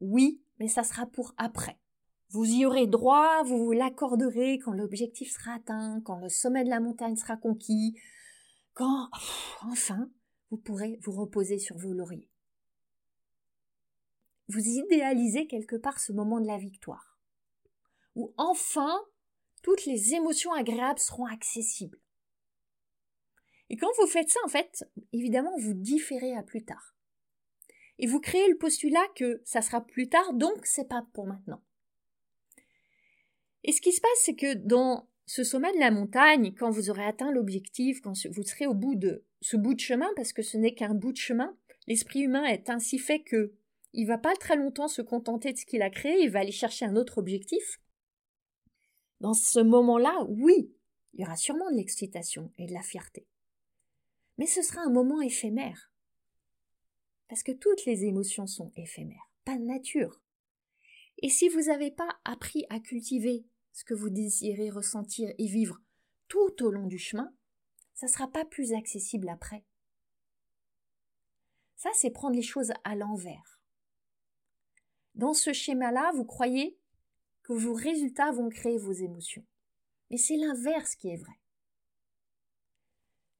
oui, 0.00 0.40
mais 0.60 0.68
ça 0.68 0.84
sera 0.84 1.06
pour 1.06 1.34
après. 1.38 1.78
Vous 2.28 2.44
y 2.44 2.64
aurez 2.64 2.86
droit, 2.86 3.42
vous 3.42 3.64
vous 3.64 3.72
l'accorderez 3.72 4.60
quand 4.60 4.72
l'objectif 4.72 5.32
sera 5.32 5.54
atteint, 5.54 6.00
quand 6.04 6.20
le 6.20 6.28
sommet 6.28 6.62
de 6.62 6.70
la 6.70 6.78
montagne 6.78 7.16
sera 7.16 7.36
conquis, 7.36 7.98
quand, 8.74 9.08
enfin, 9.62 10.08
vous 10.50 10.58
pourrez 10.58 10.98
vous 11.02 11.12
reposer 11.12 11.58
sur 11.58 11.76
vos 11.76 11.92
lauriers. 11.92 12.30
Vous 14.48 14.60
idéalisez 14.60 15.48
quelque 15.48 15.76
part 15.76 15.98
ce 15.98 16.12
moment 16.12 16.40
de 16.40 16.46
la 16.46 16.58
victoire, 16.58 17.18
où 18.14 18.32
enfin 18.36 19.00
toutes 19.62 19.86
les 19.86 20.14
émotions 20.14 20.52
agréables 20.52 20.98
seront 20.98 21.26
accessibles. 21.26 21.98
Et 23.70 23.76
quand 23.76 23.90
vous 23.98 24.06
faites 24.06 24.30
ça, 24.30 24.40
en 24.44 24.48
fait, 24.48 24.84
évidemment, 25.12 25.56
vous 25.58 25.74
différez 25.74 26.34
à 26.34 26.42
plus 26.42 26.64
tard. 26.64 26.94
Et 28.00 28.06
vous 28.06 28.18
créez 28.18 28.48
le 28.48 28.56
postulat 28.56 29.06
que 29.14 29.42
ça 29.44 29.60
sera 29.60 29.82
plus 29.82 30.08
tard, 30.08 30.32
donc 30.32 30.64
c'est 30.64 30.88
pas 30.88 31.06
pour 31.12 31.26
maintenant. 31.26 31.62
Et 33.62 33.72
ce 33.72 33.82
qui 33.82 33.92
se 33.92 34.00
passe, 34.00 34.22
c'est 34.24 34.34
que 34.34 34.54
dans 34.54 35.06
ce 35.26 35.44
sommet 35.44 35.72
de 35.74 35.78
la 35.78 35.90
montagne, 35.90 36.54
quand 36.58 36.70
vous 36.70 36.88
aurez 36.88 37.04
atteint 37.04 37.30
l'objectif, 37.30 38.00
quand 38.00 38.14
vous 38.30 38.42
serez 38.42 38.66
au 38.66 38.72
bout 38.72 38.94
de 38.94 39.24
ce 39.42 39.58
bout 39.58 39.74
de 39.74 39.80
chemin, 39.80 40.08
parce 40.16 40.32
que 40.32 40.40
ce 40.40 40.56
n'est 40.56 40.74
qu'un 40.74 40.94
bout 40.94 41.12
de 41.12 41.18
chemin, 41.18 41.54
l'esprit 41.86 42.20
humain 42.20 42.44
est 42.44 42.70
ainsi 42.70 42.98
fait 42.98 43.20
que 43.20 43.52
il 43.92 44.06
va 44.06 44.16
pas 44.16 44.34
très 44.34 44.56
longtemps 44.56 44.88
se 44.88 45.02
contenter 45.02 45.52
de 45.52 45.58
ce 45.58 45.66
qu'il 45.66 45.82
a 45.82 45.90
créé, 45.90 46.22
il 46.22 46.30
va 46.30 46.40
aller 46.40 46.52
chercher 46.52 46.86
un 46.86 46.96
autre 46.96 47.18
objectif. 47.18 47.82
Dans 49.20 49.34
ce 49.34 49.60
moment-là, 49.60 50.24
oui, 50.26 50.72
il 51.12 51.20
y 51.20 51.24
aura 51.24 51.36
sûrement 51.36 51.70
de 51.70 51.76
l'excitation 51.76 52.50
et 52.56 52.66
de 52.66 52.72
la 52.72 52.82
fierté. 52.82 53.26
Mais 54.38 54.46
ce 54.46 54.62
sera 54.62 54.80
un 54.80 54.90
moment 54.90 55.20
éphémère. 55.20 55.89
Parce 57.30 57.44
que 57.44 57.52
toutes 57.52 57.84
les 57.84 58.06
émotions 58.06 58.48
sont 58.48 58.72
éphémères, 58.74 59.30
pas 59.44 59.56
de 59.56 59.62
nature. 59.62 60.20
Et 61.18 61.28
si 61.28 61.48
vous 61.48 61.60
n'avez 61.60 61.92
pas 61.92 62.08
appris 62.24 62.66
à 62.70 62.80
cultiver 62.80 63.46
ce 63.70 63.84
que 63.84 63.94
vous 63.94 64.10
désirez 64.10 64.68
ressentir 64.68 65.32
et 65.38 65.46
vivre 65.46 65.78
tout 66.26 66.60
au 66.60 66.72
long 66.72 66.88
du 66.88 66.98
chemin, 66.98 67.32
ça 67.94 68.06
ne 68.06 68.10
sera 68.10 68.26
pas 68.26 68.44
plus 68.44 68.72
accessible 68.72 69.28
après. 69.28 69.64
Ça, 71.76 71.90
c'est 71.94 72.10
prendre 72.10 72.34
les 72.34 72.42
choses 72.42 72.72
à 72.82 72.96
l'envers. 72.96 73.60
Dans 75.14 75.32
ce 75.32 75.52
schéma-là, 75.52 76.10
vous 76.16 76.24
croyez 76.24 76.80
que 77.44 77.52
vos 77.52 77.74
résultats 77.74 78.32
vont 78.32 78.48
créer 78.48 78.76
vos 78.76 78.90
émotions. 78.92 79.46
Mais 80.10 80.16
c'est 80.16 80.36
l'inverse 80.36 80.96
qui 80.96 81.10
est 81.10 81.16
vrai. 81.16 81.38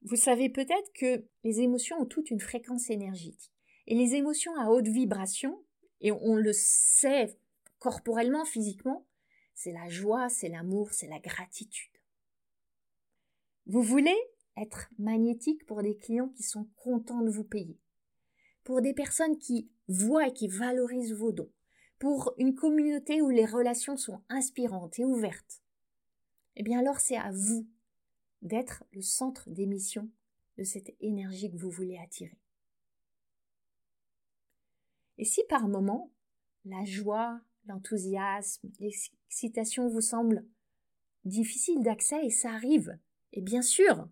Vous 0.02 0.16
savez 0.16 0.48
peut-être 0.48 0.92
que 0.94 1.26
les 1.42 1.58
émotions 1.58 2.00
ont 2.00 2.06
toute 2.06 2.30
une 2.30 2.40
fréquence 2.40 2.88
énergétique. 2.88 3.50
Et 3.90 3.94
les 3.96 4.14
émotions 4.14 4.54
à 4.54 4.70
haute 4.70 4.86
vibration, 4.86 5.64
et 6.00 6.12
on 6.12 6.36
le 6.36 6.52
sait 6.52 7.36
corporellement, 7.80 8.44
physiquement, 8.44 9.04
c'est 9.56 9.72
la 9.72 9.88
joie, 9.88 10.28
c'est 10.28 10.48
l'amour, 10.48 10.92
c'est 10.92 11.08
la 11.08 11.18
gratitude. 11.18 11.90
Vous 13.66 13.82
voulez 13.82 14.16
être 14.56 14.88
magnétique 15.00 15.66
pour 15.66 15.82
des 15.82 15.96
clients 15.96 16.28
qui 16.28 16.44
sont 16.44 16.68
contents 16.76 17.22
de 17.22 17.30
vous 17.30 17.42
payer, 17.42 17.80
pour 18.62 18.80
des 18.80 18.94
personnes 18.94 19.38
qui 19.38 19.68
voient 19.88 20.28
et 20.28 20.32
qui 20.32 20.46
valorisent 20.46 21.12
vos 21.12 21.32
dons, 21.32 21.50
pour 21.98 22.32
une 22.38 22.54
communauté 22.54 23.20
où 23.20 23.30
les 23.30 23.44
relations 23.44 23.96
sont 23.96 24.22
inspirantes 24.28 25.00
et 25.00 25.04
ouvertes. 25.04 25.64
Eh 26.54 26.62
bien 26.62 26.78
alors 26.78 27.00
c'est 27.00 27.16
à 27.16 27.32
vous 27.32 27.66
d'être 28.40 28.84
le 28.92 29.02
centre 29.02 29.50
d'émission 29.50 30.08
de 30.58 30.62
cette 30.62 30.94
énergie 31.00 31.50
que 31.50 31.58
vous 31.58 31.70
voulez 31.72 31.98
attirer. 31.98 32.38
Et 35.20 35.24
si 35.26 35.44
par 35.44 35.68
moment 35.68 36.10
la 36.64 36.82
joie, 36.86 37.42
l'enthousiasme, 37.66 38.70
l'excitation 38.80 39.86
vous 39.86 40.00
semblent 40.00 40.46
difficiles 41.26 41.82
d'accès 41.82 42.24
et 42.24 42.30
ça 42.30 42.52
arrive, 42.52 42.98
et 43.34 43.42
bien 43.42 43.60
sûr, 43.60 44.08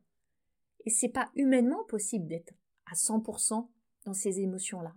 et 0.85 0.91
c'est 0.91 1.09
pas 1.09 1.31
humainement 1.35 1.83
possible 1.85 2.27
d'être 2.29 2.53
à 2.85 2.93
100% 2.93 3.71
dans 4.05 4.13
ces 4.13 4.41
émotions-là. 4.41 4.95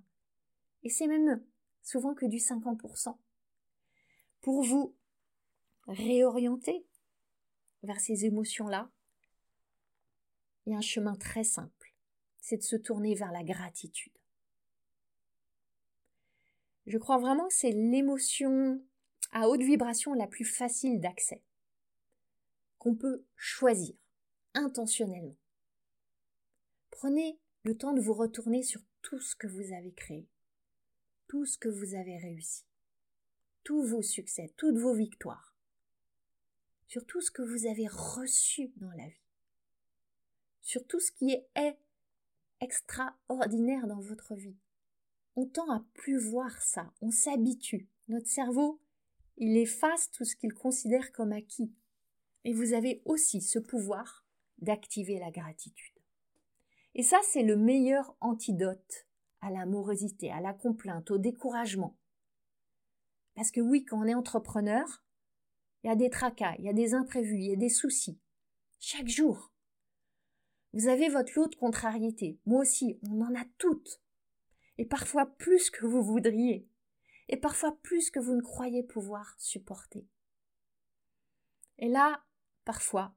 Et 0.84 0.90
c'est 0.90 1.08
même 1.08 1.42
souvent 1.82 2.14
que 2.14 2.26
du 2.26 2.38
50%. 2.40 3.18
Pour 4.42 4.64
vous 4.64 4.94
réorienter 5.88 6.86
vers 7.84 8.02
ces 8.02 8.26
émotions-là, 8.26 8.92
il 10.66 10.74
y 10.74 10.76
a 10.76 10.80
un 10.80 10.82
chemin 10.82 11.16
très 11.16 11.46
simple, 11.46 11.96
c'est 12.42 12.58
de 12.58 12.64
se 12.64 12.76
tourner 12.76 13.16
vers 13.16 13.32
la 13.32 13.46
gratitude. 13.46 14.21
Je 16.86 16.98
crois 16.98 17.20
vraiment 17.20 17.48
que 17.48 17.54
c'est 17.54 17.72
l'émotion 17.72 18.84
à 19.32 19.48
haute 19.48 19.62
vibration 19.62 20.14
la 20.14 20.28
plus 20.28 20.46
facile 20.46 21.00
d'accès, 21.00 21.44
qu'on 22.80 22.96
peut 22.96 23.24
choisir 23.36 23.96
intentionnellement. 24.54 25.38
Prenez 26.90 27.40
le 27.64 27.78
temps 27.78 27.94
de 27.94 28.02
vous 28.02 28.14
retourner 28.14 28.64
sur 28.64 28.82
tout 29.02 29.20
ce 29.20 29.36
que 29.36 29.48
vous 29.48 29.74
avez 29.74 29.94
créé, 29.94 30.28
tout 31.28 31.46
ce 31.46 31.58
que 31.58 31.70
vous 31.70 31.96
avez 31.96 32.18
réussi, 32.18 32.66
tous 33.64 33.84
vos 33.84 34.02
succès, 34.02 34.54
toutes 34.58 34.78
vos 34.78 34.94
victoires, 34.94 35.56
sur 36.88 37.06
tout 37.06 37.22
ce 37.22 37.32
que 37.32 37.42
vous 37.42 37.68
avez 37.68 37.88
reçu 37.88 38.72
dans 38.78 38.92
la 38.92 39.08
vie, 39.08 39.28
sur 40.62 40.86
tout 40.88 41.00
ce 41.00 41.12
qui 41.12 41.32
est 41.56 41.78
extraordinaire 42.60 43.88
dans 43.88 44.02
votre 44.02 44.36
vie. 44.36 44.58
On 45.36 45.46
tend 45.46 45.70
à 45.72 45.86
plus 45.94 46.18
voir 46.18 46.62
ça, 46.62 46.92
on 47.02 47.12
s'habitue. 47.12 47.90
Notre 48.08 48.28
cerveau, 48.28 48.82
il 49.38 49.58
efface 49.58 50.12
tout 50.12 50.26
ce 50.26 50.36
qu'il 50.36 50.54
considère 50.54 51.12
comme 51.12 51.32
acquis. 51.32 51.74
Et 52.44 52.54
vous 52.54 52.74
avez 52.74 53.02
aussi 53.06 53.42
ce 53.42 53.60
pouvoir 53.60 54.26
d'activer 54.58 55.20
la 55.20 55.32
gratitude. 55.32 56.00
Et 56.96 57.04
ça, 57.04 57.20
c'est 57.24 57.44
le 57.44 57.56
meilleur 57.56 58.16
antidote 58.20 59.08
à 59.42 59.50
l'amorosité, 59.50 60.32
à 60.32 60.42
la 60.42 60.54
complainte, 60.54 61.12
au 61.12 61.18
découragement. 61.18 61.98
Parce 63.36 63.52
que 63.52 63.62
oui, 63.62 63.86
quand 63.86 64.00
on 64.00 64.08
est 64.08 64.14
entrepreneur, 64.14 65.04
il 65.84 65.88
y 65.88 65.90
a 65.90 65.96
des 65.96 66.10
tracas, 66.10 66.56
il 66.60 66.66
y 66.66 66.70
a 66.70 66.74
des 66.74 66.94
imprévus, 66.94 67.38
il 67.38 67.50
y 67.50 67.54
a 67.54 67.58
des 67.58 67.70
soucis. 67.70 68.20
Chaque 68.80 69.08
jour. 69.08 69.52
Vous 70.74 70.88
avez 70.88 71.10
votre 71.10 71.34
lot 71.36 71.48
de 71.48 71.56
contrariétés. 71.56 72.40
Moi 72.46 72.62
aussi, 72.62 73.00
on 73.10 73.22
en 73.22 73.36
a 73.36 73.46
toutes. 73.58 74.02
Et 74.82 74.86
parfois 74.86 75.28
plus 75.28 75.70
que 75.70 75.86
vous 75.86 76.02
voudriez. 76.02 76.68
Et 77.30 77.38
parfois 77.38 77.78
plus 77.84 78.10
que 78.10 78.20
vous 78.20 78.34
ne 78.34 78.42
croyez 78.42 78.82
pouvoir 78.82 79.36
supporter. 79.38 80.08
Et 81.78 81.88
là, 81.88 82.24
parfois, 82.66 83.16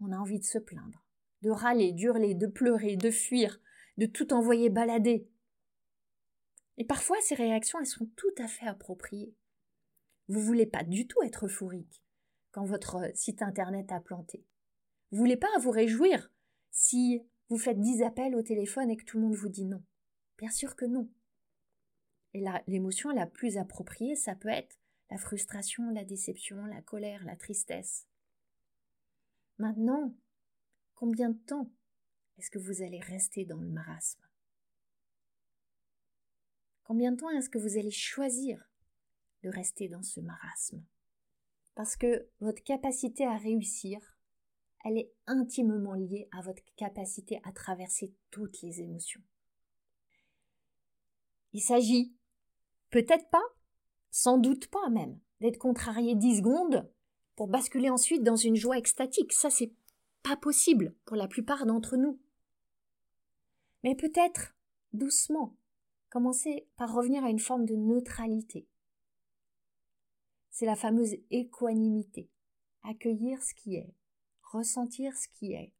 on 0.00 0.10
a 0.10 0.16
envie 0.16 0.40
de 0.40 0.44
se 0.44 0.58
plaindre, 0.58 1.06
de 1.42 1.50
râler, 1.50 1.92
d'hurler, 1.92 2.34
de 2.34 2.48
pleurer, 2.48 2.96
de 2.96 3.12
fuir, 3.12 3.60
de 3.98 4.06
tout 4.06 4.32
envoyer 4.32 4.68
balader. 4.68 5.30
Et 6.76 6.84
parfois, 6.84 7.18
ces 7.20 7.36
réactions, 7.36 7.78
elles 7.78 7.86
sont 7.86 8.10
tout 8.16 8.34
à 8.38 8.48
fait 8.48 8.66
appropriées. 8.66 9.32
Vous 10.26 10.40
voulez 10.40 10.66
pas 10.66 10.82
du 10.82 11.06
tout 11.06 11.22
être 11.22 11.46
euphorique 11.46 12.02
quand 12.50 12.64
votre 12.64 13.12
site 13.14 13.42
internet 13.42 13.92
a 13.92 14.00
planté. 14.00 14.44
Vous 15.12 15.18
voulez 15.18 15.36
pas 15.36 15.56
vous 15.60 15.70
réjouir 15.70 16.32
si 16.72 17.22
vous 17.48 17.58
faites 17.58 17.78
dix 17.78 18.02
appels 18.02 18.34
au 18.34 18.42
téléphone 18.42 18.90
et 18.90 18.96
que 18.96 19.04
tout 19.04 19.18
le 19.18 19.22
monde 19.22 19.36
vous 19.36 19.48
dit 19.48 19.66
non. 19.66 19.84
Bien 20.38 20.50
sûr 20.50 20.76
que 20.76 20.84
non. 20.84 21.08
Et 22.34 22.44
l'émotion 22.66 23.10
la 23.10 23.26
plus 23.26 23.56
appropriée, 23.56 24.14
ça 24.14 24.34
peut 24.34 24.48
être 24.48 24.78
la 25.10 25.18
frustration, 25.18 25.90
la 25.90 26.04
déception, 26.04 26.64
la 26.66 26.82
colère, 26.82 27.24
la 27.24 27.36
tristesse. 27.36 28.06
Maintenant, 29.58 30.14
combien 30.94 31.30
de 31.30 31.38
temps 31.38 31.70
est-ce 32.36 32.50
que 32.50 32.58
vous 32.58 32.82
allez 32.82 33.00
rester 33.00 33.46
dans 33.46 33.60
le 33.60 33.70
marasme? 33.70 34.20
Combien 36.84 37.12
de 37.12 37.16
temps 37.16 37.30
est-ce 37.30 37.48
que 37.48 37.58
vous 37.58 37.78
allez 37.78 37.90
choisir 37.90 38.62
de 39.42 39.48
rester 39.48 39.88
dans 39.88 40.02
ce 40.02 40.20
marasme? 40.20 40.84
Parce 41.74 41.96
que 41.96 42.28
votre 42.40 42.62
capacité 42.62 43.24
à 43.24 43.36
réussir, 43.36 43.98
elle 44.84 44.98
est 44.98 45.12
intimement 45.26 45.94
liée 45.94 46.28
à 46.32 46.42
votre 46.42 46.62
capacité 46.76 47.40
à 47.44 47.52
traverser 47.52 48.14
toutes 48.30 48.60
les 48.62 48.80
émotions. 48.80 49.22
Il 51.56 51.62
s'agit 51.62 52.12
peut-être 52.90 53.30
pas, 53.30 53.42
sans 54.10 54.36
doute 54.36 54.66
pas 54.66 54.90
même, 54.90 55.18
d'être 55.40 55.56
contrarié 55.56 56.14
dix 56.14 56.36
secondes 56.36 56.86
pour 57.34 57.48
basculer 57.48 57.88
ensuite 57.88 58.22
dans 58.22 58.36
une 58.36 58.56
joie 58.56 58.76
extatique. 58.76 59.32
Ça, 59.32 59.48
c'est 59.48 59.72
pas 60.22 60.36
possible 60.36 60.94
pour 61.06 61.16
la 61.16 61.26
plupart 61.26 61.64
d'entre 61.64 61.96
nous. 61.96 62.20
Mais 63.84 63.94
peut-être, 63.94 64.54
doucement, 64.92 65.56
commencer 66.10 66.68
par 66.76 66.92
revenir 66.92 67.24
à 67.24 67.30
une 67.30 67.38
forme 67.38 67.64
de 67.64 67.74
neutralité, 67.74 68.68
c'est 70.50 70.66
la 70.66 70.76
fameuse 70.76 71.16
équanimité. 71.30 72.28
Accueillir 72.82 73.42
ce 73.42 73.54
qui 73.54 73.76
est, 73.76 73.94
ressentir 74.42 75.16
ce 75.16 75.26
qui 75.28 75.54
est, 75.54 75.72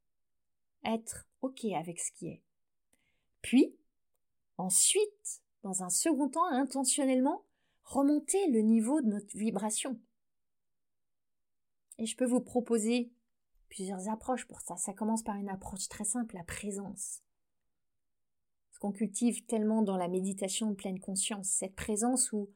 être 0.87 1.29
OK 1.43 1.67
avec 1.67 2.01
ce 2.01 2.13
qui 2.13 2.29
est. 2.29 2.43
Puis, 3.43 3.77
ensuite, 4.57 5.43
dans 5.67 5.83
un 5.83 5.91
second 5.91 6.29
temps, 6.29 6.47
intentionnellement, 6.47 7.45
remonter 7.83 8.49
le 8.53 8.61
niveau 8.61 9.01
de 9.01 9.09
notre 9.09 9.37
vibration. 9.37 10.01
Et 11.99 12.07
je 12.07 12.17
peux 12.17 12.25
vous 12.25 12.41
proposer 12.41 13.13
plusieurs 13.69 14.09
approches 14.09 14.47
pour 14.47 14.61
ça. 14.61 14.77
Ça 14.77 14.93
commence 14.93 15.25
par 15.25 15.35
une 15.35 15.49
approche 15.49 15.89
très 15.89 16.05
simple, 16.05 16.37
la 16.37 16.45
présence. 16.45 17.21
Ce 18.71 18.79
qu'on 18.79 18.93
cultive 18.93 19.45
tellement 19.47 19.83
dans 19.83 19.97
la 19.97 20.07
méditation 20.07 20.71
de 20.71 20.77
pleine 20.77 21.01
conscience, 21.01 21.49
cette 21.49 21.75
présence 21.75 22.31
où 22.31 22.49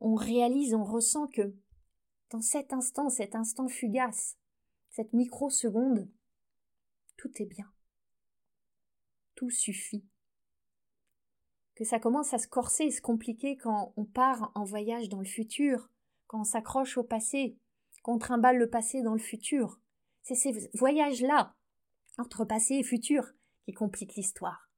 on 0.00 0.14
réalise, 0.14 0.74
on 0.74 0.84
ressent 0.84 1.28
que 1.28 1.54
dans 2.28 2.42
cet 2.42 2.74
instant, 2.74 3.08
cet 3.08 3.34
instant 3.34 3.68
fugace, 3.68 4.36
cette 4.90 5.14
microseconde, 5.14 6.10
tout 7.16 7.30
est 7.40 7.46
bien. 7.46 7.72
Tout 9.34 9.48
suffit. 9.48 10.04
Que 11.74 11.84
ça 11.84 11.98
commence 11.98 12.34
à 12.34 12.38
se 12.38 12.48
corser 12.48 12.84
et 12.84 12.90
se 12.90 13.00
compliquer 13.00 13.56
quand 13.56 13.92
on 13.96 14.04
part 14.04 14.52
en 14.54 14.64
voyage 14.64 15.08
dans 15.08 15.20
le 15.20 15.26
futur, 15.26 15.88
quand 16.26 16.40
on 16.40 16.44
s'accroche 16.44 16.98
au 16.98 17.02
passé, 17.02 17.56
qu'on 18.02 18.18
trimballe 18.18 18.58
le 18.58 18.68
passé 18.68 19.02
dans 19.02 19.14
le 19.14 19.18
futur. 19.18 19.80
C'est 20.22 20.34
ces 20.34 20.70
voyages-là, 20.74 21.54
entre 22.18 22.44
passé 22.44 22.74
et 22.74 22.82
futur, 22.82 23.32
qui 23.64 23.72
compliquent 23.72 24.16
l'histoire. 24.16 24.70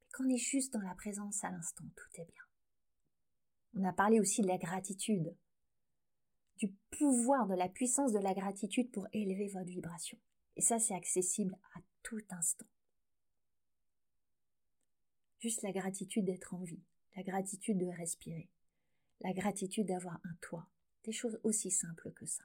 Mais 0.00 0.06
quand 0.12 0.24
on 0.24 0.28
est 0.28 0.36
juste 0.36 0.72
dans 0.72 0.80
la 0.80 0.94
présence 0.94 1.44
à 1.44 1.50
l'instant, 1.50 1.84
tout 1.96 2.20
est 2.20 2.26
bien. 2.26 2.42
On 3.74 3.84
a 3.84 3.92
parlé 3.92 4.18
aussi 4.18 4.42
de 4.42 4.48
la 4.48 4.58
gratitude, 4.58 5.34
du 6.56 6.74
pouvoir, 6.90 7.46
de 7.46 7.54
la 7.54 7.68
puissance 7.68 8.12
de 8.12 8.18
la 8.18 8.34
gratitude 8.34 8.90
pour 8.90 9.06
élever 9.12 9.48
votre 9.48 9.70
vibration. 9.70 10.18
Et 10.56 10.60
ça, 10.60 10.78
c'est 10.78 10.94
accessible 10.94 11.56
à 11.74 11.80
tout 12.02 12.20
instant. 12.30 12.66
Juste 15.40 15.62
la 15.62 15.72
gratitude 15.72 16.26
d'être 16.26 16.52
en 16.52 16.62
vie, 16.62 16.82
la 17.16 17.22
gratitude 17.22 17.78
de 17.78 17.86
respirer, 17.86 18.50
la 19.22 19.32
gratitude 19.32 19.86
d'avoir 19.86 20.20
un 20.24 20.34
toit, 20.42 20.68
des 21.04 21.12
choses 21.12 21.40
aussi 21.44 21.70
simples 21.70 22.12
que 22.12 22.26
ça. 22.26 22.44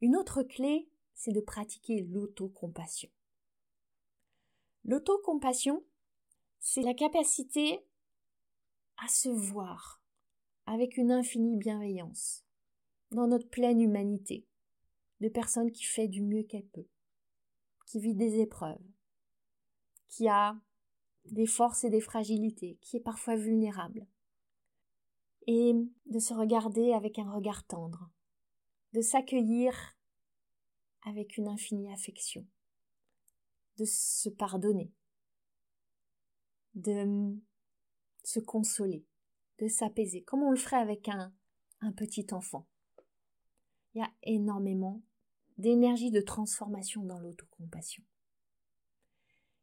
Une 0.00 0.16
autre 0.16 0.44
clé, 0.44 0.88
c'est 1.14 1.32
de 1.32 1.40
pratiquer 1.40 2.02
l'autocompassion. 2.02 3.10
L'autocompassion, 4.84 5.82
c'est 6.60 6.82
la 6.82 6.94
capacité 6.94 7.84
à 8.98 9.08
se 9.08 9.28
voir 9.28 10.00
avec 10.66 10.96
une 10.96 11.10
infinie 11.10 11.56
bienveillance, 11.56 12.44
dans 13.10 13.26
notre 13.26 13.48
pleine 13.48 13.80
humanité, 13.80 14.46
de 15.20 15.28
personne 15.28 15.72
qui 15.72 15.84
fait 15.84 16.06
du 16.06 16.22
mieux 16.22 16.44
qu'elle 16.44 16.66
peut, 16.66 16.86
qui 17.86 17.98
vit 17.98 18.14
des 18.14 18.40
épreuves, 18.40 18.78
qui 20.08 20.28
a 20.28 20.56
des 21.24 21.46
forces 21.46 21.84
et 21.84 21.90
des 21.90 22.00
fragilités, 22.00 22.78
qui 22.80 22.96
est 22.96 23.00
parfois 23.00 23.36
vulnérable, 23.36 24.06
et 25.46 25.74
de 26.06 26.18
se 26.18 26.34
regarder 26.34 26.92
avec 26.92 27.18
un 27.18 27.30
regard 27.30 27.64
tendre, 27.66 28.10
de 28.92 29.00
s'accueillir 29.00 29.96
avec 31.02 31.36
une 31.36 31.48
infinie 31.48 31.92
affection, 31.92 32.46
de 33.76 33.84
se 33.84 34.28
pardonner, 34.28 34.92
de 36.74 37.36
se 38.24 38.40
consoler, 38.40 39.06
de 39.58 39.68
s'apaiser, 39.68 40.22
comme 40.22 40.42
on 40.42 40.50
le 40.50 40.56
ferait 40.56 40.76
avec 40.76 41.08
un, 41.08 41.32
petit 41.96 42.26
enfant. 42.32 42.66
Il 43.94 43.98
y 43.98 44.02
a 44.02 44.10
énormément 44.24 45.00
d'énergie 45.56 46.10
de 46.10 46.20
transformation 46.20 47.04
dans 47.04 47.20
l'autocompassion. 47.20 48.02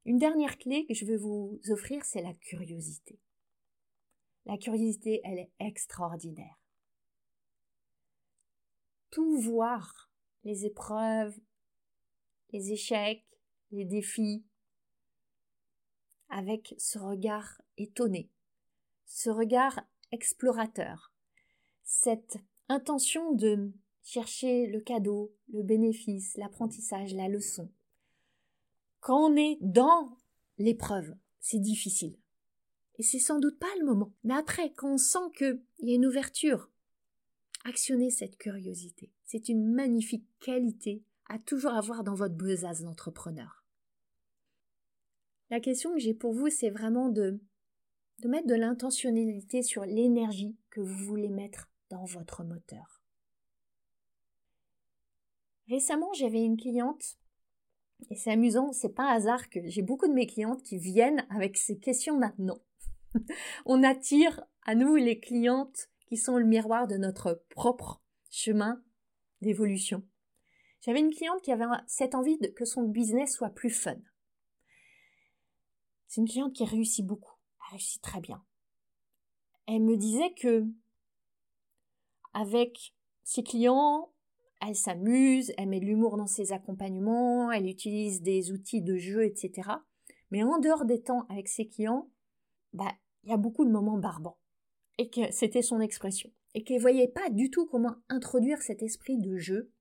Une 0.05 0.17
dernière 0.17 0.57
clé 0.57 0.85
que 0.85 0.93
je 0.93 1.05
veux 1.05 1.17
vous 1.17 1.59
offrir, 1.69 2.03
c'est 2.03 2.21
la 2.21 2.33
curiosité. 2.33 3.19
La 4.45 4.57
curiosité, 4.57 5.21
elle 5.23 5.39
est 5.39 5.51
extraordinaire. 5.59 6.59
Tout 9.11 9.37
voir, 9.37 10.11
les 10.43 10.65
épreuves, 10.65 11.39
les 12.51 12.71
échecs, 12.71 13.25
les 13.71 13.85
défis, 13.85 14.43
avec 16.27 16.75
ce 16.77 16.99
regard 16.99 17.61
étonné, 17.77 18.29
ce 19.05 19.29
regard 19.29 19.79
explorateur, 20.11 21.13
cette 21.83 22.37
intention 22.67 23.33
de 23.33 23.71
chercher 24.01 24.67
le 24.67 24.81
cadeau, 24.81 25.33
le 25.47 25.63
bénéfice, 25.63 26.35
l'apprentissage, 26.35 27.13
la 27.13 27.29
leçon. 27.29 27.71
Quand 29.03 29.19
on 29.19 29.35
est 29.35 29.57
dans 29.59 30.17
l'épreuve, 30.57 31.13
c'est 31.41 31.59
difficile. 31.59 32.17
Et 32.97 33.03
c'est 33.03 33.19
sans 33.19 33.37
doute 33.37 33.59
pas 33.59 33.67
le 33.79 33.85
moment. 33.85 34.13
Mais 34.23 34.33
après, 34.33 34.71
quand 34.71 34.93
on 34.93 34.97
sent 34.97 35.29
qu'il 35.35 35.61
y 35.79 35.91
a 35.91 35.95
une 35.95 36.05
ouverture, 36.05 36.69
actionnez 37.65 38.11
cette 38.11 38.37
curiosité. 38.37 39.11
C'est 39.25 39.49
une 39.49 39.73
magnifique 39.73 40.25
qualité 40.39 41.03
à 41.27 41.37
toujours 41.37 41.73
avoir 41.73 42.05
dans 42.05 42.15
votre 42.15 42.35
besace 42.35 42.81
d'entrepreneur. 42.81 43.65
La 45.49 45.59
question 45.59 45.91
que 45.91 45.99
j'ai 45.99 46.13
pour 46.13 46.31
vous, 46.31 46.49
c'est 46.49 46.69
vraiment 46.69 47.09
de, 47.09 47.41
de 48.19 48.27
mettre 48.29 48.47
de 48.47 48.55
l'intentionnalité 48.55 49.63
sur 49.63 49.83
l'énergie 49.83 50.55
que 50.69 50.79
vous 50.79 51.03
voulez 51.03 51.29
mettre 51.29 51.69
dans 51.89 52.05
votre 52.05 52.45
moteur. 52.45 53.03
Récemment, 55.67 56.13
j'avais 56.13 56.41
une 56.41 56.55
cliente, 56.55 57.17
et 58.09 58.15
c'est 58.15 58.31
amusant, 58.31 58.71
c'est 58.71 58.93
pas 58.93 59.11
hasard 59.11 59.49
que 59.49 59.59
j'ai 59.67 59.81
beaucoup 59.81 60.07
de 60.07 60.13
mes 60.13 60.27
clientes 60.27 60.63
qui 60.63 60.77
viennent 60.77 61.25
avec 61.29 61.57
ces 61.57 61.77
questions 61.77 62.17
maintenant. 62.17 62.59
on 63.65 63.83
attire 63.83 64.43
à 64.63 64.75
nous 64.75 64.95
les 64.95 65.19
clientes 65.19 65.89
qui 66.07 66.17
sont 66.17 66.37
le 66.37 66.45
miroir 66.45 66.87
de 66.87 66.97
notre 66.97 67.43
propre 67.49 68.01
chemin 68.29 68.81
d'évolution. 69.41 70.03
J'avais 70.81 70.99
une 70.99 71.13
cliente 71.13 71.41
qui 71.41 71.51
avait 71.51 71.65
cette 71.87 72.15
envie 72.15 72.37
de, 72.37 72.47
que 72.47 72.65
son 72.65 72.83
business 72.83 73.33
soit 73.33 73.49
plus 73.49 73.69
fun. 73.69 73.97
C'est 76.07 76.21
une 76.21 76.27
cliente 76.27 76.53
qui 76.53 76.65
réussit 76.65 77.05
beaucoup, 77.05 77.33
elle 77.61 77.71
réussit 77.71 78.01
très 78.01 78.19
bien. 78.19 78.43
Elle 79.65 79.81
me 79.81 79.95
disait 79.95 80.33
que 80.33 80.65
avec 82.33 82.93
ses 83.23 83.43
clients, 83.43 84.11
elle 84.67 84.75
s'amuse, 84.75 85.51
elle 85.57 85.69
met 85.69 85.79
de 85.79 85.85
l'humour 85.85 86.17
dans 86.17 86.27
ses 86.27 86.51
accompagnements, 86.51 87.51
elle 87.51 87.67
utilise 87.67 88.21
des 88.21 88.51
outils 88.51 88.81
de 88.81 88.97
jeu, 88.97 89.25
etc. 89.25 89.69
Mais 90.31 90.43
en 90.43 90.59
dehors 90.59 90.85
des 90.85 91.01
temps 91.01 91.25
avec 91.29 91.47
ses 91.47 91.67
clients, 91.67 92.09
bah, 92.73 92.91
il 93.23 93.29
y 93.29 93.33
a 93.33 93.37
beaucoup 93.37 93.65
de 93.65 93.71
moments 93.71 93.97
barbants. 93.97 94.37
Et 94.97 95.09
que 95.09 95.31
c'était 95.31 95.61
son 95.61 95.79
expression. 95.79 96.31
Et 96.53 96.63
qu'elle 96.63 96.77
ne 96.77 96.81
voyait 96.81 97.07
pas 97.07 97.29
du 97.29 97.49
tout 97.49 97.65
comment 97.65 97.95
introduire 98.09 98.61
cet 98.61 98.83
esprit 98.83 99.17
de 99.17 99.37
jeu, 99.37 99.71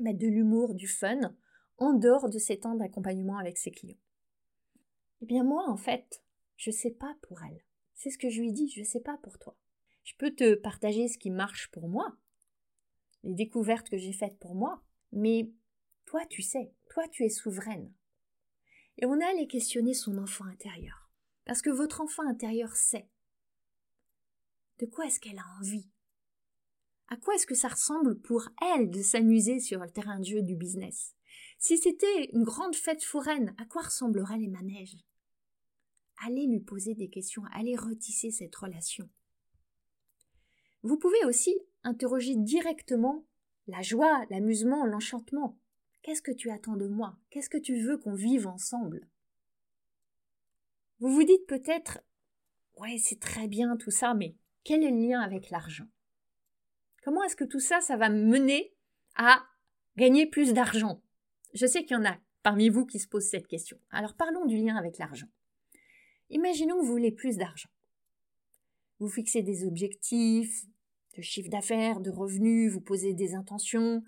mettre 0.00 0.18
de 0.18 0.28
l'humour, 0.28 0.74
du 0.74 0.86
fun, 0.86 1.34
en 1.78 1.92
dehors 1.92 2.28
de 2.30 2.38
ces 2.38 2.58
temps 2.58 2.74
d'accompagnement 2.74 3.38
avec 3.38 3.58
ses 3.58 3.70
clients. 3.70 3.98
Eh 5.20 5.26
bien, 5.26 5.44
moi, 5.44 5.68
en 5.68 5.76
fait, 5.76 6.22
je 6.56 6.70
sais 6.70 6.90
pas 6.90 7.16
pour 7.22 7.42
elle. 7.42 7.62
C'est 7.94 8.10
ce 8.10 8.18
que 8.18 8.30
je 8.30 8.40
lui 8.40 8.52
dis, 8.52 8.68
je 8.68 8.84
sais 8.84 9.00
pas 9.00 9.18
pour 9.22 9.38
toi. 9.38 9.56
Je 10.04 10.14
peux 10.16 10.30
te 10.30 10.54
partager 10.54 11.08
ce 11.08 11.18
qui 11.18 11.30
marche 11.30 11.70
pour 11.72 11.88
moi, 11.88 12.16
les 13.26 13.34
découvertes 13.34 13.90
que 13.90 13.98
j'ai 13.98 14.12
faites 14.12 14.38
pour 14.38 14.54
moi, 14.54 14.82
mais 15.12 15.50
toi, 16.06 16.24
tu 16.26 16.42
sais, 16.42 16.72
toi, 16.88 17.06
tu 17.08 17.24
es 17.24 17.28
souveraine. 17.28 17.92
Et 18.98 19.04
on 19.04 19.20
a 19.20 19.26
allé 19.26 19.48
questionner 19.48 19.94
son 19.94 20.16
enfant 20.18 20.44
intérieur. 20.44 21.10
Parce 21.44 21.60
que 21.60 21.70
votre 21.70 22.00
enfant 22.00 22.22
intérieur 22.22 22.74
sait. 22.76 23.08
De 24.78 24.86
quoi 24.86 25.06
est-ce 25.06 25.18
qu'elle 25.18 25.38
a 25.38 25.58
envie 25.58 25.90
À 27.08 27.16
quoi 27.16 27.34
est-ce 27.34 27.46
que 27.46 27.54
ça 27.54 27.68
ressemble 27.68 28.20
pour 28.20 28.48
elle 28.74 28.90
de 28.90 29.02
s'amuser 29.02 29.58
sur 29.58 29.80
le 29.80 29.90
terrain 29.90 30.20
de 30.20 30.24
jeu 30.24 30.42
du 30.42 30.54
business? 30.54 31.14
Si 31.58 31.78
c'était 31.78 32.30
une 32.32 32.44
grande 32.44 32.76
fête 32.76 33.02
foraine, 33.02 33.54
à 33.58 33.64
quoi 33.64 33.82
ressembleraient 33.82 34.38
les 34.38 34.48
manèges? 34.48 34.96
Allez 36.24 36.46
lui 36.46 36.60
poser 36.60 36.94
des 36.94 37.08
questions, 37.08 37.42
allez 37.52 37.76
retisser 37.76 38.30
cette 38.30 38.54
relation. 38.54 39.08
Vous 40.82 40.98
pouvez 40.98 41.24
aussi 41.24 41.54
interroger 41.86 42.34
directement 42.36 43.24
la 43.68 43.82
joie, 43.82 44.24
l'amusement, 44.30 44.84
l'enchantement. 44.84 45.56
Qu'est-ce 46.02 46.22
que 46.22 46.32
tu 46.32 46.50
attends 46.50 46.76
de 46.76 46.86
moi? 46.86 47.16
Qu'est-ce 47.30 47.50
que 47.50 47.58
tu 47.58 47.80
veux 47.80 47.98
qu'on 47.98 48.14
vive 48.14 48.46
ensemble? 48.46 49.08
Vous 51.00 51.12
vous 51.12 51.24
dites 51.24 51.46
peut-être 51.46 52.00
Ouais, 52.76 52.98
c'est 52.98 53.20
très 53.20 53.48
bien 53.48 53.76
tout 53.76 53.90
ça, 53.90 54.14
mais 54.14 54.36
quel 54.62 54.82
est 54.82 54.90
le 54.90 55.08
lien 55.08 55.20
avec 55.20 55.50
l'argent? 55.50 55.86
Comment 57.02 57.22
est-ce 57.22 57.36
que 57.36 57.44
tout 57.44 57.60
ça, 57.60 57.80
ça 57.80 57.96
va 57.96 58.10
mener 58.10 58.74
à 59.16 59.42
gagner 59.96 60.26
plus 60.26 60.52
d'argent? 60.52 61.02
Je 61.54 61.66
sais 61.66 61.84
qu'il 61.84 61.96
y 61.96 62.00
en 62.00 62.04
a 62.04 62.18
parmi 62.42 62.68
vous 62.68 62.84
qui 62.84 62.98
se 62.98 63.08
posent 63.08 63.28
cette 63.28 63.46
question. 63.46 63.78
Alors 63.90 64.14
parlons 64.14 64.44
du 64.44 64.56
lien 64.56 64.76
avec 64.76 64.98
l'argent. 64.98 65.28
Imaginons 66.30 66.76
que 66.76 66.82
vous 66.84 66.92
voulez 66.92 67.12
plus 67.12 67.36
d'argent. 67.36 67.70
Vous 68.98 69.08
fixez 69.08 69.42
des 69.42 69.64
objectifs 69.64 70.66
de 71.16 71.22
chiffre 71.22 71.48
d'affaires, 71.48 72.00
de 72.00 72.10
revenus, 72.10 72.72
vous 72.72 72.80
posez 72.80 73.14
des 73.14 73.34
intentions, 73.34 74.02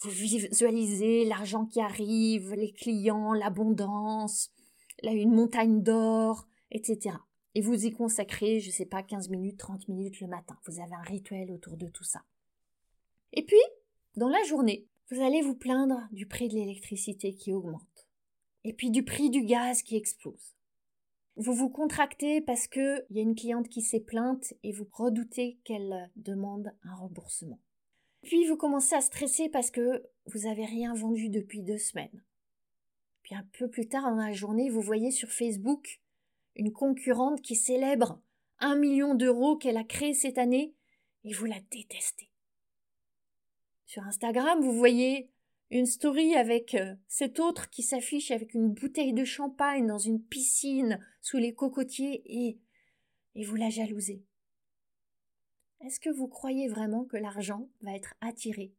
vous 0.00 0.10
visualisez 0.10 1.24
l'argent 1.24 1.66
qui 1.66 1.80
arrive, 1.80 2.52
les 2.54 2.72
clients, 2.72 3.32
l'abondance, 3.32 4.50
une 5.02 5.34
montagne 5.34 5.82
d'or, 5.82 6.46
etc. 6.70 7.16
Et 7.54 7.60
vous 7.60 7.86
y 7.86 7.92
consacrez, 7.92 8.60
je 8.60 8.68
ne 8.68 8.72
sais 8.72 8.86
pas, 8.86 9.02
15 9.02 9.28
minutes, 9.28 9.58
30 9.58 9.88
minutes 9.88 10.20
le 10.20 10.26
matin. 10.26 10.58
Vous 10.66 10.80
avez 10.80 10.94
un 10.94 11.02
rituel 11.02 11.52
autour 11.52 11.76
de 11.76 11.86
tout 11.86 12.04
ça. 12.04 12.22
Et 13.32 13.44
puis, 13.44 13.60
dans 14.16 14.28
la 14.28 14.42
journée, 14.44 14.86
vous 15.10 15.20
allez 15.20 15.42
vous 15.42 15.54
plaindre 15.54 16.00
du 16.10 16.26
prix 16.26 16.48
de 16.48 16.54
l'électricité 16.54 17.34
qui 17.34 17.52
augmente. 17.52 18.08
Et 18.64 18.72
puis 18.72 18.90
du 18.90 19.04
prix 19.04 19.30
du 19.30 19.42
gaz 19.42 19.82
qui 19.82 19.96
explose. 19.96 20.53
Vous 21.36 21.52
vous 21.52 21.68
contractez 21.68 22.40
parce 22.40 22.68
qu'il 22.68 23.04
y 23.10 23.18
a 23.18 23.22
une 23.22 23.34
cliente 23.34 23.68
qui 23.68 23.82
s'est 23.82 24.00
plainte 24.00 24.54
et 24.62 24.72
vous 24.72 24.86
redoutez 24.92 25.58
qu'elle 25.64 26.10
demande 26.16 26.72
un 26.84 26.94
remboursement. 26.94 27.58
Puis 28.22 28.46
vous 28.46 28.56
commencez 28.56 28.94
à 28.94 29.00
stresser 29.00 29.48
parce 29.48 29.70
que 29.70 30.04
vous 30.26 30.40
n'avez 30.40 30.64
rien 30.64 30.94
vendu 30.94 31.28
depuis 31.28 31.62
deux 31.62 31.78
semaines. 31.78 32.22
Puis 33.22 33.34
un 33.34 33.46
peu 33.58 33.68
plus 33.68 33.88
tard 33.88 34.04
dans 34.04 34.16
la 34.16 34.32
journée, 34.32 34.70
vous 34.70 34.80
voyez 34.80 35.10
sur 35.10 35.30
Facebook 35.30 36.00
une 36.56 36.72
concurrente 36.72 37.42
qui 37.42 37.56
célèbre 37.56 38.20
un 38.60 38.76
million 38.76 39.14
d'euros 39.14 39.56
qu'elle 39.56 39.76
a 39.76 39.84
créé 39.84 40.14
cette 40.14 40.38
année 40.38 40.74
et 41.24 41.32
vous 41.32 41.46
la 41.46 41.58
détestez. 41.70 42.30
Sur 43.86 44.04
Instagram, 44.04 44.60
vous 44.60 44.72
voyez 44.72 45.30
une 45.74 45.86
story 45.86 46.36
avec 46.36 46.76
euh, 46.76 46.94
cet 47.08 47.40
autre 47.40 47.68
qui 47.68 47.82
s'affiche 47.82 48.30
avec 48.30 48.54
une 48.54 48.72
bouteille 48.72 49.12
de 49.12 49.24
champagne 49.24 49.88
dans 49.88 49.98
une 49.98 50.22
piscine 50.22 51.04
sous 51.20 51.36
les 51.36 51.52
cocotiers 51.52 52.22
et, 52.26 52.60
et 53.34 53.44
vous 53.44 53.56
la 53.56 53.70
jalousez. 53.70 54.24
Est-ce 55.80 55.98
que 55.98 56.10
vous 56.10 56.28
croyez 56.28 56.68
vraiment 56.68 57.04
que 57.04 57.16
l'argent 57.16 57.68
va 57.82 57.92
être 57.92 58.14
attiré 58.20 58.72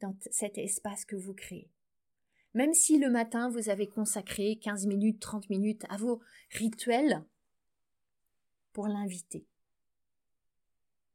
dans 0.00 0.16
cet 0.30 0.56
espace 0.56 1.04
que 1.04 1.16
vous 1.16 1.34
créez? 1.34 1.68
Même 2.54 2.74
si 2.74 2.98
le 2.98 3.10
matin 3.10 3.50
vous 3.50 3.68
avez 3.68 3.88
consacré 3.88 4.56
15 4.62 4.86
minutes, 4.86 5.18
30 5.18 5.50
minutes 5.50 5.84
à 5.88 5.96
vos 5.96 6.20
rituels 6.52 7.24
pour 8.72 8.86
l'inviter. 8.86 9.48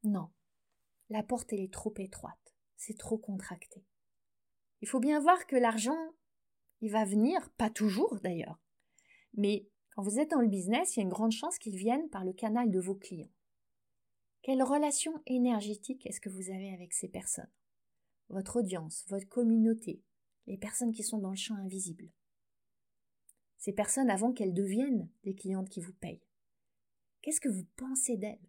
Non, 0.04 0.28
la 1.08 1.22
porte 1.22 1.54
elle 1.54 1.60
est 1.60 1.72
trop 1.72 1.94
étroite, 1.96 2.54
c'est 2.76 2.98
trop 2.98 3.16
contracté. 3.16 3.82
Il 4.86 4.88
faut 4.88 5.00
bien 5.00 5.18
voir 5.18 5.48
que 5.48 5.56
l'argent, 5.56 5.98
il 6.80 6.92
va 6.92 7.04
venir, 7.04 7.50
pas 7.54 7.70
toujours 7.70 8.20
d'ailleurs, 8.20 8.62
mais 9.34 9.68
quand 9.90 10.04
vous 10.04 10.20
êtes 10.20 10.30
dans 10.30 10.40
le 10.40 10.46
business, 10.46 10.94
il 10.94 11.00
y 11.00 11.02
a 11.02 11.02
une 11.02 11.12
grande 11.12 11.32
chance 11.32 11.58
qu'il 11.58 11.74
vienne 11.74 12.08
par 12.08 12.24
le 12.24 12.32
canal 12.32 12.70
de 12.70 12.78
vos 12.78 12.94
clients. 12.94 13.32
Quelle 14.42 14.62
relation 14.62 15.20
énergétique 15.26 16.06
est-ce 16.06 16.20
que 16.20 16.28
vous 16.28 16.50
avez 16.52 16.72
avec 16.72 16.94
ces 16.94 17.08
personnes? 17.08 17.50
Votre 18.28 18.60
audience, 18.60 19.04
votre 19.08 19.28
communauté, 19.28 20.04
les 20.46 20.56
personnes 20.56 20.92
qui 20.92 21.02
sont 21.02 21.18
dans 21.18 21.30
le 21.30 21.36
champ 21.36 21.56
invisible. 21.56 22.08
Ces 23.58 23.72
personnes 23.72 24.08
avant 24.08 24.32
qu'elles 24.32 24.54
deviennent 24.54 25.10
des 25.24 25.34
clientes 25.34 25.68
qui 25.68 25.80
vous 25.80 25.94
payent. 25.94 26.22
Qu'est-ce 27.22 27.40
que 27.40 27.48
vous 27.48 27.66
pensez 27.74 28.16
d'elles? 28.16 28.48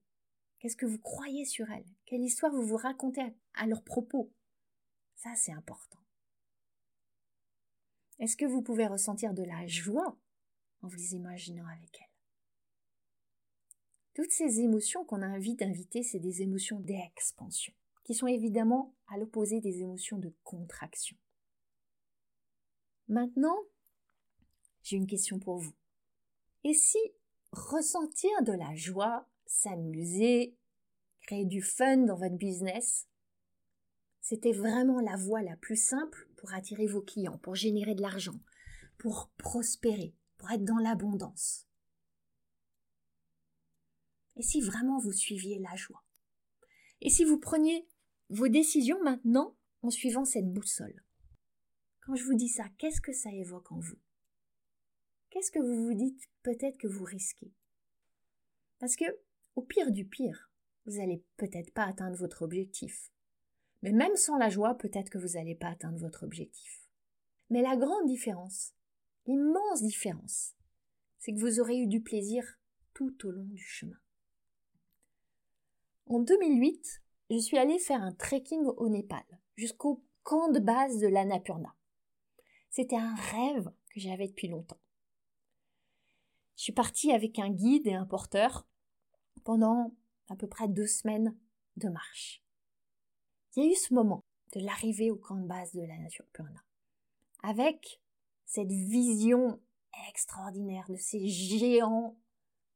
Qu'est-ce 0.59 0.77
que 0.77 0.85
vous 0.85 0.99
croyez 0.99 1.45
sur 1.45 1.71
elles? 1.71 1.89
Quelle 2.05 2.21
histoire 2.21 2.53
vous 2.53 2.61
vous 2.61 2.77
racontez 2.77 3.23
à, 3.55 3.65
leurs 3.65 3.83
propos? 3.83 4.31
Ça, 5.15 5.33
c'est 5.33 5.51
important. 5.51 5.97
Est-ce 8.19 8.37
que 8.37 8.45
vous 8.45 8.61
pouvez 8.61 8.87
ressentir 8.87 9.33
de 9.33 9.43
la 9.43 9.67
joie 9.67 10.17
en 10.81 10.87
vous 10.87 11.13
imaginant 11.13 11.67
avec 11.67 11.99
elles 12.01 12.17
toutes 14.17 14.31
ces 14.31 14.61
émotions 14.61 15.05
qu'on 15.05 15.21
a 15.21 15.29
envie 15.29 15.53
d'inviter, 15.53 16.01
c'est 16.01 16.17
des 16.17 16.41
émotions 16.41 16.79
d'expansion, 16.79 17.71
qui 18.03 18.15
sont 18.15 18.25
évidemment 18.25 18.95
à 19.09 19.17
l'opposé 19.19 19.61
des 19.61 19.83
émotions 19.83 20.17
de 20.17 20.33
contraction. 20.43 21.15
Maintenant, 23.07 23.55
j'ai 24.81 24.97
une 24.97 25.05
question 25.05 25.37
pour 25.37 25.59
vous. 25.59 25.75
Et 26.63 26.73
si 26.73 26.97
ressentir 27.51 28.31
de 28.41 28.53
la 28.53 28.73
joie, 28.73 29.27
s'amuser, 29.45 30.55
créer 31.21 31.45
du 31.45 31.61
fun 31.61 31.97
dans 31.97 32.17
votre 32.17 32.37
business, 32.37 33.07
c'était 34.29 34.51
vraiment 34.51 34.99
la 34.99 35.15
voie 35.15 35.41
la 35.41 35.55
plus 35.55 35.81
simple 35.81 36.27
pour 36.35 36.53
attirer 36.53 36.85
vos 36.85 37.01
clients, 37.01 37.37
pour 37.37 37.55
générer 37.55 37.95
de 37.95 38.01
l'argent, 38.01 38.37
pour 38.97 39.29
prospérer, 39.37 40.13
pour 40.35 40.51
être 40.51 40.65
dans 40.65 40.79
l'abondance. 40.79 41.65
Et 44.35 44.43
si 44.43 44.59
vraiment 44.59 44.99
vous 44.99 45.13
suiviez 45.13 45.59
la 45.59 45.73
joie? 45.77 46.03
Et 46.99 47.09
si 47.09 47.23
vous 47.23 47.39
preniez 47.39 47.87
vos 48.27 48.49
décisions 48.49 49.01
maintenant 49.01 49.55
en 49.81 49.89
suivant 49.89 50.25
cette 50.25 50.51
boussole? 50.51 51.05
Quand 52.01 52.15
je 52.15 52.25
vous 52.25 52.35
dis 52.35 52.49
ça, 52.49 52.65
qu'est-ce 52.77 52.99
que 52.99 53.13
ça 53.13 53.31
évoque 53.31 53.71
en 53.71 53.79
vous? 53.79 53.99
Qu'est-ce 55.29 55.51
que 55.51 55.59
vous 55.59 55.85
vous 55.85 55.93
dites 55.93 56.29
peut-être 56.43 56.77
que 56.77 56.87
vous 56.87 57.05
risquez? 57.05 57.53
Parce 58.79 58.97
que, 58.97 59.05
au 59.55 59.61
pire 59.61 59.93
du 59.93 60.05
pire, 60.05 60.51
vous 60.85 60.97
n'allez 60.97 61.23
peut-être 61.37 61.73
pas 61.73 61.85
atteindre 61.85 62.17
votre 62.17 62.41
objectif. 62.41 63.09
Mais 63.81 63.91
même 63.91 64.15
sans 64.15 64.37
la 64.37 64.49
joie, 64.49 64.75
peut-être 64.75 65.09
que 65.09 65.17
vous 65.17 65.35
n'allez 65.35 65.55
pas 65.55 65.67
atteindre 65.67 65.99
votre 65.99 66.23
objectif. 66.23 66.87
Mais 67.49 67.61
la 67.61 67.77
grande 67.77 68.07
différence, 68.07 68.73
l'immense 69.25 69.81
différence, 69.81 70.55
c'est 71.19 71.33
que 71.33 71.39
vous 71.39 71.59
aurez 71.59 71.77
eu 71.77 71.87
du 71.87 72.01
plaisir 72.01 72.43
tout 72.93 73.25
au 73.25 73.31
long 73.31 73.45
du 73.45 73.63
chemin. 73.63 73.97
En 76.07 76.19
2008, 76.19 77.01
je 77.29 77.37
suis 77.37 77.57
allée 77.57 77.79
faire 77.79 78.01
un 78.01 78.13
trekking 78.13 78.63
au 78.63 78.89
Népal, 78.89 79.25
jusqu'au 79.55 80.03
camp 80.23 80.49
de 80.49 80.59
base 80.59 80.99
de 80.99 81.07
l'Annapurna. 81.07 81.75
C'était 82.69 82.97
un 82.97 83.15
rêve 83.15 83.69
que 83.93 83.99
j'avais 83.99 84.27
depuis 84.27 84.47
longtemps. 84.47 84.79
Je 86.55 86.63
suis 86.63 86.73
partie 86.73 87.11
avec 87.11 87.39
un 87.39 87.49
guide 87.49 87.87
et 87.87 87.93
un 87.93 88.05
porteur 88.05 88.67
pendant 89.43 89.93
à 90.29 90.35
peu 90.35 90.47
près 90.47 90.67
deux 90.67 90.87
semaines 90.87 91.35
de 91.77 91.89
marche. 91.89 92.43
Il 93.57 93.63
y 93.63 93.69
a 93.69 93.71
eu 93.71 93.75
ce 93.75 93.91
moment 93.91 94.23
de 94.53 94.59
l'arrivée 94.59 95.09
au 95.09 95.15
camp 95.15 95.35
de 95.35 95.47
base 95.47 95.73
de 95.73 95.81
l'Annapurna, 95.81 96.63
avec 97.41 97.99
cette 98.45 98.71
vision 98.71 99.59
extraordinaire 100.09 100.85
de 100.87 100.95
ces 100.95 101.27
géants 101.27 102.15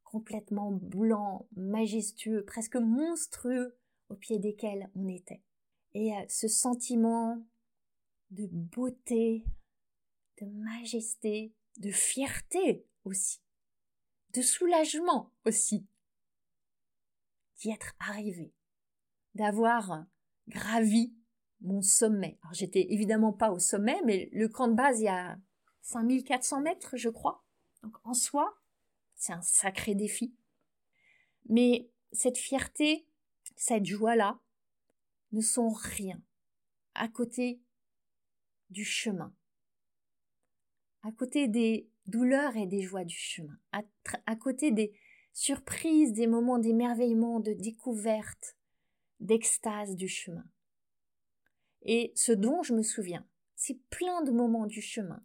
complètement 0.03 0.71
blanc, 0.71 1.47
majestueux, 1.55 2.43
presque 2.45 2.77
monstrueux 2.77 3.77
au 4.09 4.15
pied 4.15 4.39
desquels 4.39 4.89
on 4.95 5.07
était. 5.07 5.43
Et 5.93 6.15
euh, 6.15 6.25
ce 6.27 6.47
sentiment 6.47 7.45
de 8.31 8.47
beauté, 8.47 9.45
de 10.41 10.47
majesté, 10.47 11.53
de 11.77 11.91
fierté 11.91 12.87
aussi, 13.05 13.39
de 14.33 14.41
soulagement 14.41 15.31
aussi, 15.45 15.85
d'y 17.57 17.69
être 17.69 17.93
arrivé, 17.99 18.51
d'avoir 19.35 20.07
gravi 20.51 21.13
mon 21.61 21.81
sommet. 21.81 22.37
Alors 22.43 22.53
j'étais 22.53 22.87
évidemment 22.89 23.33
pas 23.33 23.51
au 23.51 23.59
sommet, 23.59 23.99
mais 24.05 24.29
le 24.31 24.47
camp 24.47 24.67
de 24.67 24.73
base 24.73 24.99
il 24.99 25.05
y 25.05 25.09
a 25.09 25.37
5400 25.81 26.61
mètres, 26.61 26.97
je 26.97 27.09
crois. 27.09 27.43
Donc 27.83 27.95
en 28.03 28.13
soi, 28.13 28.57
c'est 29.15 29.33
un 29.33 29.41
sacré 29.41 29.95
défi. 29.95 30.35
Mais 31.49 31.89
cette 32.11 32.37
fierté, 32.37 33.07
cette 33.55 33.85
joie-là, 33.85 34.39
ne 35.31 35.41
sont 35.41 35.69
rien 35.69 36.21
à 36.93 37.07
côté 37.07 37.61
du 38.69 38.83
chemin, 38.83 39.33
à 41.03 41.11
côté 41.11 41.47
des 41.47 41.89
douleurs 42.05 42.57
et 42.57 42.67
des 42.67 42.81
joies 42.81 43.05
du 43.05 43.15
chemin, 43.15 43.57
à, 43.71 44.35
côté 44.35 44.71
des 44.71 44.93
surprises, 45.33 46.13
des 46.13 46.27
moments 46.27 46.59
d'émerveillement, 46.59 47.39
de 47.39 47.53
découverte, 47.53 48.57
d'extase 49.21 49.95
du 49.95 50.07
chemin. 50.07 50.45
Et 51.83 52.11
ce 52.15 52.31
dont 52.31 52.63
je 52.63 52.73
me 52.73 52.83
souviens, 52.83 53.25
c'est 53.55 53.79
plein 53.89 54.23
de 54.23 54.31
moments 54.31 54.67
du 54.67 54.81
chemin, 54.81 55.23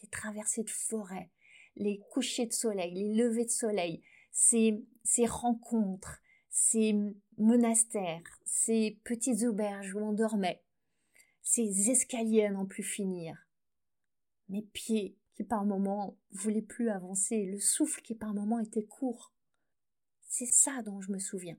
des 0.00 0.08
traversées 0.08 0.64
de 0.64 0.70
forêt, 0.70 1.30
les 1.76 2.00
couchers 2.10 2.46
de 2.46 2.52
soleil, 2.52 2.94
les 2.94 3.14
levées 3.14 3.44
de 3.44 3.50
soleil, 3.50 4.02
ces, 4.30 4.84
ces 5.04 5.26
rencontres, 5.26 6.20
ces 6.48 6.94
monastères, 7.38 8.40
ces 8.44 9.00
petites 9.04 9.42
auberges 9.42 9.94
où 9.94 9.98
on 9.98 10.12
dormait, 10.12 10.62
ces 11.42 11.90
escaliers 11.90 12.46
à 12.46 12.50
n'en 12.50 12.66
plus 12.66 12.82
finir, 12.82 13.46
mes 14.48 14.62
pieds 14.62 15.16
qui 15.34 15.44
par 15.44 15.64
moments 15.64 16.18
voulaient 16.30 16.62
plus 16.62 16.90
avancer, 16.90 17.46
le 17.46 17.58
souffle 17.58 18.02
qui 18.02 18.14
par 18.14 18.34
moments 18.34 18.60
était 18.60 18.84
court. 18.84 19.32
C'est 20.28 20.46
ça 20.46 20.82
dont 20.82 21.00
je 21.00 21.10
me 21.10 21.18
souviens, 21.18 21.58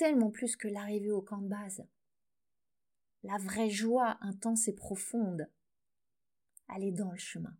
tellement 0.00 0.30
plus 0.30 0.56
que 0.56 0.66
l'arrivée 0.66 1.10
au 1.10 1.20
camp 1.20 1.42
de 1.42 1.48
base. 1.48 1.86
La 3.22 3.36
vraie 3.36 3.68
joie 3.68 4.16
intense 4.22 4.66
et 4.66 4.74
profonde, 4.74 5.46
elle 6.74 6.94
dans 6.94 7.10
le 7.10 7.18
chemin. 7.18 7.54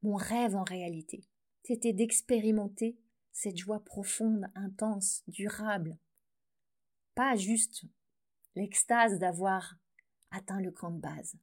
Mon 0.00 0.14
rêve 0.14 0.56
en 0.56 0.64
réalité, 0.64 1.28
c'était 1.64 1.92
d'expérimenter 1.92 2.98
cette 3.32 3.58
joie 3.58 3.84
profonde, 3.84 4.46
intense, 4.54 5.22
durable. 5.28 5.98
Pas 7.14 7.36
juste 7.36 7.84
l'extase 8.54 9.18
d'avoir 9.18 9.74
atteint 10.30 10.62
le 10.62 10.72
camp 10.72 10.92
de 10.92 11.00
base. 11.00 11.36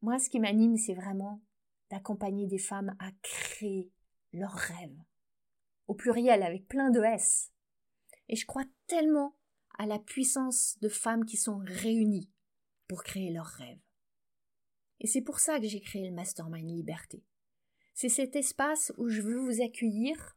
Moi, 0.00 0.20
ce 0.20 0.30
qui 0.30 0.38
m'anime, 0.38 0.76
c'est 0.76 0.94
vraiment 0.94 1.42
d'accompagner 1.90 2.46
des 2.46 2.58
femmes 2.58 2.94
à 3.00 3.10
créer 3.22 3.90
leurs 4.32 4.54
rêves. 4.54 5.07
Au 5.88 5.94
pluriel, 5.94 6.42
avec 6.42 6.68
plein 6.68 6.90
de 6.90 7.02
S. 7.02 7.50
Et 8.28 8.36
je 8.36 8.46
crois 8.46 8.64
tellement 8.86 9.36
à 9.78 9.86
la 9.86 9.98
puissance 9.98 10.78
de 10.80 10.88
femmes 10.88 11.24
qui 11.24 11.36
sont 11.36 11.60
réunies 11.64 12.30
pour 12.86 13.02
créer 13.02 13.30
leurs 13.30 13.46
rêves. 13.46 13.80
Et 15.00 15.06
c'est 15.06 15.22
pour 15.22 15.38
ça 15.38 15.60
que 15.60 15.66
j'ai 15.66 15.80
créé 15.80 16.08
le 16.08 16.14
Mastermind 16.14 16.68
Liberté. 16.68 17.24
C'est 17.94 18.08
cet 18.08 18.36
espace 18.36 18.92
où 18.96 19.08
je 19.08 19.22
veux 19.22 19.38
vous 19.38 19.62
accueillir, 19.62 20.36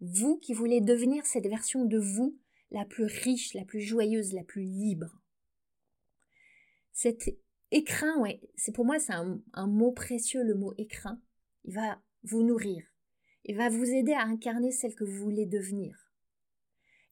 vous 0.00 0.38
qui 0.38 0.52
voulez 0.52 0.80
devenir 0.80 1.24
cette 1.24 1.46
version 1.46 1.84
de 1.84 1.98
vous 1.98 2.38
la 2.70 2.84
plus 2.84 3.04
riche, 3.04 3.54
la 3.54 3.64
plus 3.64 3.80
joyeuse, 3.80 4.32
la 4.32 4.44
plus 4.44 4.62
libre. 4.62 5.20
Cet 6.92 7.36
écrin, 7.70 8.18
ouais, 8.20 8.40
c'est 8.56 8.72
pour 8.72 8.84
moi 8.84 8.98
c'est 8.98 9.12
un, 9.12 9.40
un 9.52 9.66
mot 9.66 9.92
précieux, 9.92 10.42
le 10.42 10.54
mot 10.54 10.74
écrin. 10.78 11.20
Il 11.64 11.74
va 11.74 12.00
vous 12.22 12.42
nourrir. 12.42 12.95
Et 13.46 13.54
va 13.54 13.68
vous 13.68 13.84
aider 13.84 14.12
à 14.12 14.24
incarner 14.24 14.72
celle 14.72 14.94
que 14.94 15.04
vous 15.04 15.24
voulez 15.24 15.46
devenir. 15.46 16.12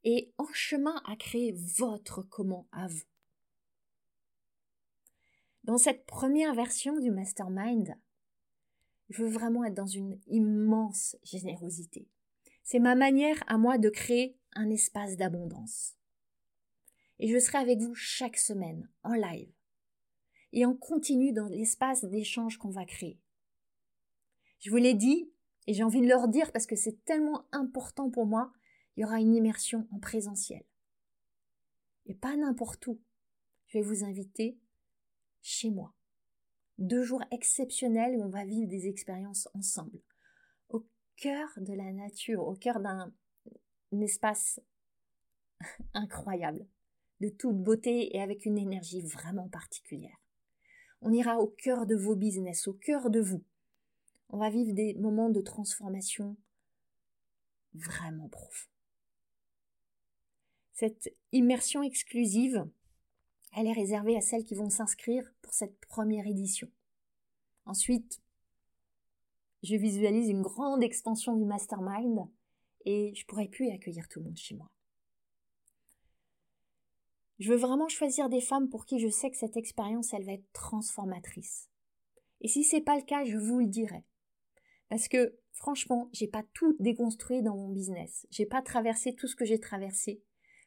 Et 0.03 0.35
en 0.37 0.53
chemin 0.53 1.01
à 1.07 1.16
créer 1.16 1.53
votre 1.53 2.22
comment 2.22 2.66
à 2.72 2.89
vous. 2.89 3.05
Dans 5.62 5.78
cette 5.78 6.05
première 6.05 6.55
version 6.55 6.99
du 6.99 7.11
mastermind, 7.11 7.97
je 9.09 9.22
veux 9.22 9.30
vraiment 9.30 9.64
être 9.64 9.74
dans 9.74 9.87
une 9.87 10.20
immense 10.26 11.16
générosité. 11.22 12.09
C'est 12.64 12.80
ma 12.80 12.97
manière 12.97 13.43
à 13.47 13.57
moi 13.57 13.78
de 13.78 13.89
créer 13.89 14.37
un 14.55 14.68
espace 14.70 15.16
d'abondance. 15.16 15.95
Et 17.20 17.28
je 17.28 17.39
serai 17.39 17.59
avec 17.59 17.78
vous 17.78 17.95
chaque 17.95 18.39
semaine, 18.39 18.91
en 19.05 19.14
live, 19.14 19.53
et 20.53 20.66
en 20.66 20.74
continu 20.74 21.32
dans 21.32 21.47
l'espace 21.47 22.05
d'échange 22.05 22.59
qu'on 22.59 22.70
va 22.70 22.85
créer. 22.85 23.20
Je 24.59 24.70
vous 24.70 24.76
l'ai 24.76 24.95
dit, 24.95 25.30
et 25.66 25.74
j'ai 25.74 25.82
envie 25.82 26.00
de 26.00 26.08
leur 26.08 26.28
dire 26.28 26.52
parce 26.52 26.66
que 26.66 26.76
c'est 26.76 27.04
tellement 27.04 27.46
important 27.52 28.10
pour 28.10 28.26
moi, 28.26 28.52
il 28.96 29.00
y 29.00 29.04
aura 29.04 29.20
une 29.20 29.34
immersion 29.34 29.88
en 29.92 29.98
présentiel. 29.98 30.64
Et 32.06 32.14
pas 32.14 32.36
n'importe 32.36 32.86
où. 32.86 33.00
Je 33.66 33.78
vais 33.78 33.84
vous 33.84 34.04
inviter 34.04 34.58
chez 35.42 35.70
moi. 35.70 35.94
Deux 36.78 37.02
jours 37.02 37.22
exceptionnels 37.30 38.16
où 38.16 38.22
on 38.22 38.28
va 38.28 38.44
vivre 38.44 38.68
des 38.68 38.88
expériences 38.88 39.48
ensemble. 39.54 40.00
Au 40.68 40.84
cœur 41.16 41.48
de 41.56 41.72
la 41.72 41.92
nature, 41.92 42.46
au 42.46 42.54
cœur 42.54 42.80
d'un 42.80 43.12
espace 43.92 44.60
incroyable, 45.94 46.66
de 47.20 47.28
toute 47.28 47.56
beauté 47.56 48.14
et 48.16 48.20
avec 48.20 48.44
une 48.44 48.58
énergie 48.58 49.02
vraiment 49.02 49.48
particulière. 49.48 50.20
On 51.00 51.12
ira 51.12 51.38
au 51.38 51.46
cœur 51.46 51.86
de 51.86 51.94
vos 51.94 52.16
business, 52.16 52.66
au 52.66 52.74
cœur 52.74 53.10
de 53.10 53.20
vous. 53.20 53.44
On 54.35 54.39
va 54.39 54.51
vivre 54.51 54.72
des 54.72 54.95
moments 54.95 55.30
de 55.30 55.41
transformation 55.41 56.37
vraiment 57.72 58.28
profonds. 58.28 58.68
Cette 60.72 61.16
immersion 61.30 61.85
exclusive, 61.85 62.68
elle 63.57 63.68
est 63.68 63.72
réservée 63.72 64.16
à 64.16 64.20
celles 64.20 64.43
qui 64.43 64.57
vont 64.57 64.70
s'inscrire 64.70 65.32
pour 65.41 65.55
cette 65.55 65.78
première 65.87 66.26
édition. 66.26 66.68
Ensuite, 67.64 68.20
je 69.62 69.76
visualise 69.76 70.28
une 70.28 70.43
grande 70.43 70.82
expansion 70.82 71.37
du 71.37 71.45
mastermind 71.45 72.28
et 72.87 73.14
je 73.14 73.24
pourrais 73.26 73.47
plus 73.47 73.70
accueillir 73.70 74.09
tout 74.09 74.18
le 74.18 74.24
monde 74.24 74.37
chez 74.37 74.57
moi. 74.57 74.68
Je 77.39 77.53
veux 77.53 77.59
vraiment 77.59 77.89
choisir 77.89 78.28
des 78.28 78.41
femmes 78.41 78.68
pour 78.68 78.85
qui 78.85 78.99
je 78.99 79.11
sais 79.11 79.30
que 79.30 79.37
cette 79.37 79.57
expérience, 79.57 80.12
elle 80.12 80.24
va 80.24 80.32
être 80.32 80.53
transformatrice. 80.53 81.68
Et 82.41 82.49
si 82.49 82.64
c'est 82.64 82.80
pas 82.80 82.97
le 82.97 83.05
cas, 83.05 83.24
je 83.24 83.37
vous 83.37 83.61
le 83.61 83.68
dirai. 83.68 84.05
Parce 84.89 85.09
que, 85.09 85.37
franchement, 85.53 86.09
j'ai 86.12 86.28
pas 86.28 86.45
tout 86.55 86.76
déconstruit 86.78 87.43
dans 87.43 87.57
mon 87.57 87.68
business. 87.68 88.26
J'ai 88.30 88.47
pas 88.47 88.62
traversé 88.62 89.14
tout 89.14 89.26
ce 89.26 89.37
que 89.37 89.45
j'ai 89.45 89.59
traversé 89.59 90.22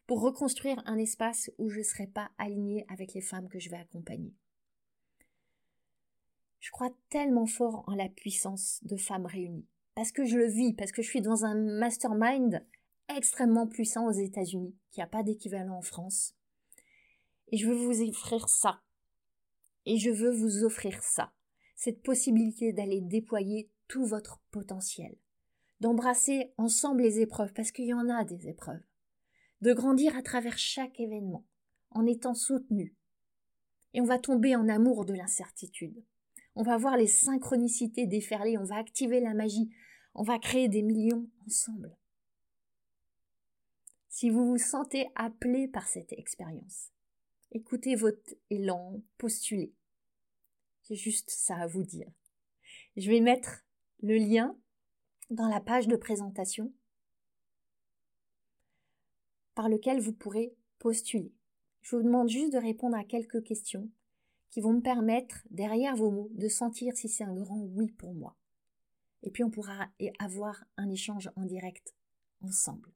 pour 0.05 0.21
reconstruire 0.21 0.81
un 0.85 0.97
espace 0.97 1.51
où 1.57 1.69
je 1.69 1.79
ne 1.79 1.83
serai 1.83 2.07
pas 2.07 2.31
alignée 2.37 2.85
avec 2.89 3.13
les 3.13 3.21
femmes 3.21 3.49
que 3.49 3.59
je 3.59 3.69
vais 3.69 3.77
accompagner. 3.77 4.33
Je 6.59 6.71
crois 6.71 6.95
tellement 7.09 7.45
fort 7.45 7.83
en 7.87 7.95
la 7.95 8.09
puissance 8.09 8.79
de 8.83 8.97
femmes 8.97 9.25
réunies. 9.25 9.67
Parce 9.95 10.11
que 10.11 10.25
je 10.25 10.37
le 10.37 10.47
vis, 10.47 10.73
parce 10.73 10.91
que 10.91 11.01
je 11.01 11.09
suis 11.09 11.21
dans 11.21 11.45
un 11.45 11.55
mastermind 11.55 12.65
extrêmement 13.15 13.67
puissant 13.67 14.07
aux 14.07 14.11
États-Unis, 14.11 14.75
qui 14.91 14.99
n'a 14.99 15.07
pas 15.07 15.23
d'équivalent 15.23 15.77
en 15.77 15.81
France. 15.81 16.35
Et 17.49 17.57
je 17.57 17.67
veux 17.67 17.75
vous 17.75 18.01
offrir 18.01 18.49
ça. 18.49 18.81
Et 19.85 19.97
je 19.97 20.11
veux 20.11 20.31
vous 20.31 20.63
offrir 20.63 21.01
ça. 21.01 21.31
Cette 21.75 22.01
possibilité 22.03 22.73
d'aller 22.73 23.01
déployer 23.01 23.69
tout 23.87 24.05
votre 24.05 24.41
potentiel. 24.51 25.15
D'embrasser 25.79 26.53
ensemble 26.57 27.03
les 27.03 27.19
épreuves, 27.19 27.53
parce 27.53 27.71
qu'il 27.71 27.85
y 27.85 27.93
en 27.93 28.09
a 28.09 28.23
des 28.23 28.47
épreuves 28.47 28.81
de 29.61 29.73
grandir 29.73 30.15
à 30.15 30.21
travers 30.21 30.57
chaque 30.57 30.99
événement, 30.99 31.45
en 31.89 32.05
étant 32.05 32.35
soutenu. 32.35 32.95
Et 33.93 34.01
on 34.01 34.05
va 34.05 34.19
tomber 34.19 34.55
en 34.55 34.67
amour 34.67 35.05
de 35.05 35.13
l'incertitude. 35.13 36.03
On 36.55 36.63
va 36.63 36.77
voir 36.77 36.97
les 36.97 37.07
synchronicités 37.07 38.05
déferler, 38.05 38.57
on 38.57 38.63
va 38.63 38.77
activer 38.77 39.19
la 39.19 39.33
magie, 39.33 39.69
on 40.13 40.23
va 40.23 40.39
créer 40.39 40.67
des 40.67 40.81
millions 40.81 41.29
ensemble. 41.45 41.95
Si 44.09 44.29
vous 44.29 44.47
vous 44.47 44.57
sentez 44.57 45.07
appelé 45.15 45.67
par 45.67 45.87
cette 45.87 46.13
expérience, 46.13 46.91
écoutez 47.51 47.95
votre 47.95 48.33
élan, 48.49 49.01
postulez. 49.17 49.73
J'ai 50.83 50.95
juste 50.95 51.29
ça 51.29 51.57
à 51.57 51.67
vous 51.67 51.83
dire. 51.83 52.09
Je 52.95 53.09
vais 53.09 53.19
mettre 53.19 53.63
le 54.01 54.17
lien 54.17 54.55
dans 55.29 55.47
la 55.47 55.59
page 55.59 55.87
de 55.87 55.95
présentation 55.95 56.71
par 59.55 59.69
lequel 59.69 59.99
vous 59.99 60.13
pourrez 60.13 60.53
postuler. 60.79 61.33
Je 61.81 61.95
vous 61.95 62.03
demande 62.03 62.29
juste 62.29 62.53
de 62.53 62.57
répondre 62.57 62.95
à 62.95 63.03
quelques 63.03 63.43
questions 63.43 63.89
qui 64.49 64.61
vont 64.61 64.73
me 64.73 64.81
permettre, 64.81 65.45
derrière 65.49 65.95
vos 65.95 66.11
mots, 66.11 66.29
de 66.33 66.47
sentir 66.47 66.95
si 66.95 67.09
c'est 67.09 67.23
un 67.23 67.33
grand 67.33 67.59
oui 67.59 67.91
pour 67.91 68.13
moi. 68.13 68.35
Et 69.23 69.31
puis 69.31 69.43
on 69.43 69.49
pourra 69.49 69.89
avoir 70.19 70.63
un 70.77 70.89
échange 70.89 71.29
en 71.35 71.45
direct 71.45 71.95
ensemble. 72.41 72.93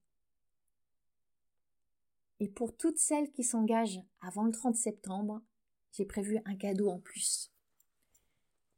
Et 2.40 2.48
pour 2.48 2.76
toutes 2.76 2.98
celles 2.98 3.32
qui 3.32 3.44
s'engagent 3.44 4.02
avant 4.22 4.46
le 4.46 4.52
30 4.52 4.76
septembre, 4.76 5.42
j'ai 5.92 6.06
prévu 6.06 6.40
un 6.46 6.56
cadeau 6.56 6.90
en 6.90 7.00
plus. 7.00 7.52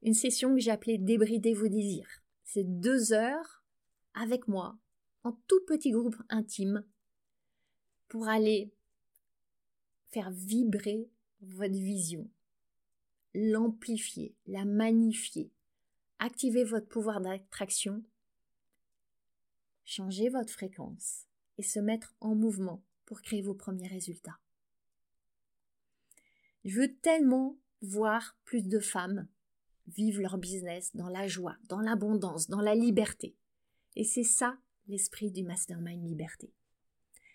Une 0.03 0.13
session 0.13 0.53
que 0.53 0.59
j'ai 0.59 0.71
appelée 0.71 0.97
Débrider 0.97 1.53
vos 1.53 1.69
désirs. 1.69 2.21
C'est 2.43 2.65
deux 2.65 3.13
heures 3.13 3.63
avec 4.13 4.49
moi, 4.49 4.77
en 5.23 5.31
tout 5.47 5.61
petit 5.65 5.91
groupe 5.91 6.21
intime, 6.29 6.85
pour 8.09 8.27
aller 8.27 8.73
faire 10.09 10.29
vibrer 10.29 11.09
votre 11.39 11.73
vision, 11.73 12.29
l'amplifier, 13.33 14.35
la 14.45 14.65
magnifier, 14.65 15.51
activer 16.19 16.65
votre 16.65 16.87
pouvoir 16.87 17.21
d'attraction, 17.21 18.03
changer 19.85 20.27
votre 20.27 20.51
fréquence 20.51 21.27
et 21.57 21.63
se 21.63 21.79
mettre 21.79 22.13
en 22.19 22.35
mouvement 22.35 22.83
pour 23.05 23.21
créer 23.21 23.41
vos 23.41 23.55
premiers 23.55 23.87
résultats. 23.87 24.37
Je 26.65 26.77
veux 26.79 26.93
tellement 26.97 27.57
voir 27.81 28.37
plus 28.43 28.67
de 28.67 28.79
femmes 28.79 29.27
vivre 29.87 30.21
leur 30.21 30.37
business 30.37 30.95
dans 30.95 31.09
la 31.09 31.27
joie, 31.27 31.57
dans 31.67 31.79
l'abondance, 31.79 32.47
dans 32.49 32.61
la 32.61 32.75
liberté. 32.75 33.35
Et 33.95 34.03
c'est 34.03 34.23
ça 34.23 34.57
l'esprit 34.87 35.31
du 35.31 35.43
Mastermind 35.43 36.03
Liberté. 36.03 36.51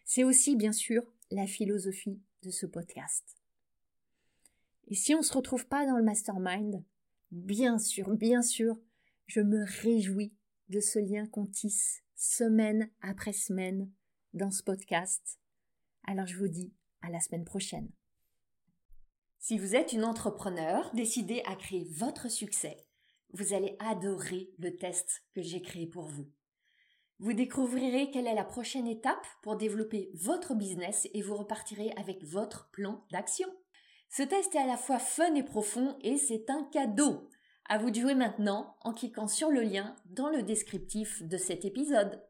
C'est 0.05 0.25
aussi, 0.25 0.57
bien 0.57 0.73
sûr, 0.73 1.03
la 1.31 1.47
philosophie 1.47 2.21
de 2.43 2.51
ce 2.51 2.67
podcast. 2.67 3.37
Et 4.89 4.95
si 4.95 5.15
on 5.15 5.19
ne 5.19 5.23
se 5.23 5.35
retrouve 5.35 5.67
pas 5.67 5.87
dans 5.87 5.97
le 5.97 6.03
mastermind, 6.03 6.83
bien 7.31 7.79
sûr, 7.79 8.09
bien 8.17 8.43
sûr, 8.43 8.81
je 9.27 9.41
me 9.41 9.65
réjouis 9.83 10.33
de 10.71 10.81
ce 10.81 10.99
lien 10.99 11.27
qu'on 11.27 11.47
tisse 11.47 12.03
semaine 12.15 12.91
après 13.03 13.33
semaine 13.33 13.91
dans 14.33 14.51
ce 14.51 14.63
podcast. 14.63 15.39
Alors 16.05 16.27
je 16.27 16.39
vous 16.39 16.49
dis 16.49 16.73
à 17.03 17.11
la 17.11 17.21
semaine 17.21 17.45
prochaine. 17.45 17.91
Si 19.39 19.57
vous 19.57 19.76
êtes 19.76 19.93
une 19.93 20.05
entrepreneur 20.05 20.91
décidée 20.95 21.43
à 21.47 21.55
créer 21.55 21.89
votre 21.93 22.28
succès, 22.28 22.84
vous 23.32 23.55
allez 23.55 23.76
adorer 23.78 24.51
le 24.59 24.76
test 24.76 25.22
que 25.34 25.43
j'ai 25.43 25.62
créé 25.62 25.86
pour 25.86 26.07
vous. 26.07 26.28
Vous 27.20 27.32
découvrirez 27.32 28.11
quelle 28.11 28.26
est 28.26 28.34
la 28.34 28.45
prochaine 28.45 28.86
étape 28.86 29.26
pour 29.43 29.57
développer 29.57 30.11
votre 30.14 30.55
business 30.55 31.09
et 31.14 31.22
vous 31.22 31.36
repartirez 31.36 31.93
avec 31.97 32.24
votre 32.24 32.70
plan 32.70 33.05
d'action. 33.11 33.49
Ce 34.11 34.22
test 34.22 34.55
est 34.55 34.59
à 34.59 34.66
la 34.66 34.76
fois 34.76 34.99
fun 34.99 35.34
et 35.34 35.43
profond 35.43 35.97
et 36.01 36.16
c'est 36.16 36.51
un 36.51 36.64
cadeau. 36.72 37.28
À 37.68 37.78
vous 37.78 37.91
de 37.91 38.01
jouer 38.01 38.14
maintenant 38.14 38.76
en 38.80 38.93
cliquant 38.93 39.28
sur 39.28 39.51
le 39.51 39.61
lien 39.61 39.95
dans 40.07 40.30
le 40.30 40.43
descriptif 40.43 41.22
de 41.22 41.36
cet 41.36 41.64
épisode. 41.64 42.22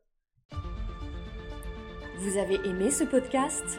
Vous 2.19 2.37
avez 2.37 2.57
aimé 2.69 2.91
ce 2.91 3.05
podcast? 3.05 3.79